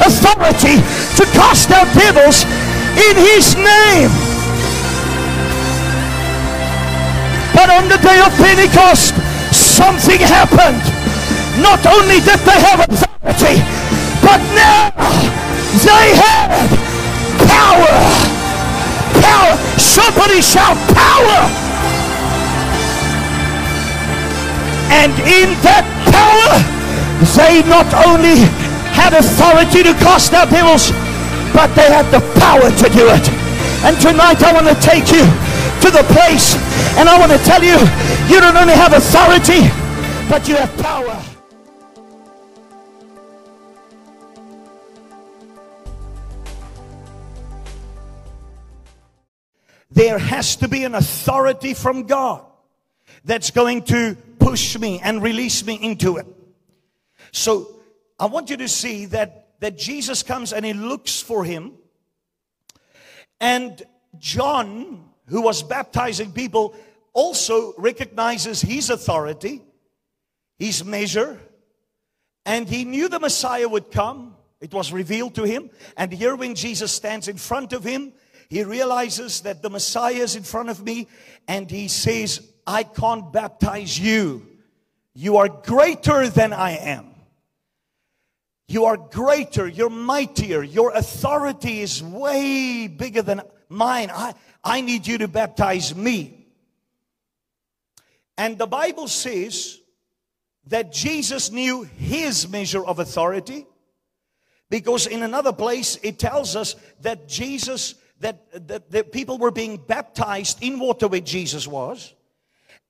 authority 0.08 0.80
to 1.20 1.24
cast 1.36 1.68
out 1.72 1.92
devils 1.92 2.48
in 2.96 3.16
his 3.20 3.60
name. 3.60 4.08
But 7.52 7.76
on 7.76 7.92
the 7.92 8.00
day 8.00 8.24
of 8.24 8.32
Pentecost, 8.40 9.20
something 9.52 10.20
happened. 10.32 10.80
Not 11.60 11.84
only 11.86 12.24
did 12.24 12.40
they 12.48 12.60
have 12.64 12.88
authority, 12.88 13.60
but 14.24 14.40
now 14.56 14.96
they 15.84 16.16
had 16.16 16.72
power. 17.52 17.96
Power. 19.20 19.54
Somebody 19.78 20.42
shout 20.42 20.80
power. 20.96 21.73
And 24.94 25.12
in 25.26 25.50
that 25.66 25.86
power, 26.14 26.54
they 27.34 27.66
not 27.66 27.90
only 28.06 28.46
had 28.94 29.14
authority 29.18 29.82
to 29.82 29.94
cast 30.06 30.34
out 30.34 30.50
devils, 30.50 30.92
but 31.52 31.74
they 31.74 31.90
had 31.90 32.06
the 32.14 32.22
power 32.38 32.70
to 32.70 32.88
do 32.94 33.10
it. 33.10 33.26
And 33.84 34.00
tonight 34.00 34.42
I 34.44 34.54
want 34.54 34.68
to 34.70 34.78
take 34.80 35.10
you 35.10 35.26
to 35.82 35.90
the 35.90 36.06
place 36.14 36.56
and 36.96 37.10
I 37.10 37.18
want 37.18 37.32
to 37.32 37.38
tell 37.40 37.64
you, 37.64 37.78
you 38.30 38.40
don't 38.40 38.56
only 38.56 38.74
have 38.74 38.94
authority, 38.94 39.66
but 40.30 40.48
you 40.48 40.56
have 40.56 40.72
power. 40.78 41.20
There 49.92 50.18
has 50.18 50.56
to 50.58 50.68
be 50.68 50.86
an 50.86 50.96
authority 50.96 51.74
from 51.74 52.04
God 52.04 52.46
that's 53.26 53.52
going 53.52 53.84
to 53.84 54.18
push 54.54 54.78
me 54.78 55.00
and 55.04 55.24
release 55.24 55.66
me 55.66 55.80
into 55.82 56.18
it. 56.18 56.28
So 57.32 57.80
I 58.20 58.28
want 58.28 58.52
you 58.52 58.58
to 58.58 58.68
see 58.68 59.08
that 59.08 59.60
that 59.62 59.80
Jesus 59.80 60.22
comes 60.22 60.54
and 60.54 60.64
he 60.64 60.74
looks 60.74 61.20
for 61.20 61.44
him. 61.44 61.72
And 63.42 63.82
John, 64.20 65.10
who 65.26 65.42
was 65.42 65.64
baptizing 65.64 66.34
people, 66.34 66.76
also 67.14 67.74
recognizes 67.80 68.62
his 68.62 68.92
authority, 68.92 69.64
his 70.60 70.86
measure, 70.86 71.40
and 72.46 72.70
he 72.70 72.86
knew 72.86 73.10
the 73.10 73.20
Messiah 73.20 73.68
would 73.68 73.90
come. 73.90 74.36
It 74.62 74.72
was 74.72 74.94
revealed 74.94 75.34
to 75.34 75.46
him. 75.46 75.72
And 75.98 76.14
here, 76.14 76.36
when 76.36 76.54
Jesus 76.54 76.92
stands 76.92 77.28
in 77.28 77.38
front 77.38 77.74
of 77.74 77.84
him, 77.84 78.14
he 78.50 78.64
realizes 78.64 79.42
that 79.42 79.64
the 79.64 79.72
Messiah 79.72 80.24
is 80.28 80.36
in 80.36 80.44
front 80.44 80.70
of 80.70 80.84
me, 80.84 81.08
and 81.48 81.72
he 81.72 81.88
says, 81.88 82.53
I 82.66 82.84
can't 82.84 83.32
baptize 83.32 84.00
you. 84.00 84.48
You 85.14 85.38
are 85.38 85.50
greater 85.50 86.28
than 86.28 86.54
I 86.54 86.78
am. 86.78 87.14
You 88.68 88.86
are 88.86 88.98
greater, 88.98 89.68
you're 89.68 89.90
mightier, 89.90 90.64
your 90.64 90.92
authority 90.92 91.82
is 91.82 92.02
way 92.02 92.88
bigger 92.88 93.22
than 93.22 93.42
mine. 93.70 94.10
I, 94.12 94.34
I 94.64 94.82
need 94.82 95.06
you 95.06 95.18
to 95.20 95.28
baptize 95.28 95.94
me. 95.96 96.48
And 98.38 98.58
the 98.58 98.66
Bible 98.66 99.08
says 99.08 99.80
that 100.68 100.94
Jesus 100.94 101.52
knew 101.52 101.84
his 101.84 102.48
measure 102.48 102.84
of 102.84 103.00
authority 103.00 103.68
because 104.70 105.08
in 105.08 105.24
another 105.24 105.54
place 105.54 106.00
it 106.02 106.18
tells 106.18 106.56
us 106.56 106.76
that 107.02 107.28
Jesus, 107.28 107.96
that, 108.22 108.90
that, 108.90 109.12
people 109.12 109.38
were 109.38 109.52
being 109.52 109.78
baptized 109.78 110.64
in 110.64 110.80
water 110.80 111.08
where 111.08 111.20
Jesus 111.20 111.68
was. 111.68 112.14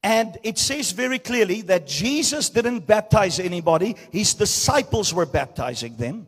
And 0.03 0.37
it 0.43 0.57
says 0.57 0.91
very 0.91 1.17
clearly 1.17 1.61
that 1.63 1.87
Jesus 1.87 2.49
didn't 2.49 2.85
baptize 2.85 3.39
anybody, 3.39 3.95
his 4.11 4.33
disciples 4.33 5.13
were 5.13 5.25
baptizing 5.25 5.95
them. 5.95 6.27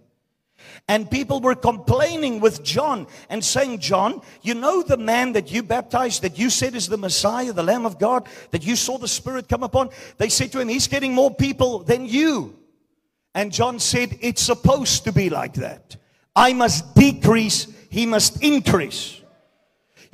And 0.88 1.10
people 1.10 1.42
were 1.42 1.56
complaining 1.56 2.40
with 2.40 2.64
John 2.64 3.08
and 3.30 3.44
saying, 3.44 3.80
John, 3.80 4.22
you 4.44 4.54
know 4.54 4.84
the 4.84 4.98
man 4.98 5.34
that 5.34 5.52
you 5.52 5.64
baptized, 5.64 6.22
that 6.22 6.38
you 6.38 6.50
said 6.50 6.76
is 6.76 6.88
the 6.88 6.98
Messiah, 6.98 7.52
the 7.54 7.64
Lamb 7.64 7.86
of 7.86 7.98
God, 8.00 8.28
that 8.52 8.66
you 8.66 8.76
saw 8.76 8.98
the 8.98 9.08
Spirit 9.08 9.50
come 9.50 9.64
upon? 9.64 9.90
They 10.18 10.30
said 10.30 10.52
to 10.52 10.60
him, 10.60 10.70
He's 10.70 10.88
getting 10.88 11.14
more 11.14 11.34
people 11.34 11.80
than 11.80 12.06
you. 12.06 12.56
And 13.34 13.52
John 13.52 13.80
said, 13.80 14.18
It's 14.22 14.44
supposed 14.44 15.06
to 15.06 15.12
be 15.12 15.30
like 15.30 15.56
that. 15.56 15.98
I 16.36 16.54
must 16.54 16.94
decrease, 16.94 17.68
he 17.90 18.06
must 18.06 18.44
increase. 18.44 19.22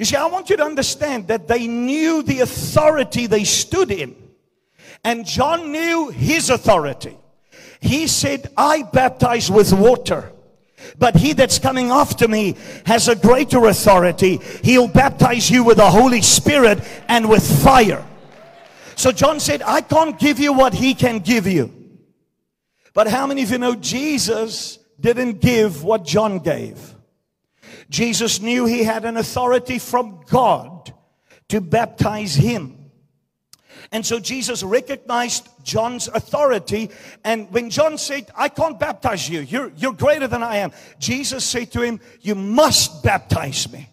You 0.02 0.06
see, 0.06 0.16
I 0.16 0.26
want 0.26 0.50
you 0.50 0.58
to 0.58 0.64
understand 0.64 1.28
that 1.28 1.48
they 1.48 1.68
knew 1.68 2.24
the 2.24 2.40
authority 2.40 3.28
they 3.28 3.44
stood 3.44 3.92
in. 3.92 4.16
And 5.04 5.28
John 5.28 5.72
knew 5.72 6.10
his 6.10 6.50
authority. 6.50 7.16
He 7.82 8.08
said, 8.08 8.52
I 8.58 8.82
baptize 8.82 9.52
with 9.52 9.72
water. 9.72 10.32
But 10.98 11.16
he 11.18 11.34
that's 11.34 11.60
coming 11.60 11.92
after 11.92 12.28
me 12.28 12.56
has 12.88 13.10
a 13.10 13.16
greater 13.16 13.64
authority. 13.68 14.38
He'll 14.64 14.88
baptize 14.88 15.52
you 15.52 15.64
with 15.64 15.78
the 15.78 15.92
Holy 15.92 16.24
Spirit 16.24 16.80
and 17.08 17.30
with 17.30 17.64
fire. 17.64 18.04
So 18.96 19.12
John 19.12 19.40
said, 19.40 19.62
I 19.62 19.82
can't 19.82 20.18
give 20.18 20.40
you 20.40 20.52
what 20.52 20.74
he 20.74 20.96
can 20.96 21.20
give 21.20 21.46
you. 21.46 21.72
But 22.96 23.08
how 23.08 23.28
many 23.28 23.44
of 23.44 23.52
you 23.52 23.60
know 23.60 23.76
Jesus 23.76 24.80
didn't 25.00 25.42
give 25.42 25.84
what 25.84 26.04
John 26.04 26.40
gave? 26.40 26.96
Jesus 27.92 28.42
knew 28.42 28.66
he 28.66 28.84
had 28.86 29.04
an 29.04 29.18
authority 29.18 29.78
from 29.78 30.22
God 30.30 30.94
to 31.50 31.60
baptize 31.60 32.34
him. 32.34 32.90
And 33.92 34.06
so 34.06 34.18
Jesus 34.18 34.64
recognized 34.64 35.50
John's 35.64 36.08
authority. 36.08 36.90
And 37.26 37.52
when 37.52 37.70
John 37.70 37.98
said, 37.98 38.32
I 38.34 38.48
can't 38.48 38.80
baptize 38.80 39.30
you, 39.30 39.42
you're, 39.42 39.74
you're 39.76 39.92
greater 39.92 40.28
than 40.28 40.42
I 40.42 40.58
am, 40.58 40.72
Jesus 41.00 41.44
said 41.44 41.74
to 41.74 41.82
him, 41.82 42.00
You 42.22 42.36
must 42.36 43.04
baptize 43.04 43.70
me. 43.70 43.90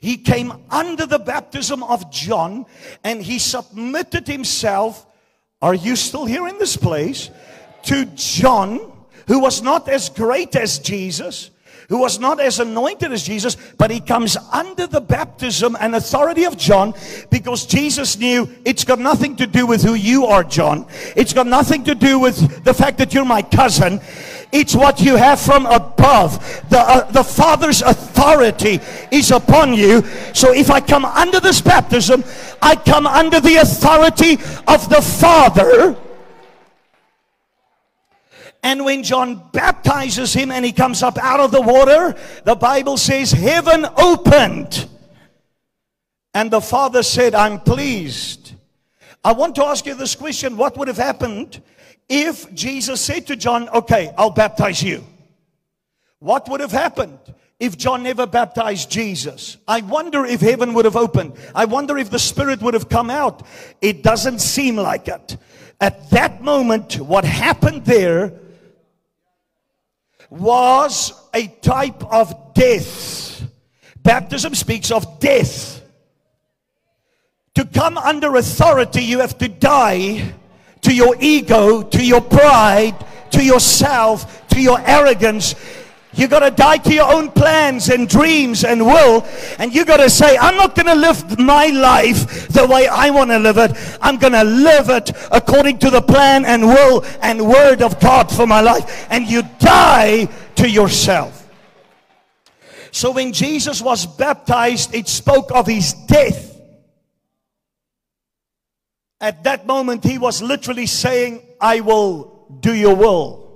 He 0.00 0.16
came 0.16 0.52
under 0.68 1.06
the 1.06 1.20
baptism 1.20 1.84
of 1.84 2.10
John 2.10 2.66
and 3.04 3.22
he 3.22 3.38
submitted 3.38 4.26
himself. 4.26 5.06
Are 5.62 5.74
you 5.74 5.94
still 5.94 6.26
here 6.26 6.48
in 6.48 6.58
this 6.58 6.76
place? 6.76 7.30
To 7.84 8.04
John, 8.16 8.92
who 9.28 9.38
was 9.38 9.62
not 9.62 9.88
as 9.88 10.08
great 10.08 10.56
as 10.56 10.80
Jesus 10.80 11.50
who 11.90 11.98
was 11.98 12.20
not 12.20 12.40
as 12.40 12.60
anointed 12.60 13.12
as 13.12 13.24
Jesus, 13.24 13.56
but 13.76 13.90
he 13.90 13.98
comes 13.98 14.36
under 14.52 14.86
the 14.86 15.00
baptism 15.00 15.76
and 15.80 15.96
authority 15.96 16.44
of 16.44 16.56
John 16.56 16.94
because 17.30 17.66
Jesus 17.66 18.16
knew 18.16 18.48
it's 18.64 18.84
got 18.84 19.00
nothing 19.00 19.34
to 19.36 19.46
do 19.46 19.66
with 19.66 19.82
who 19.82 19.94
you 19.94 20.24
are, 20.24 20.44
John. 20.44 20.86
It's 21.16 21.32
got 21.32 21.48
nothing 21.48 21.82
to 21.84 21.96
do 21.96 22.20
with 22.20 22.62
the 22.62 22.72
fact 22.72 22.96
that 22.98 23.12
you're 23.12 23.24
my 23.24 23.42
cousin. 23.42 24.00
It's 24.52 24.72
what 24.72 25.00
you 25.00 25.16
have 25.16 25.40
from 25.40 25.66
above. 25.66 26.38
The, 26.70 26.78
uh, 26.78 27.10
the 27.10 27.24
Father's 27.24 27.82
authority 27.82 28.78
is 29.10 29.32
upon 29.32 29.74
you. 29.74 30.02
So 30.32 30.52
if 30.54 30.70
I 30.70 30.80
come 30.80 31.04
under 31.04 31.40
this 31.40 31.60
baptism, 31.60 32.22
I 32.62 32.76
come 32.76 33.08
under 33.08 33.40
the 33.40 33.56
authority 33.56 34.34
of 34.68 34.88
the 34.88 35.02
Father 35.02 35.96
and 38.62 38.84
when 38.84 39.02
John 39.02 39.42
baptizes 39.52 40.34
him 40.34 40.50
and 40.50 40.64
he 40.64 40.72
comes 40.72 41.02
up 41.02 41.16
out 41.18 41.40
of 41.40 41.50
the 41.50 41.62
water, 41.62 42.14
the 42.44 42.54
Bible 42.54 42.96
says 42.96 43.32
heaven 43.32 43.86
opened. 43.96 44.86
And 46.34 46.50
the 46.50 46.60
father 46.60 47.02
said, 47.02 47.34
I'm 47.34 47.60
pleased. 47.60 48.52
I 49.24 49.32
want 49.32 49.54
to 49.56 49.64
ask 49.64 49.86
you 49.86 49.94
this 49.94 50.14
question. 50.14 50.56
What 50.56 50.76
would 50.76 50.88
have 50.88 50.96
happened 50.96 51.62
if 52.08 52.52
Jesus 52.54 53.00
said 53.00 53.26
to 53.28 53.36
John, 53.36 53.68
okay, 53.70 54.12
I'll 54.16 54.30
baptize 54.30 54.82
you? 54.82 55.04
What 56.18 56.48
would 56.48 56.60
have 56.60 56.72
happened 56.72 57.18
if 57.58 57.78
John 57.78 58.02
never 58.02 58.26
baptized 58.26 58.90
Jesus? 58.90 59.56
I 59.66 59.80
wonder 59.80 60.26
if 60.26 60.42
heaven 60.42 60.74
would 60.74 60.84
have 60.84 60.96
opened. 60.96 61.32
I 61.54 61.64
wonder 61.64 61.96
if 61.96 62.10
the 62.10 62.18
Spirit 62.18 62.60
would 62.60 62.74
have 62.74 62.90
come 62.90 63.10
out. 63.10 63.46
It 63.80 64.02
doesn't 64.02 64.40
seem 64.40 64.76
like 64.76 65.08
it. 65.08 65.36
At 65.80 66.10
that 66.10 66.42
moment, 66.42 67.00
what 67.00 67.24
happened 67.24 67.86
there 67.86 68.34
was 70.30 71.12
a 71.34 71.48
type 71.48 72.02
of 72.04 72.54
death. 72.54 73.42
Baptism 74.02 74.54
speaks 74.54 74.90
of 74.90 75.20
death. 75.20 75.82
To 77.56 77.64
come 77.66 77.98
under 77.98 78.36
authority, 78.36 79.02
you 79.02 79.18
have 79.18 79.36
to 79.38 79.48
die 79.48 80.32
to 80.82 80.94
your 80.94 81.16
ego, 81.20 81.82
to 81.82 82.04
your 82.04 82.20
pride, 82.20 82.96
to 83.32 83.44
yourself, 83.44 84.48
to 84.48 84.60
your 84.60 84.80
arrogance. 84.80 85.54
You 86.20 86.28
got 86.28 86.40
to 86.40 86.50
die 86.50 86.76
to 86.76 86.92
your 86.92 87.10
own 87.10 87.30
plans 87.30 87.88
and 87.88 88.06
dreams 88.06 88.62
and 88.62 88.84
will. 88.84 89.26
And 89.58 89.74
you 89.74 89.86
got 89.86 89.96
to 89.96 90.10
say, 90.10 90.36
I'm 90.36 90.54
not 90.54 90.74
going 90.74 90.84
to 90.84 90.94
live 90.94 91.38
my 91.38 91.68
life 91.68 92.48
the 92.48 92.66
way 92.66 92.86
I 92.88 93.08
want 93.08 93.30
to 93.30 93.38
live 93.38 93.56
it. 93.56 93.72
I'm 94.02 94.18
going 94.18 94.34
to 94.34 94.44
live 94.44 94.90
it 94.90 95.12
according 95.32 95.78
to 95.78 95.88
the 95.88 96.02
plan 96.02 96.44
and 96.44 96.66
will 96.66 97.06
and 97.22 97.48
word 97.48 97.80
of 97.80 97.98
God 98.00 98.30
for 98.30 98.46
my 98.46 98.60
life. 98.60 99.06
And 99.08 99.26
you 99.28 99.44
die 99.60 100.26
to 100.56 100.68
yourself. 100.68 101.48
So 102.92 103.12
when 103.12 103.32
Jesus 103.32 103.80
was 103.80 104.04
baptized, 104.04 104.94
it 104.94 105.08
spoke 105.08 105.50
of 105.54 105.66
his 105.66 105.94
death. 106.06 106.60
At 109.22 109.44
that 109.44 109.66
moment, 109.66 110.04
he 110.04 110.18
was 110.18 110.42
literally 110.42 110.86
saying, 110.86 111.42
I 111.58 111.80
will 111.80 112.58
do 112.60 112.74
your 112.74 112.94
will. 112.94 113.49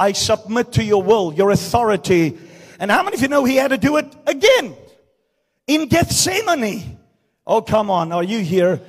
I 0.00 0.12
submit 0.12 0.72
to 0.72 0.82
your 0.82 1.02
will, 1.02 1.34
your 1.34 1.50
authority. 1.50 2.38
And 2.78 2.90
how 2.90 3.02
many 3.02 3.16
of 3.16 3.22
you 3.22 3.28
know 3.28 3.44
he 3.44 3.56
had 3.56 3.68
to 3.68 3.76
do 3.76 3.98
it 3.98 4.06
again 4.26 4.74
in 5.66 5.88
Gethsemane? 5.88 6.98
Oh, 7.46 7.60
come 7.60 7.90
on. 7.90 8.10
Are 8.10 8.24
you 8.24 8.38
here? 8.38 8.80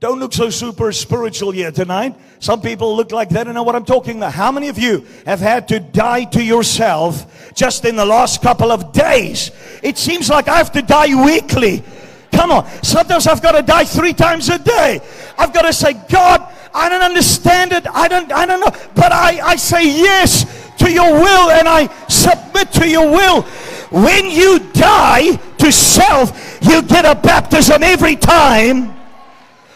Don't 0.00 0.18
look 0.18 0.32
so 0.32 0.50
super 0.50 0.90
spiritual 0.90 1.52
here 1.52 1.70
tonight. 1.70 2.16
Some 2.40 2.60
people 2.60 2.96
look 2.96 3.12
like 3.12 3.28
they 3.28 3.44
don't 3.44 3.54
know 3.54 3.62
what 3.62 3.76
I'm 3.76 3.84
talking 3.84 4.16
about. 4.16 4.32
How 4.32 4.50
many 4.50 4.66
of 4.66 4.76
you 4.76 5.06
have 5.26 5.38
had 5.38 5.68
to 5.68 5.78
die 5.78 6.24
to 6.24 6.42
yourself 6.42 7.54
just 7.54 7.84
in 7.84 7.94
the 7.94 8.04
last 8.04 8.42
couple 8.42 8.72
of 8.72 8.92
days? 8.92 9.52
It 9.80 9.96
seems 9.96 10.28
like 10.28 10.48
I 10.48 10.56
have 10.56 10.72
to 10.72 10.82
die 10.82 11.14
weekly. 11.24 11.84
Come 12.32 12.50
on. 12.50 12.68
Sometimes 12.82 13.28
I've 13.28 13.42
got 13.42 13.52
to 13.52 13.62
die 13.62 13.84
three 13.84 14.12
times 14.12 14.48
a 14.48 14.58
day. 14.58 15.00
I've 15.38 15.54
got 15.54 15.62
to 15.62 15.72
say, 15.72 15.92
God, 16.08 16.52
I 16.74 16.88
don't 16.88 17.02
understand 17.02 17.72
it. 17.72 17.86
I 17.86 18.08
don't, 18.08 18.32
I 18.32 18.46
don't 18.46 18.60
know. 18.60 18.70
But 18.94 19.12
I, 19.12 19.40
I 19.40 19.56
say 19.56 19.86
yes 19.86 20.44
to 20.78 20.90
your 20.90 21.12
will 21.12 21.50
and 21.50 21.68
I 21.68 21.86
submit 22.08 22.72
to 22.72 22.88
your 22.88 23.10
will. 23.10 23.42
When 23.90 24.26
you 24.30 24.58
die 24.72 25.36
to 25.36 25.70
self, 25.70 26.58
you 26.62 26.82
get 26.82 27.04
a 27.04 27.14
baptism 27.14 27.82
every 27.82 28.16
time. 28.16 28.94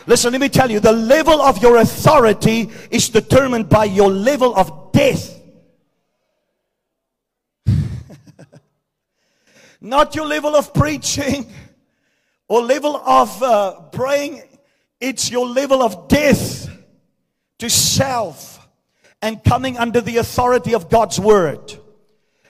Listen, 0.06 0.32
let 0.32 0.40
me 0.40 0.48
tell 0.48 0.70
you, 0.70 0.80
the 0.80 0.92
level 0.92 1.42
of 1.42 1.60
your 1.60 1.78
authority 1.78 2.70
is 2.90 3.08
determined 3.08 3.68
by 3.68 3.84
your 3.84 4.08
level 4.08 4.54
of 4.56 4.92
death. 4.92 5.38
Not 9.80 10.14
your 10.14 10.26
level 10.26 10.56
of 10.56 10.72
preaching 10.72 11.52
or 12.48 12.62
level 12.62 12.96
of 12.96 13.42
uh, 13.42 13.80
praying. 13.92 14.42
It's 15.00 15.30
your 15.30 15.46
level 15.46 15.82
of 15.82 16.08
death 16.08 16.70
to 17.58 17.70
self 17.70 18.68
and 19.22 19.42
coming 19.42 19.76
under 19.78 20.00
the 20.00 20.18
authority 20.18 20.74
of 20.74 20.88
God's 20.88 21.18
word. 21.18 21.74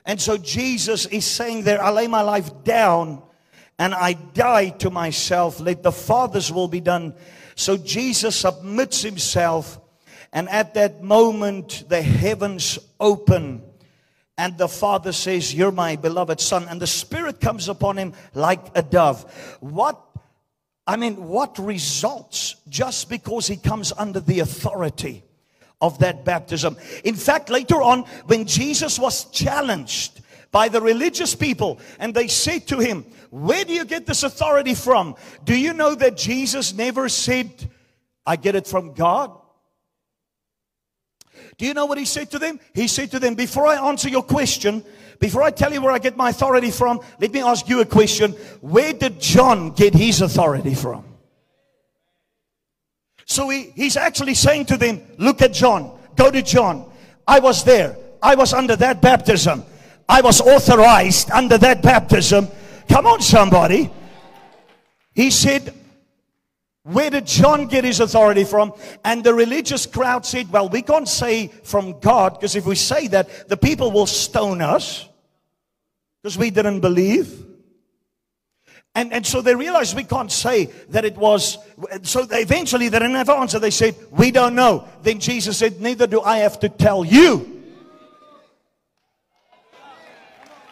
And 0.04 0.20
so 0.20 0.36
Jesus 0.36 1.06
is 1.06 1.24
saying 1.24 1.64
there, 1.64 1.82
I 1.82 1.90
lay 1.90 2.06
my 2.06 2.22
life 2.22 2.64
down 2.64 3.22
and 3.78 3.94
I 3.94 4.14
die 4.14 4.70
to 4.70 4.90
myself. 4.90 5.60
Let 5.60 5.82
the 5.82 5.92
Father's 5.92 6.52
will 6.52 6.68
be 6.68 6.80
done. 6.80 7.14
So 7.56 7.76
Jesus 7.76 8.36
submits 8.36 9.02
himself. 9.02 9.80
And 10.32 10.48
at 10.48 10.74
that 10.74 11.02
moment, 11.02 11.84
the 11.88 12.02
heavens 12.02 12.78
open. 13.00 13.62
And 14.38 14.58
the 14.58 14.68
Father 14.68 15.12
says, 15.12 15.54
You're 15.54 15.72
my 15.72 15.96
beloved 15.96 16.40
Son. 16.40 16.66
And 16.68 16.80
the 16.80 16.86
Spirit 16.86 17.40
comes 17.40 17.68
upon 17.68 17.96
him 17.96 18.12
like 18.34 18.60
a 18.74 18.82
dove. 18.82 19.56
What 19.60 20.05
I 20.86 20.96
mean, 20.96 21.26
what 21.26 21.58
results 21.58 22.56
just 22.68 23.08
because 23.08 23.48
he 23.48 23.56
comes 23.56 23.92
under 23.96 24.20
the 24.20 24.40
authority 24.40 25.24
of 25.80 25.98
that 25.98 26.24
baptism? 26.24 26.76
In 27.04 27.16
fact, 27.16 27.50
later 27.50 27.82
on, 27.82 28.02
when 28.26 28.46
Jesus 28.46 28.98
was 28.98 29.24
challenged 29.30 30.20
by 30.52 30.68
the 30.68 30.80
religious 30.80 31.34
people 31.34 31.80
and 31.98 32.14
they 32.14 32.28
said 32.28 32.68
to 32.68 32.78
him, 32.78 33.04
Where 33.30 33.64
do 33.64 33.72
you 33.72 33.84
get 33.84 34.06
this 34.06 34.22
authority 34.22 34.74
from? 34.74 35.16
Do 35.44 35.58
you 35.58 35.72
know 35.72 35.94
that 35.96 36.16
Jesus 36.16 36.72
never 36.72 37.08
said, 37.08 37.50
I 38.24 38.36
get 38.36 38.54
it 38.54 38.66
from 38.66 38.94
God? 38.94 39.32
Do 41.58 41.66
you 41.66 41.74
know 41.74 41.86
what 41.86 41.98
he 41.98 42.04
said 42.04 42.30
to 42.32 42.38
them? 42.38 42.60
He 42.74 42.86
said 42.86 43.10
to 43.10 43.18
them, 43.18 43.34
Before 43.34 43.66
I 43.66 43.88
answer 43.88 44.08
your 44.08 44.22
question, 44.22 44.84
before 45.18 45.42
I 45.42 45.50
tell 45.50 45.72
you 45.72 45.80
where 45.80 45.92
I 45.92 45.98
get 45.98 46.16
my 46.16 46.30
authority 46.30 46.70
from, 46.70 47.00
let 47.20 47.32
me 47.32 47.40
ask 47.40 47.68
you 47.68 47.80
a 47.80 47.86
question. 47.86 48.32
Where 48.60 48.92
did 48.92 49.20
John 49.20 49.70
get 49.70 49.94
his 49.94 50.20
authority 50.20 50.74
from? 50.74 51.04
So 53.24 53.48
he, 53.48 53.70
he's 53.74 53.96
actually 53.96 54.34
saying 54.34 54.66
to 54.66 54.76
them, 54.76 55.02
Look 55.18 55.42
at 55.42 55.52
John. 55.52 55.98
Go 56.16 56.30
to 56.30 56.42
John. 56.42 56.90
I 57.26 57.40
was 57.40 57.64
there. 57.64 57.96
I 58.22 58.34
was 58.34 58.52
under 58.52 58.76
that 58.76 59.02
baptism. 59.02 59.64
I 60.08 60.20
was 60.20 60.40
authorized 60.40 61.30
under 61.30 61.58
that 61.58 61.82
baptism. 61.82 62.48
Come 62.88 63.06
on, 63.06 63.20
somebody. 63.20 63.90
He 65.12 65.30
said, 65.30 65.74
where 66.86 67.10
did 67.10 67.26
John 67.26 67.66
get 67.66 67.82
his 67.82 67.98
authority 67.98 68.44
from? 68.44 68.72
And 69.04 69.24
the 69.24 69.34
religious 69.34 69.86
crowd 69.86 70.24
said, 70.24 70.52
Well, 70.52 70.68
we 70.68 70.82
can't 70.82 71.08
say 71.08 71.48
from 71.48 71.98
God, 71.98 72.34
because 72.34 72.54
if 72.54 72.64
we 72.64 72.76
say 72.76 73.08
that, 73.08 73.48
the 73.48 73.56
people 73.56 73.90
will 73.90 74.06
stone 74.06 74.62
us 74.62 75.08
because 76.22 76.38
we 76.38 76.50
didn't 76.50 76.80
believe. 76.80 77.44
And, 78.94 79.12
and 79.12 79.26
so 79.26 79.42
they 79.42 79.56
realized 79.56 79.96
we 79.96 80.04
can't 80.04 80.30
say 80.30 80.66
that 80.90 81.04
it 81.04 81.16
was. 81.16 81.58
So 82.02 82.24
they 82.24 82.42
eventually 82.42 82.88
they 82.88 83.00
didn't 83.00 83.16
have 83.16 83.30
an 83.30 83.40
answer. 83.40 83.58
They 83.58 83.72
said, 83.72 83.96
We 84.12 84.30
don't 84.30 84.54
know. 84.54 84.86
Then 85.02 85.18
Jesus 85.18 85.58
said, 85.58 85.80
Neither 85.80 86.06
do 86.06 86.20
I 86.20 86.38
have 86.38 86.60
to 86.60 86.68
tell 86.68 87.04
you. 87.04 87.55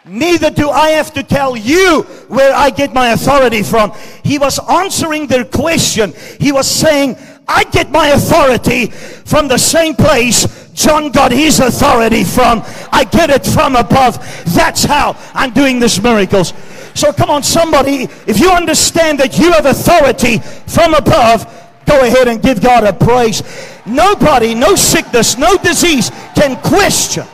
Neither 0.07 0.51
do 0.51 0.69
I 0.69 0.89
have 0.89 1.13
to 1.15 1.23
tell 1.23 1.57
you 1.57 2.03
where 2.27 2.53
I 2.53 2.69
get 2.69 2.93
my 2.93 3.09
authority 3.09 3.63
from. 3.63 3.91
He 4.23 4.37
was 4.37 4.59
answering 4.69 5.27
their 5.27 5.45
question. 5.45 6.13
He 6.39 6.51
was 6.51 6.69
saying, 6.69 7.17
I 7.47 7.63
get 7.65 7.91
my 7.91 8.09
authority 8.09 8.87
from 8.87 9.47
the 9.47 9.57
same 9.57 9.95
place 9.95 10.65
John 10.75 11.09
got 11.09 11.31
his 11.31 11.59
authority 11.59 12.23
from. 12.23 12.61
I 12.91 13.05
get 13.05 13.29
it 13.29 13.45
from 13.45 13.75
above. 13.75 14.17
That's 14.53 14.83
how 14.83 15.15
I'm 15.33 15.51
doing 15.51 15.79
these 15.79 16.01
miracles. 16.01 16.53
So 16.93 17.11
come 17.13 17.29
on, 17.29 17.43
somebody, 17.43 18.09
if 18.27 18.39
you 18.39 18.51
understand 18.51 19.19
that 19.19 19.37
you 19.39 19.51
have 19.53 19.65
authority 19.65 20.39
from 20.67 20.93
above, 20.93 21.45
go 21.85 22.03
ahead 22.05 22.27
and 22.27 22.41
give 22.41 22.61
God 22.61 22.83
a 22.83 22.93
praise. 22.93 23.41
Nobody, 23.85 24.53
no 24.53 24.75
sickness, 24.75 25.37
no 25.37 25.57
disease 25.57 26.11
can 26.35 26.57
question. 26.61 27.25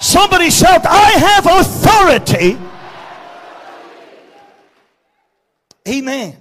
Somebody 0.00 0.48
shout, 0.50 0.86
I 0.86 1.10
have 1.10 1.46
authority. 1.46 2.58
Amen. 5.86 6.36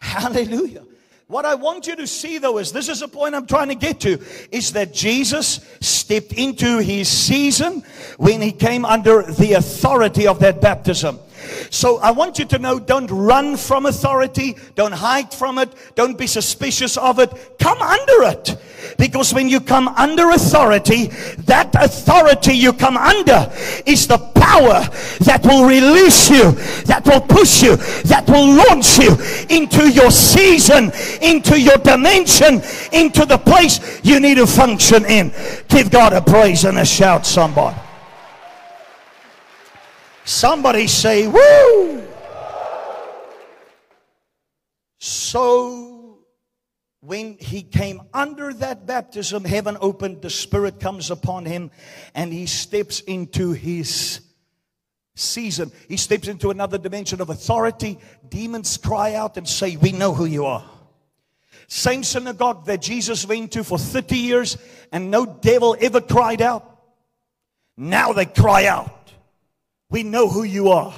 Hallelujah. 0.00 0.84
What 1.26 1.44
I 1.44 1.56
want 1.56 1.86
you 1.86 1.94
to 1.96 2.06
see 2.06 2.38
though 2.38 2.56
is 2.56 2.72
this 2.72 2.88
is 2.88 3.02
a 3.02 3.08
point 3.08 3.34
I'm 3.34 3.46
trying 3.46 3.68
to 3.68 3.74
get 3.74 4.00
to 4.00 4.18
is 4.50 4.72
that 4.72 4.94
Jesus 4.94 5.60
stepped 5.80 6.32
into 6.32 6.78
his 6.78 7.06
season 7.06 7.84
when 8.16 8.40
he 8.40 8.50
came 8.50 8.86
under 8.86 9.22
the 9.24 9.52
authority 9.52 10.26
of 10.26 10.40
that 10.40 10.62
baptism. 10.62 11.18
So 11.70 11.98
I 11.98 12.12
want 12.12 12.38
you 12.38 12.46
to 12.46 12.58
know 12.58 12.78
don't 12.78 13.10
run 13.10 13.58
from 13.58 13.84
authority, 13.84 14.56
don't 14.74 14.92
hide 14.92 15.34
from 15.34 15.58
it, 15.58 15.70
don't 15.94 16.16
be 16.16 16.26
suspicious 16.26 16.96
of 16.96 17.18
it. 17.18 17.58
Come 17.58 17.82
under 17.82 18.22
it. 18.22 18.56
Because 18.96 19.32
when 19.32 19.48
you 19.48 19.60
come 19.60 19.88
under 19.88 20.30
authority, 20.30 21.06
that 21.46 21.74
authority 21.74 22.54
you 22.54 22.72
come 22.72 22.96
under 22.96 23.50
is 23.86 24.06
the 24.06 24.18
power 24.18 24.88
that 25.20 25.40
will 25.44 25.66
release 25.66 26.30
you, 26.30 26.52
that 26.86 27.02
will 27.06 27.20
push 27.20 27.62
you, 27.62 27.76
that 28.04 28.24
will 28.28 28.54
launch 28.54 28.98
you 28.98 29.16
into 29.54 29.90
your 29.90 30.10
season, 30.10 30.90
into 31.22 31.60
your 31.60 31.76
dimension, 31.78 32.62
into 32.92 33.24
the 33.24 33.38
place 33.38 34.00
you 34.04 34.20
need 34.20 34.36
to 34.36 34.46
function 34.46 35.04
in. 35.06 35.32
Give 35.68 35.90
God 35.90 36.12
a 36.12 36.20
praise 36.20 36.64
and 36.64 36.78
a 36.78 36.84
shout, 36.84 37.26
somebody. 37.26 37.78
Somebody 40.24 40.86
say, 40.86 41.26
Woo! 41.26 42.06
So, 44.98 45.87
when 47.08 47.38
he 47.38 47.62
came 47.62 48.02
under 48.12 48.52
that 48.52 48.84
baptism, 48.84 49.42
heaven 49.42 49.78
opened, 49.80 50.20
the 50.20 50.28
Spirit 50.28 50.78
comes 50.78 51.10
upon 51.10 51.46
him, 51.46 51.70
and 52.14 52.30
he 52.30 52.44
steps 52.44 53.00
into 53.00 53.52
his 53.52 54.20
season. 55.14 55.72
He 55.88 55.96
steps 55.96 56.28
into 56.28 56.50
another 56.50 56.76
dimension 56.76 57.22
of 57.22 57.30
authority. 57.30 57.98
Demons 58.28 58.76
cry 58.76 59.14
out 59.14 59.38
and 59.38 59.48
say, 59.48 59.76
We 59.76 59.92
know 59.92 60.12
who 60.12 60.26
you 60.26 60.44
are. 60.44 60.68
Same 61.66 62.04
synagogue 62.04 62.66
that 62.66 62.82
Jesus 62.82 63.26
went 63.26 63.52
to 63.52 63.64
for 63.64 63.78
30 63.78 64.14
years, 64.14 64.58
and 64.92 65.10
no 65.10 65.24
devil 65.24 65.78
ever 65.80 66.02
cried 66.02 66.42
out. 66.42 66.78
Now 67.74 68.12
they 68.12 68.26
cry 68.26 68.66
out. 68.66 69.12
We 69.88 70.02
know 70.02 70.28
who 70.28 70.42
you 70.42 70.68
are. 70.68 70.94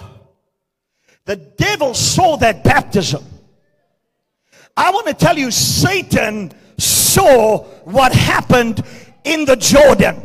The 1.24 1.36
devil 1.36 1.94
saw 1.94 2.36
that 2.38 2.64
baptism. 2.64 3.24
I 4.80 4.90
want 4.92 5.08
to 5.08 5.14
tell 5.14 5.36
you, 5.38 5.50
Satan 5.50 6.52
saw 6.78 7.64
what 7.84 8.14
happened 8.14 8.82
in 9.24 9.44
the 9.44 9.54
Jordan. 9.54 10.22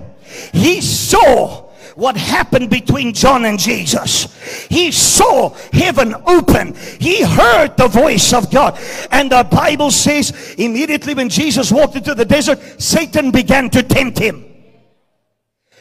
He 0.53 0.79
saw 0.79 1.65
what 1.95 2.15
happened 2.15 2.69
between 2.69 3.13
John 3.13 3.43
and 3.43 3.59
Jesus. 3.59 4.33
He 4.69 4.93
saw 4.93 5.49
heaven 5.73 6.15
open. 6.25 6.73
He 7.01 7.21
heard 7.21 7.75
the 7.75 7.89
voice 7.89 8.31
of 8.31 8.49
God. 8.49 8.79
And 9.11 9.29
the 9.29 9.43
Bible 9.43 9.91
says 9.91 10.55
immediately 10.57 11.15
when 11.15 11.27
Jesus 11.27 11.69
walked 11.69 11.97
into 11.97 12.15
the 12.15 12.23
desert, 12.23 12.81
Satan 12.81 13.31
began 13.31 13.69
to 13.71 13.83
tempt 13.83 14.17
him. 14.19 14.45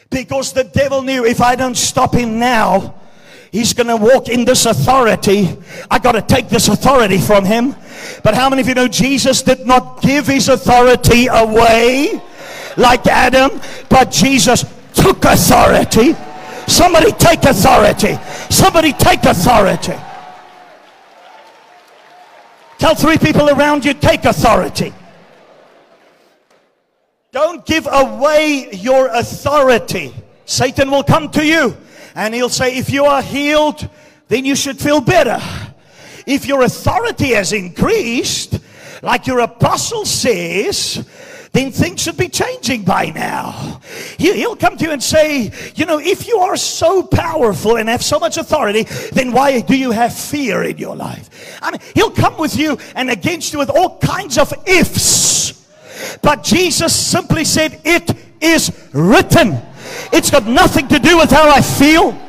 Because 0.09 0.51
the 0.51 0.65
devil 0.65 1.01
knew 1.01 1.23
if 1.23 1.39
I 1.39 1.55
don't 1.55 1.77
stop 1.77 2.13
him 2.13 2.39
now, 2.39 2.95
he's 3.55 3.71
going 3.71 3.87
to 3.87 3.95
walk 3.95 4.27
in 4.27 4.43
this 4.43 4.65
authority. 4.65 5.57
I 5.89 5.97
got 5.97 6.11
to 6.11 6.21
take 6.21 6.49
this 6.49 6.67
authority 6.67 7.17
from 7.17 7.45
him. 7.45 7.73
But 8.21 8.33
how 8.33 8.49
many 8.49 8.61
of 8.61 8.67
you 8.67 8.73
know 8.73 8.89
Jesus 8.89 9.41
did 9.41 9.65
not 9.65 10.01
give 10.01 10.27
his 10.27 10.49
authority 10.49 11.27
away 11.27 12.21
like 12.75 13.07
Adam, 13.07 13.61
but 13.87 14.11
Jesus 14.11 14.65
took 14.93 15.23
authority. 15.23 16.17
Somebody 16.67 17.13
take 17.13 17.45
authority. 17.45 18.17
Somebody 18.49 18.91
take 18.91 19.23
authority. 19.23 19.95
Tell 22.77 22.93
three 22.93 23.17
people 23.17 23.49
around 23.49 23.85
you, 23.85 23.93
take 23.93 24.25
authority. 24.25 24.93
Don't 27.31 27.65
give 27.65 27.87
away 27.89 28.67
your 28.73 29.07
authority. 29.07 30.13
Satan 30.43 30.91
will 30.91 31.03
come 31.03 31.29
to 31.31 31.45
you 31.45 31.77
and 32.15 32.33
he'll 32.33 32.49
say, 32.49 32.77
if 32.77 32.89
you 32.89 33.05
are 33.05 33.21
healed, 33.21 33.87
then 34.29 34.45
you 34.45 34.55
should 34.55 34.79
feel 34.79 35.01
better. 35.01 35.39
If 36.25 36.47
your 36.47 36.63
authority 36.63 37.33
has 37.33 37.53
increased, 37.53 38.59
like 39.03 39.27
your 39.27 39.39
apostle 39.39 40.05
says, 40.05 41.05
then 41.51 41.71
things 41.71 42.01
should 42.01 42.17
be 42.17 42.27
changing 42.27 42.83
by 42.83 43.11
now. 43.11 43.79
He'll 44.17 44.55
come 44.55 44.75
to 44.77 44.85
you 44.85 44.91
and 44.91 45.01
say, 45.01 45.51
you 45.75 45.85
know, 45.85 45.99
if 45.99 46.27
you 46.27 46.39
are 46.39 46.57
so 46.57 47.03
powerful 47.03 47.77
and 47.77 47.87
have 47.87 48.03
so 48.03 48.19
much 48.19 48.37
authority, 48.37 48.83
then 49.13 49.31
why 49.31 49.61
do 49.61 49.77
you 49.77 49.91
have 49.91 50.13
fear 50.13 50.63
in 50.63 50.77
your 50.77 50.95
life? 50.95 51.59
I 51.61 51.71
mean, 51.71 51.79
he'll 51.93 52.11
come 52.11 52.37
with 52.37 52.57
you 52.57 52.77
and 52.95 53.09
against 53.09 53.53
you 53.53 53.59
with 53.59 53.69
all 53.69 53.99
kinds 53.99 54.37
of 54.37 54.53
ifs. 54.65 55.65
But 56.21 56.43
Jesus 56.43 56.93
simply 56.93 57.45
said, 57.45 57.79
It 57.85 58.11
is 58.41 58.89
written. 58.93 59.61
It's 60.11 60.29
got 60.31 60.45
nothing 60.45 60.87
to 60.89 60.99
do 60.99 61.17
with 61.17 61.31
how 61.31 61.49
I 61.49 61.61
feel. 61.61 62.19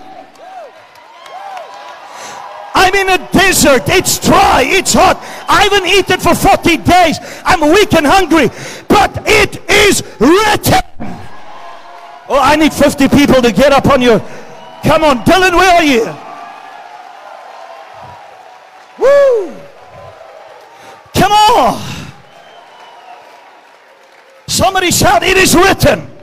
I'm 2.75 2.95
in 2.95 3.09
a 3.09 3.33
desert. 3.33 3.83
It's 3.87 4.19
dry. 4.19 4.63
It's 4.65 4.93
hot. 4.93 5.17
I 5.49 5.65
haven't 5.65 5.87
eaten 5.89 6.21
for 6.21 6.35
40 6.35 6.77
days. 6.79 7.19
I'm 7.45 7.73
weak 7.73 7.95
and 7.95 8.07
hungry. 8.07 8.49
But 8.87 9.23
it 9.27 9.59
is 9.69 10.03
written. 10.21 10.83
Oh, 12.29 12.39
I 12.41 12.57
need 12.57 12.73
50 12.73 13.09
people 13.09 13.41
to 13.41 13.53
get 13.53 13.73
up 13.73 13.87
on 13.87 14.03
your. 14.03 14.21
Come 14.85 15.05
on, 15.05 15.19
Dylan, 15.25 15.55
where 15.57 15.75
are 15.75 15.85
you? 15.85 16.05
Woo! 18.99 19.57
Come 21.15 21.33
on. 21.33 21.83
Somebody 24.47 24.91
shout, 24.91 25.23
It 25.23 25.37
is 25.37 25.55
written. 25.55 26.16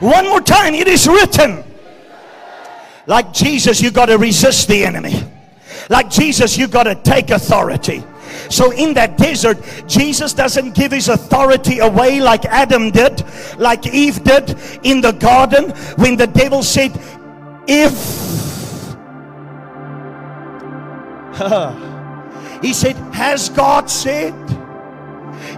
One 0.00 0.26
more 0.26 0.40
time, 0.40 0.74
it 0.74 0.88
is 0.88 1.08
written. 1.08 1.64
Like 3.06 3.32
Jesus, 3.32 3.80
you 3.80 3.90
got 3.90 4.06
to 4.06 4.18
resist 4.18 4.68
the 4.68 4.84
enemy. 4.84 5.22
Like 5.88 6.10
Jesus, 6.10 6.58
you 6.58 6.66
got 6.66 6.84
to 6.84 6.94
take 6.96 7.30
authority. 7.30 8.02
So 8.50 8.72
in 8.72 8.94
that 8.94 9.16
desert, 9.16 9.58
Jesus 9.86 10.32
doesn't 10.32 10.74
give 10.74 10.92
his 10.92 11.08
authority 11.08 11.78
away 11.78 12.20
like 12.20 12.44
Adam 12.44 12.90
did, 12.90 13.24
like 13.58 13.86
Eve 13.86 14.22
did 14.22 14.58
in 14.82 15.00
the 15.00 15.12
garden 15.12 15.70
when 15.96 16.16
the 16.16 16.26
devil 16.26 16.62
said, 16.62 16.92
If 17.66 17.92
he 22.62 22.72
said, 22.72 22.96
Has 23.14 23.48
God 23.48 23.88
said? 23.88 24.34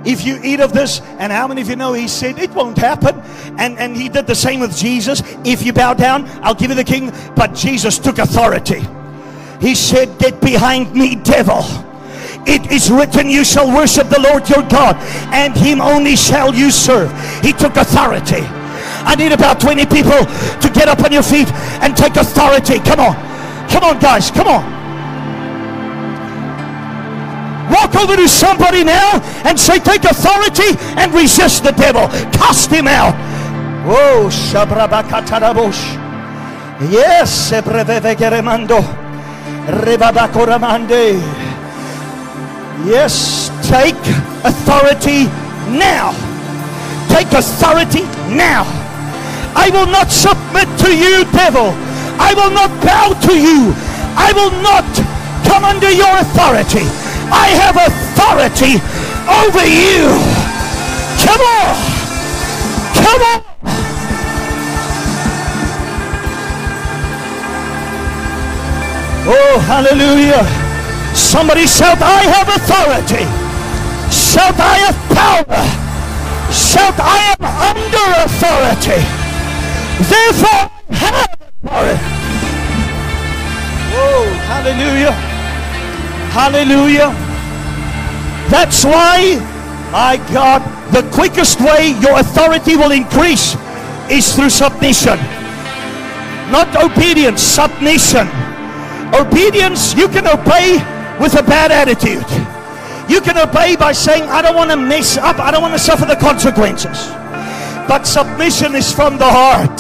If 0.05 0.25
you 0.25 0.41
eat 0.43 0.61
of 0.61 0.73
this, 0.73 1.01
and 1.19 1.33
how 1.33 1.47
many 1.49 1.61
of 1.61 1.69
you 1.69 1.77
know 1.77 1.93
he 1.93 2.09
said 2.09 2.39
it 2.39 2.51
won't 2.51 2.79
happen? 2.79 3.21
And, 3.59 3.79
and 3.79 3.97
he 3.97 4.09
did 4.09 4.27
the 4.27 4.35
same 4.35 4.61
with 4.61 4.77
Jesus. 4.77 5.23
If 5.45 5.65
you 5.65 5.73
bow 5.73 5.95
down, 5.95 6.27
I'll 6.43 6.55
give 6.55 6.71
you 6.71 6.77
the 6.77 6.85
king. 6.85 7.13
But 7.35 7.55
Jesus 7.55 7.99
took 7.99 8.19
authority. 8.19 8.83
He 9.61 9.75
said, 9.75 10.19
Get 10.19 10.41
behind 10.41 10.95
me, 10.95 11.17
devil. 11.17 11.63
It 12.47 12.71
is 12.71 12.91
written, 12.91 13.29
You 13.29 13.45
shall 13.45 13.69
worship 13.69 14.09
the 14.09 14.21
Lord 14.21 14.49
your 14.49 14.63
God, 14.69 14.97
and 15.35 15.57
him 15.57 15.81
only 15.81 16.17
shall 16.17 16.55
you 16.55 16.71
serve. 16.71 17.11
He 17.43 17.53
took 17.53 17.77
authority. 17.77 18.43
I 19.05 19.15
need 19.17 19.33
about 19.33 19.61
20 19.61 19.87
people 19.87 20.25
to 20.61 20.71
get 20.73 20.89
up 20.89 21.03
on 21.03 21.13
your 21.13 21.23
feet 21.23 21.51
and 21.83 21.97
take 21.97 22.17
authority. 22.17 22.79
Come 22.79 23.01
on. 23.01 23.69
Come 23.69 23.85
on, 23.85 23.99
guys. 23.99 24.31
Come 24.31 24.49
on. 24.49 24.78
Walk 27.71 27.95
over 27.97 28.17
to 28.17 28.29
somebody 28.29 28.85
now 28.85 29.21
and 29.45 29.59
say, 29.59 29.79
Take 29.79 30.05
authority 30.05 30.77
and 30.97 31.13
resist 31.13 31.65
the 31.65 31.73
devil. 31.73 32.09
Cast 32.33 32.71
him 32.71 32.87
out. 32.89 33.15
Oh. 33.87 34.29
Yes. 36.91 37.51
Rebabakoramande. 39.69 41.21
Yes, 42.87 43.51
take 43.69 43.99
authority 44.47 45.27
now. 45.75 46.15
Take 47.09 47.33
authority 47.33 48.03
now. 48.31 48.63
I 49.57 49.69
will 49.73 49.87
not 49.91 50.13
submit 50.13 50.69
to 50.87 50.95
you, 50.95 51.25
devil. 51.33 51.75
I 52.21 52.35
will 52.35 52.51
not 52.55 52.71
bow 52.81 53.19
to 53.27 53.35
you. 53.35 53.75
I 54.15 54.33
will 54.33 54.55
not 54.63 54.87
come 55.45 55.65
under 55.65 55.91
your 55.91 56.15
authority. 56.19 56.87
I 57.31 57.49
have 57.61 57.77
authority 57.77 58.81
over 59.29 59.65
you. 59.67 60.09
Come 61.25 61.41
on. 61.41 61.75
Come 62.97 63.23
on. 63.23 63.45
Oh, 69.31 69.59
hallelujah. 69.61 70.43
Somebody 71.15 71.67
shout, 71.67 71.99
I 72.01 72.23
have 72.33 72.49
authority. 72.49 73.25
Shout, 74.11 74.59
I 74.59 74.89
have 74.89 74.97
power. 75.13 75.89
Shout, 76.51 76.95
I 76.99 77.35
am 77.35 77.45
under 77.45 78.07
authority. 78.25 79.05
Therefore, 80.09 80.71
I 80.89 80.97
have 80.97 81.37
authority. 81.41 82.01
Oh, 83.93 84.25
hallelujah. 84.47 85.38
Hallelujah. 86.31 87.11
That's 88.51 88.85
why, 88.85 89.37
my 89.93 90.17
God, 90.33 90.63
the 90.93 91.03
quickest 91.13 91.61
way 91.61 91.93
your 92.01 92.19
authority 92.19 92.77
will 92.77 92.93
increase 92.93 93.57
is 94.11 94.35
through 94.35 94.51
submission. 94.51 95.19
Not 96.51 96.75
obedience, 96.77 97.43
submission. 97.43 98.29
Obedience, 99.15 99.95
you 99.95 100.09
can 100.09 100.27
obey 100.27 100.81
with 101.21 101.35
a 101.39 101.43
bad 101.43 101.73
attitude. 101.73 102.25
You 103.11 103.21
can 103.21 103.37
obey 103.37 103.77
by 103.77 103.93
saying, 103.93 104.25
I 104.25 104.43
don't 104.43 104.55
want 104.55 104.71
to 104.71 104.77
mess 104.77 105.17
up, 105.17 105.39
I 105.39 105.51
don't 105.51 105.63
want 105.63 105.75
to 105.75 105.79
suffer 105.79 106.07
the 106.07 106.17
consequences. 106.17 107.09
But 107.89 108.05
submission 108.07 108.75
is 108.75 108.93
from 108.93 109.19
the 109.19 109.29
heart. 109.29 109.79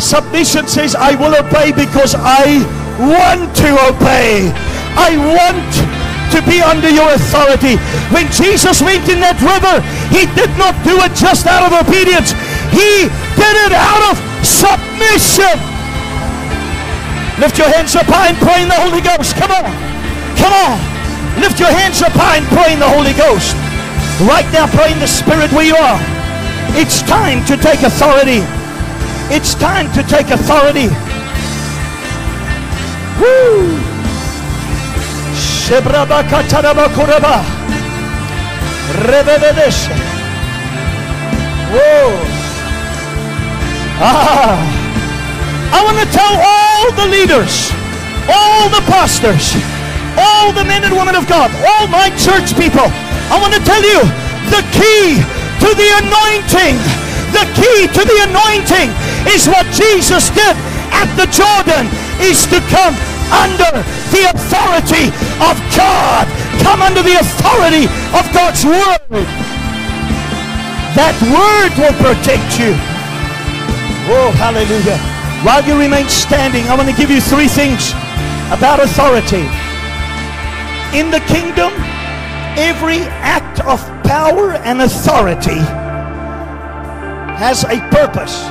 Submission 0.00 0.66
says, 0.68 0.94
I 0.94 1.14
will 1.16 1.34
obey 1.36 1.72
because 1.72 2.14
I 2.16 2.64
want 2.98 3.54
to 3.56 3.70
obey. 3.88 4.69
I 4.96 5.14
want 5.18 5.70
to 6.34 6.38
be 6.46 6.62
under 6.62 6.88
your 6.88 7.10
authority. 7.14 7.76
When 8.14 8.30
Jesus 8.30 8.78
went 8.82 9.10
in 9.10 9.18
that 9.20 9.38
river, 9.42 9.82
he 10.14 10.30
did 10.38 10.50
not 10.54 10.78
do 10.86 10.94
it 11.02 11.12
just 11.18 11.46
out 11.46 11.66
of 11.66 11.74
obedience. 11.74 12.32
He 12.70 13.10
did 13.34 13.54
it 13.66 13.74
out 13.74 14.14
of 14.14 14.16
submission. 14.46 15.58
Lift 17.42 17.58
your 17.58 17.70
hands 17.72 17.96
up 17.96 18.06
high 18.06 18.30
and 18.30 18.38
pray 18.38 18.62
in 18.62 18.68
the 18.68 18.78
Holy 18.78 19.02
Ghost. 19.02 19.34
Come 19.34 19.50
on. 19.50 19.70
Come 20.38 20.54
on. 20.54 20.76
Lift 21.40 21.58
your 21.58 21.72
hands 21.72 22.02
up 22.02 22.12
high 22.14 22.38
and 22.38 22.46
pray 22.52 22.74
in 22.74 22.78
the 22.78 22.88
Holy 22.88 23.14
Ghost. 23.14 23.56
Right 24.28 24.46
now, 24.52 24.68
pray 24.68 24.92
in 24.92 24.98
the 24.98 25.08
Spirit 25.08 25.50
where 25.52 25.64
you 25.64 25.74
are. 25.74 25.98
It's 26.76 27.02
time 27.02 27.44
to 27.46 27.56
take 27.56 27.82
authority. 27.82 28.44
It's 29.34 29.54
time 29.54 29.90
to 29.94 30.02
take 30.04 30.28
authority. 30.28 30.88
Woo! 33.18 33.89
Shebrabakatarabakuraba. 35.70 37.46
Rebebedesh. 39.06 39.86
Whoa. 41.70 42.10
Ah. 44.02 44.58
I 45.70 45.78
want 45.86 45.94
to 46.02 46.08
tell 46.10 46.34
all 46.42 46.90
the 46.98 47.06
leaders, 47.06 47.70
all 48.26 48.66
the 48.74 48.82
pastors, 48.90 49.54
all 50.18 50.50
the 50.50 50.66
men 50.66 50.82
and 50.82 50.90
women 50.90 51.14
of 51.14 51.30
God, 51.30 51.54
all 51.62 51.86
my 51.86 52.10
church 52.18 52.50
people, 52.58 52.90
I 53.30 53.38
want 53.38 53.54
to 53.54 53.62
tell 53.62 53.78
you 53.86 54.02
the 54.50 54.66
key 54.74 55.22
to 55.22 55.70
the 55.70 55.90
anointing, 56.02 56.82
the 57.30 57.46
key 57.54 57.86
to 57.86 58.02
the 58.02 58.18
anointing 58.26 58.90
is 59.30 59.46
what 59.46 59.70
Jesus 59.70 60.34
did 60.34 60.58
at 60.90 61.06
the 61.14 61.30
Jordan, 61.30 61.86
is 62.18 62.42
to 62.50 62.58
come 62.74 62.98
under 63.30 63.70
the 64.10 64.34
authority 64.34 65.14
of 65.40 65.56
God. 65.76 66.28
Come 66.60 66.82
under 66.82 67.02
the 67.02 67.16
authority 67.16 67.88
of 68.12 68.24
God's 68.32 68.64
word. 68.64 69.24
That 70.98 71.16
word 71.32 71.72
will 71.80 71.96
protect 71.96 72.58
you. 72.60 72.76
Oh, 74.12 74.30
hallelujah. 74.36 74.98
While 75.44 75.64
you 75.64 75.78
remain 75.78 76.08
standing, 76.08 76.64
I 76.68 76.76
want 76.76 76.88
to 76.90 76.96
give 76.96 77.10
you 77.10 77.20
three 77.20 77.48
things 77.48 77.92
about 78.52 78.80
authority. 78.80 79.46
In 80.92 81.10
the 81.10 81.20
kingdom, 81.30 81.72
every 82.58 83.00
act 83.22 83.60
of 83.60 83.80
power 84.02 84.54
and 84.54 84.82
authority 84.82 85.60
has 87.38 87.64
a 87.64 87.78
purpose. 87.88 88.44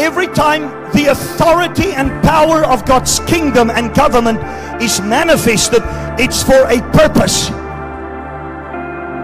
Every 0.00 0.26
time 0.28 0.79
the 0.92 1.06
authority 1.06 1.92
and 1.92 2.10
power 2.22 2.64
of 2.64 2.84
God's 2.84 3.20
kingdom 3.20 3.70
and 3.70 3.94
government 3.94 4.38
is 4.82 5.00
manifested, 5.00 5.82
it's 6.18 6.42
for 6.42 6.66
a 6.68 6.80
purpose. 6.92 7.50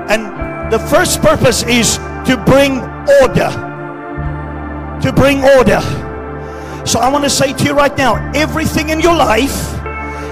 And 0.09 0.73
the 0.73 0.79
first 0.79 1.21
purpose 1.21 1.63
is 1.65 1.97
to 2.27 2.43
bring 2.47 2.81
order. 3.23 3.51
To 5.03 5.13
bring 5.13 5.45
order. 5.45 5.81
So 6.87 7.01
I 7.01 7.11
want 7.11 7.25
to 7.25 7.31
say 7.31 7.53
to 7.53 7.65
you 7.65 7.73
right 7.73 7.97
now 7.97 8.31
everything 8.33 8.91
in 8.91 9.01
your 9.01 9.17
life 9.17 9.73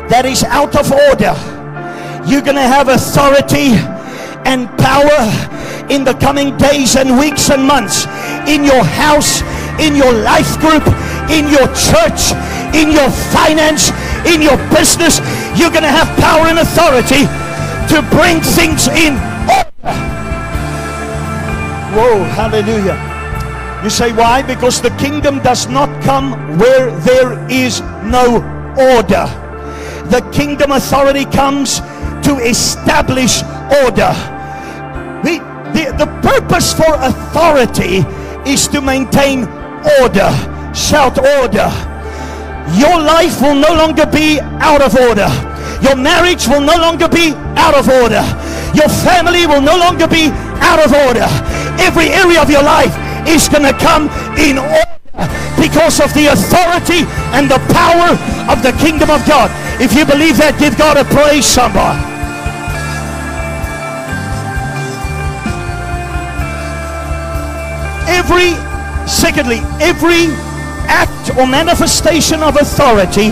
that 0.09 0.25
is 0.25 0.45
out 0.45 0.77
of 0.77 0.93
order, 0.93 1.35
you're 2.31 2.43
going 2.43 2.57
to 2.57 2.63
have 2.63 2.89
authority 2.89 3.75
and 4.47 4.69
power 4.79 5.27
in 5.91 6.05
the 6.05 6.15
coming 6.15 6.57
days 6.57 6.97
and 6.97 7.19
weeks 7.19 7.51
and 7.51 7.63
months 7.63 8.07
in 8.49 8.65
your 8.65 8.85
house, 8.85 9.43
in 9.81 9.97
your 9.97 10.13
life 10.13 10.59
group, 10.61 10.85
in 11.31 11.49
your 11.49 11.67
church, 11.73 12.33
in 12.75 12.91
your 12.91 13.11
finance, 13.33 13.91
in 14.27 14.43
your 14.43 14.57
business. 14.71 15.21
You're 15.57 15.71
going 15.71 15.87
to 15.87 15.93
have 15.93 16.09
power 16.19 16.47
and 16.49 16.59
authority 16.59 17.25
to 17.95 18.03
bring 18.11 18.41
things 18.41 18.89
in 18.89 19.15
order. 19.49 19.95
Whoa, 21.95 22.25
hallelujah. 22.35 22.99
You 23.85 23.91
say 23.91 24.13
why? 24.13 24.43
Because 24.43 24.81
the 24.81 24.91
kingdom 24.97 25.41
does 25.41 25.69
not 25.69 25.91
come 26.03 26.33
where 26.59 26.91
there 27.01 27.39
is 27.51 27.81
no 28.03 28.43
order. 28.77 29.27
The 30.11 30.29
kingdom 30.33 30.73
authority 30.73 31.25
comes 31.27 31.81
to 32.25 32.39
establish 32.43 33.43
order. 33.85 34.13
The, 35.23 35.39
the, 35.75 35.95
the 35.99 36.07
purpose 36.23 36.73
for 36.73 36.95
authority 36.95 38.05
is 38.51 38.67
to 38.69 38.81
maintain 38.81 39.45
order. 40.01 40.33
Shout 40.75 41.19
order. 41.19 41.71
Your 42.75 42.99
life 42.99 43.41
will 43.41 43.55
no 43.55 43.73
longer 43.75 44.07
be 44.07 44.41
out 44.59 44.83
of 44.83 44.97
order. 44.97 45.31
Your 45.81 45.97
marriage 45.97 46.49
will 46.49 46.61
no 46.61 46.77
longer 46.77 47.09
be 47.09 47.33
out 47.57 47.75
of 47.75 47.89
order. 47.89 48.25
Your 48.75 48.89
family 48.89 49.47
will 49.47 49.63
no 49.63 49.79
longer 49.79 50.09
be 50.09 50.31
out 50.59 50.83
of 50.83 50.93
order. 50.93 51.29
Every 51.79 52.09
area 52.09 52.43
of 52.43 52.51
your 52.51 52.63
life 52.63 52.95
is 53.29 53.49
going 53.49 53.63
to 53.63 53.77
come 53.79 54.09
in 54.39 54.59
order 54.59 54.95
because 55.61 56.01
of 56.01 56.13
the 56.15 56.27
authority 56.33 57.07
and 57.37 57.49
the 57.49 57.63
power 57.71 58.19
of 58.51 58.63
the 58.63 58.73
kingdom 58.83 59.11
of 59.11 59.25
God. 59.27 59.51
If 59.81 59.95
you 59.95 60.05
believe 60.05 60.39
that, 60.39 60.59
give 60.59 60.77
God 60.77 60.97
a 60.97 61.05
praise, 61.05 61.47
somebody. 61.47 62.01
Every, 68.11 68.55
secondly, 69.07 69.61
every 69.81 70.35
act 70.87 71.37
or 71.37 71.47
manifestation 71.47 72.43
of 72.43 72.57
authority, 72.57 73.31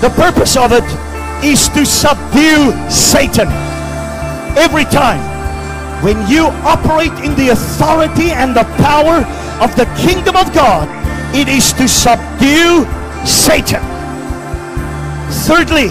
the 0.00 0.12
purpose 0.16 0.56
of 0.56 0.72
it 0.72 0.84
is 1.44 1.68
to 1.70 1.84
subdue 1.84 2.72
Satan. 2.90 3.48
Every 4.56 4.84
time. 4.84 5.30
When 6.02 6.26
you 6.28 6.46
operate 6.64 7.12
in 7.22 7.34
the 7.36 7.50
authority 7.50 8.30
and 8.30 8.56
the 8.56 8.64
power 8.80 9.20
of 9.62 9.76
the 9.76 9.84
kingdom 10.00 10.34
of 10.34 10.50
God, 10.54 10.88
it 11.34 11.46
is 11.46 11.74
to 11.74 11.86
subdue 11.86 12.86
Satan. 13.26 13.82
Thirdly, 15.44 15.88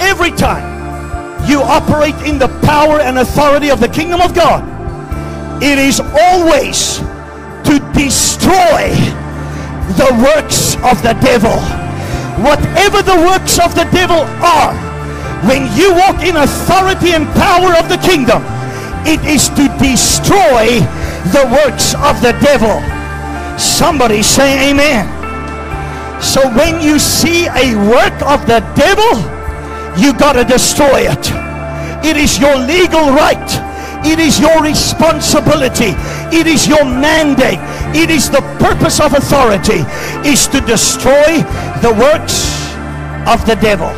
every 0.00 0.30
time 0.30 0.64
you 1.46 1.60
operate 1.60 2.16
in 2.26 2.38
the 2.38 2.48
power 2.64 3.00
and 3.00 3.18
authority 3.18 3.70
of 3.70 3.78
the 3.78 3.88
kingdom 3.88 4.22
of 4.22 4.34
God, 4.34 4.64
it 5.62 5.78
is 5.78 6.00
always 6.00 6.98
to 7.68 7.78
destroy 7.92 8.88
the 9.96 10.10
works 10.20 10.76
of 10.84 11.00
the 11.02 11.14
devil. 11.24 11.56
Whatever 12.44 13.02
the 13.02 13.16
works 13.24 13.58
of 13.58 13.74
the 13.74 13.88
devil 13.90 14.22
are, 14.44 14.74
when 15.46 15.70
you 15.78 15.94
walk 15.94 16.22
in 16.22 16.36
authority 16.36 17.12
and 17.12 17.26
power 17.38 17.72
of 17.78 17.88
the 17.88 17.98
kingdom, 17.98 18.42
it 19.06 19.22
is 19.24 19.48
to 19.50 19.66
destroy 19.78 20.82
the 21.32 21.46
works 21.50 21.94
of 21.94 22.20
the 22.20 22.36
devil. 22.42 22.76
Somebody 23.58 24.22
say 24.22 24.70
amen. 24.70 25.06
So 26.20 26.42
when 26.50 26.82
you 26.82 26.98
see 26.98 27.46
a 27.46 27.74
work 27.88 28.14
of 28.22 28.46
the 28.46 28.60
devil, 28.74 29.18
you 29.98 30.12
got 30.14 30.34
to 30.34 30.44
destroy 30.44 31.06
it. 31.06 31.24
It 32.04 32.16
is 32.16 32.38
your 32.38 32.56
legal 32.56 33.10
right. 33.10 33.48
It 34.06 34.18
is 34.18 34.38
your 34.38 34.62
responsibility. 34.62 35.94
It 36.32 36.46
is 36.46 36.66
your 36.66 36.84
mandate. 36.84 37.58
It 37.96 38.10
is 38.10 38.28
the 38.30 38.42
purpose 38.58 39.00
of 39.00 39.14
authority 39.14 39.80
is 40.28 40.46
to 40.48 40.60
destroy 40.60 41.42
the 41.80 41.94
works 41.98 42.68
of 43.26 43.46
the 43.46 43.56
devil. 43.60 43.88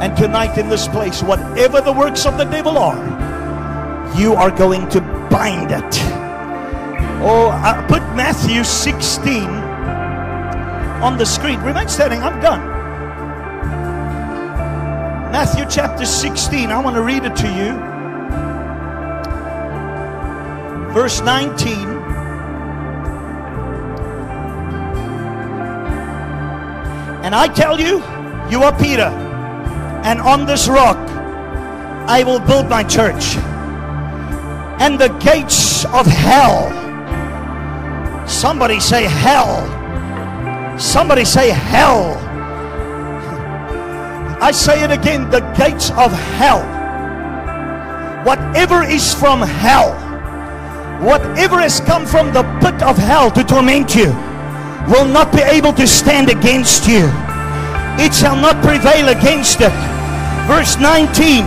And 0.00 0.16
tonight 0.16 0.58
in 0.58 0.68
this 0.68 0.86
place, 0.86 1.22
whatever 1.22 1.80
the 1.80 1.92
works 1.92 2.24
of 2.24 2.38
the 2.38 2.44
devil 2.44 2.78
are, 2.78 2.96
you 4.16 4.34
are 4.34 4.50
going 4.50 4.88
to 4.90 5.00
bind 5.30 5.72
it. 5.72 5.98
Oh, 7.20 7.50
I 7.50 7.84
put 7.88 8.02
Matthew 8.14 8.62
16 8.62 9.42
on 11.02 11.18
the 11.18 11.26
screen. 11.26 11.60
Remain 11.62 11.88
standing. 11.88 12.22
I'm 12.22 12.40
done. 12.40 12.60
Matthew 15.32 15.66
chapter 15.68 16.06
16. 16.06 16.70
I 16.70 16.78
want 16.78 16.94
to 16.94 17.02
read 17.02 17.24
it 17.24 17.34
to 17.36 17.48
you. 17.48 17.87
Verse 20.98 21.20
19. 21.20 21.88
And 27.22 27.36
I 27.36 27.46
tell 27.46 27.78
you, 27.80 28.02
you 28.50 28.64
are 28.64 28.76
Peter, 28.76 29.06
and 30.02 30.20
on 30.20 30.44
this 30.44 30.66
rock 30.66 30.96
I 32.08 32.24
will 32.24 32.40
build 32.40 32.68
my 32.68 32.82
church. 32.82 33.36
And 34.82 34.98
the 34.98 35.10
gates 35.20 35.84
of 35.84 36.04
hell, 36.04 36.66
somebody 38.26 38.80
say 38.80 39.04
hell, 39.04 39.68
somebody 40.80 41.24
say 41.24 41.50
hell. 41.50 42.16
I 44.42 44.50
say 44.50 44.82
it 44.82 44.90
again 44.90 45.30
the 45.30 45.42
gates 45.56 45.90
of 45.90 46.10
hell. 46.10 46.64
Whatever 48.24 48.82
is 48.82 49.14
from 49.14 49.42
hell, 49.42 50.07
whatever 51.00 51.58
has 51.58 51.80
come 51.80 52.06
from 52.06 52.32
the 52.32 52.42
pit 52.60 52.82
of 52.82 52.96
hell 52.96 53.30
to 53.30 53.44
torment 53.44 53.94
you 53.94 54.10
will 54.88 55.06
not 55.06 55.32
be 55.32 55.42
able 55.42 55.72
to 55.74 55.86
stand 55.86 56.30
against 56.30 56.88
you. 56.88 57.10
It 58.00 58.14
shall 58.14 58.36
not 58.36 58.62
prevail 58.64 59.08
against 59.08 59.60
it. 59.60 59.72
Verse 60.46 60.78
19 60.78 61.44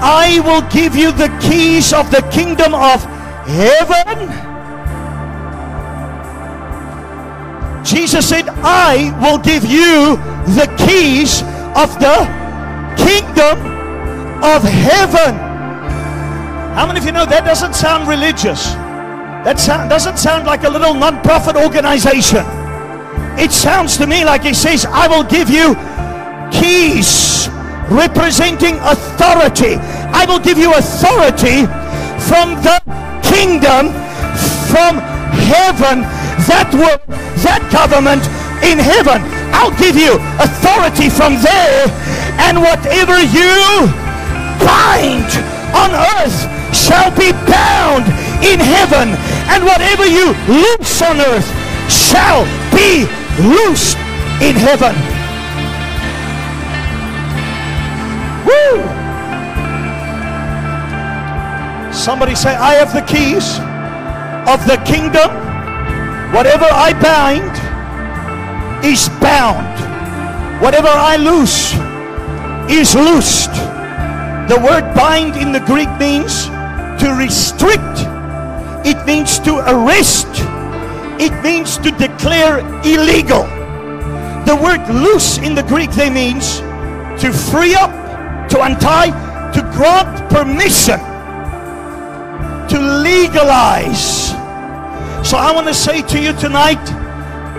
I 0.00 0.38
will 0.44 0.62
give 0.70 0.94
you 0.94 1.10
the 1.10 1.28
keys 1.42 1.92
of 1.92 2.10
the 2.10 2.22
kingdom 2.30 2.72
of 2.72 3.02
heaven. 3.46 4.28
Jesus 7.84 8.28
said, 8.28 8.48
I 8.62 9.10
will 9.20 9.38
give 9.38 9.64
you 9.64 10.16
the 10.54 10.72
keys 10.86 11.42
of 11.74 11.98
the 11.98 12.28
kingdom 12.96 13.58
of 14.44 14.62
heaven. 14.62 15.47
How 16.78 16.86
many 16.86 17.00
of 17.00 17.06
you 17.06 17.10
know 17.10 17.26
that 17.26 17.42
doesn't 17.42 17.74
sound 17.74 18.06
religious? 18.06 18.70
That 19.42 19.58
sound, 19.58 19.90
doesn't 19.90 20.14
sound 20.14 20.46
like 20.46 20.62
a 20.62 20.70
little 20.70 20.94
non-profit 20.94 21.58
organization. 21.58 22.46
It 23.34 23.50
sounds 23.50 23.98
to 23.98 24.06
me 24.06 24.22
like 24.22 24.46
he 24.46 24.54
says, 24.54 24.86
I 24.86 25.10
will 25.10 25.26
give 25.26 25.50
you 25.50 25.74
keys 26.54 27.50
representing 27.90 28.78
authority. 28.86 29.74
I 30.14 30.22
will 30.30 30.38
give 30.38 30.54
you 30.54 30.70
authority 30.70 31.66
from 32.30 32.54
the 32.62 32.78
kingdom, 33.26 33.90
from 34.70 35.02
heaven, 35.50 36.06
that 36.46 36.70
will, 36.70 37.02
that 37.42 37.58
government 37.74 38.22
in 38.62 38.78
heaven. 38.78 39.18
I'll 39.50 39.74
give 39.82 39.98
you 39.98 40.14
authority 40.38 41.10
from 41.10 41.42
there, 41.42 41.90
and 42.46 42.62
whatever 42.62 43.18
you 43.18 43.90
bind 44.62 45.57
on 45.78 45.94
earth 45.94 46.38
shall 46.74 47.10
be 47.14 47.30
bound 47.46 48.04
in 48.42 48.58
heaven, 48.58 49.14
and 49.52 49.64
whatever 49.64 50.06
you 50.06 50.34
loose 50.46 51.02
on 51.02 51.20
earth 51.20 51.48
shall 51.90 52.44
be 52.74 53.06
loosed 53.38 53.98
in 54.42 54.54
heaven. 54.56 54.94
Woo! 58.46 58.82
Somebody 61.92 62.34
say, 62.34 62.54
I 62.54 62.74
have 62.74 62.92
the 62.92 63.02
keys 63.02 63.58
of 64.48 64.64
the 64.66 64.78
kingdom. 64.84 65.30
Whatever 66.32 66.66
I 66.70 66.92
bind 66.92 67.54
is 68.84 69.08
bound. 69.20 69.76
Whatever 70.62 70.88
I 70.88 71.16
loose 71.16 71.74
is 72.70 72.94
loosed. 72.94 73.50
The 74.48 74.60
word 74.60 74.94
bind 74.94 75.36
in 75.36 75.52
the 75.52 75.60
Greek 75.60 75.90
means 75.98 76.46
to 77.02 77.14
restrict, 77.14 78.06
it 78.86 79.04
means 79.06 79.38
to 79.40 79.58
arrest 79.58 80.26
it 81.20 81.32
means 81.42 81.78
to 81.78 81.90
declare 81.90 82.60
illegal. 82.84 83.42
The 84.46 84.56
word 84.62 84.88
loose 84.88 85.38
in 85.38 85.56
the 85.56 85.64
Greek 85.64 85.90
they 85.90 86.10
means 86.10 86.60
to 87.20 87.32
free 87.32 87.74
up, 87.74 87.90
to 88.50 88.62
untie, 88.62 89.10
to 89.52 89.60
grant 89.74 90.30
permission, 90.30 91.00
to 92.68 92.78
legalize. 93.02 94.28
So 95.28 95.36
I 95.36 95.50
want 95.52 95.66
to 95.66 95.74
say 95.74 96.02
to 96.02 96.22
you 96.22 96.32
tonight, 96.34 96.84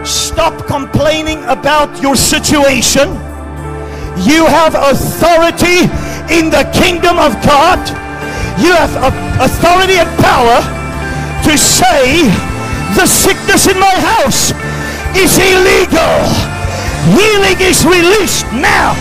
stop 0.06 0.66
complaining 0.66 1.44
about 1.44 2.02
your 2.02 2.16
situation. 2.16 3.10
You 4.24 4.46
have 4.46 4.74
authority 4.74 5.92
in 6.30 6.50
the 6.50 6.64
kingdom 6.74 7.18
of 7.18 7.34
God. 7.42 7.82
You 8.62 8.74
have 8.74 8.94
authority 9.42 9.98
and 9.98 10.10
power 10.22 10.60
to 11.46 11.58
say 11.58 12.28
the 12.96 13.06
sickness 13.06 13.68
in 13.68 13.80
my 13.80 13.96
house 13.98 14.52
is 15.16 15.38
illegal. 15.38 16.16
Healing 17.16 17.58
is 17.62 17.86
released 17.86 18.46
now. 18.54 18.94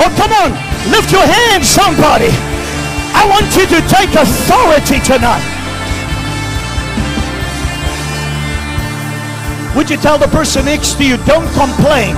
Oh, 0.00 0.10
come 0.16 0.32
on. 0.32 0.50
Lift 0.90 1.12
your 1.12 1.24
hand, 1.24 1.64
somebody. 1.64 2.30
I 3.14 3.28
want 3.28 3.46
you 3.54 3.66
to 3.70 3.80
take 3.88 4.10
authority 4.18 4.98
tonight. 5.04 5.44
Would 9.76 9.88
you 9.88 9.96
tell 9.96 10.18
the 10.18 10.28
person 10.28 10.64
next 10.66 10.94
to 10.94 11.04
you, 11.04 11.16
don't 11.24 11.48
complain? 11.54 12.16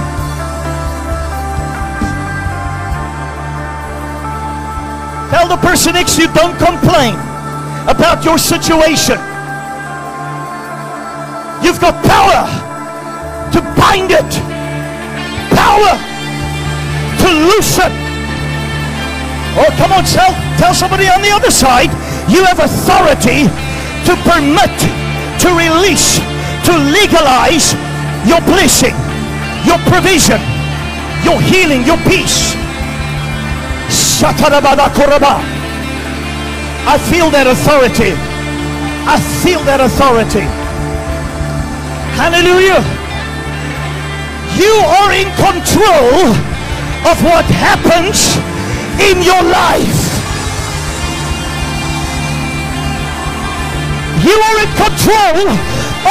Tell 5.35 5.49
the 5.49 5.57
person 5.57 5.95
next 5.95 6.15
to 6.15 6.23
you, 6.23 6.29
don't 6.33 6.57
complain 6.63 7.19
about 7.91 8.25
your 8.25 8.39
situation. 8.39 9.19
You've 11.59 11.83
got 11.83 11.99
power 12.07 12.47
to 13.51 13.59
bind 13.75 14.15
it, 14.15 14.31
power 15.51 15.99
to 17.19 17.29
loosen. 17.51 17.91
Oh, 19.59 19.75
come 19.75 19.91
on, 19.91 20.05
tell, 20.05 20.31
tell 20.57 20.73
somebody 20.73 21.09
on 21.11 21.21
the 21.21 21.33
other 21.35 21.51
side 21.51 21.91
you 22.31 22.45
have 22.45 22.61
authority 22.61 23.51
to 24.07 24.15
permit, 24.23 24.77
to 25.43 25.51
release, 25.51 26.23
to 26.63 26.79
legalize 26.95 27.75
your 28.23 28.39
blessing, 28.47 28.95
your 29.67 29.83
provision, 29.91 30.39
your 31.27 31.43
healing, 31.43 31.83
your 31.83 31.99
peace. 32.07 32.55
I 36.87 36.99
feel 37.11 37.31
that 37.35 37.51
authority. 37.51 38.15
I 39.11 39.19
feel 39.43 39.59
that 39.67 39.83
authority. 39.83 40.47
Hallelujah. 42.15 42.79
You 44.55 44.71
are 45.03 45.11
in 45.19 45.27
control 45.35 46.31
of 47.11 47.17
what 47.27 47.43
happens 47.51 48.39
in 49.03 49.19
your 49.19 49.43
life. 49.43 50.03
You 54.23 54.37
are 54.39 54.59
in 54.63 54.71
control 54.79 55.51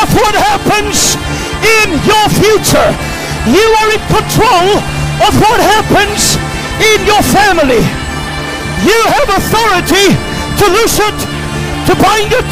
of 0.03 0.07
what 0.11 0.35
happens 0.35 1.15
in 1.63 1.87
your 2.03 2.25
future. 2.35 2.91
You 3.47 3.63
are 3.79 3.89
in 3.95 4.03
control 4.11 4.67
of 5.23 5.31
what 5.39 5.63
happens 5.63 6.35
in 6.79 6.99
your 7.05 7.21
family. 7.29 7.83
You 8.87 8.99
have 9.13 9.29
authority 9.37 10.07
to 10.59 10.65
loose 10.71 10.97
it, 10.97 11.17
to 11.85 11.93
bind 11.99 12.31
it, 12.33 12.49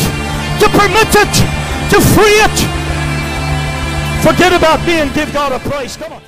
to 0.62 0.68
permit 0.70 1.12
it, 1.16 1.34
to 1.90 1.98
free 2.14 2.38
it, 2.46 2.82
Forget 4.22 4.54
about 4.54 4.86
me 4.86 5.00
and 5.00 5.12
give 5.16 5.34
God 5.34 5.52
a 5.52 5.58
praise. 5.68 5.98
Come 5.98 6.14
on. 6.14 6.21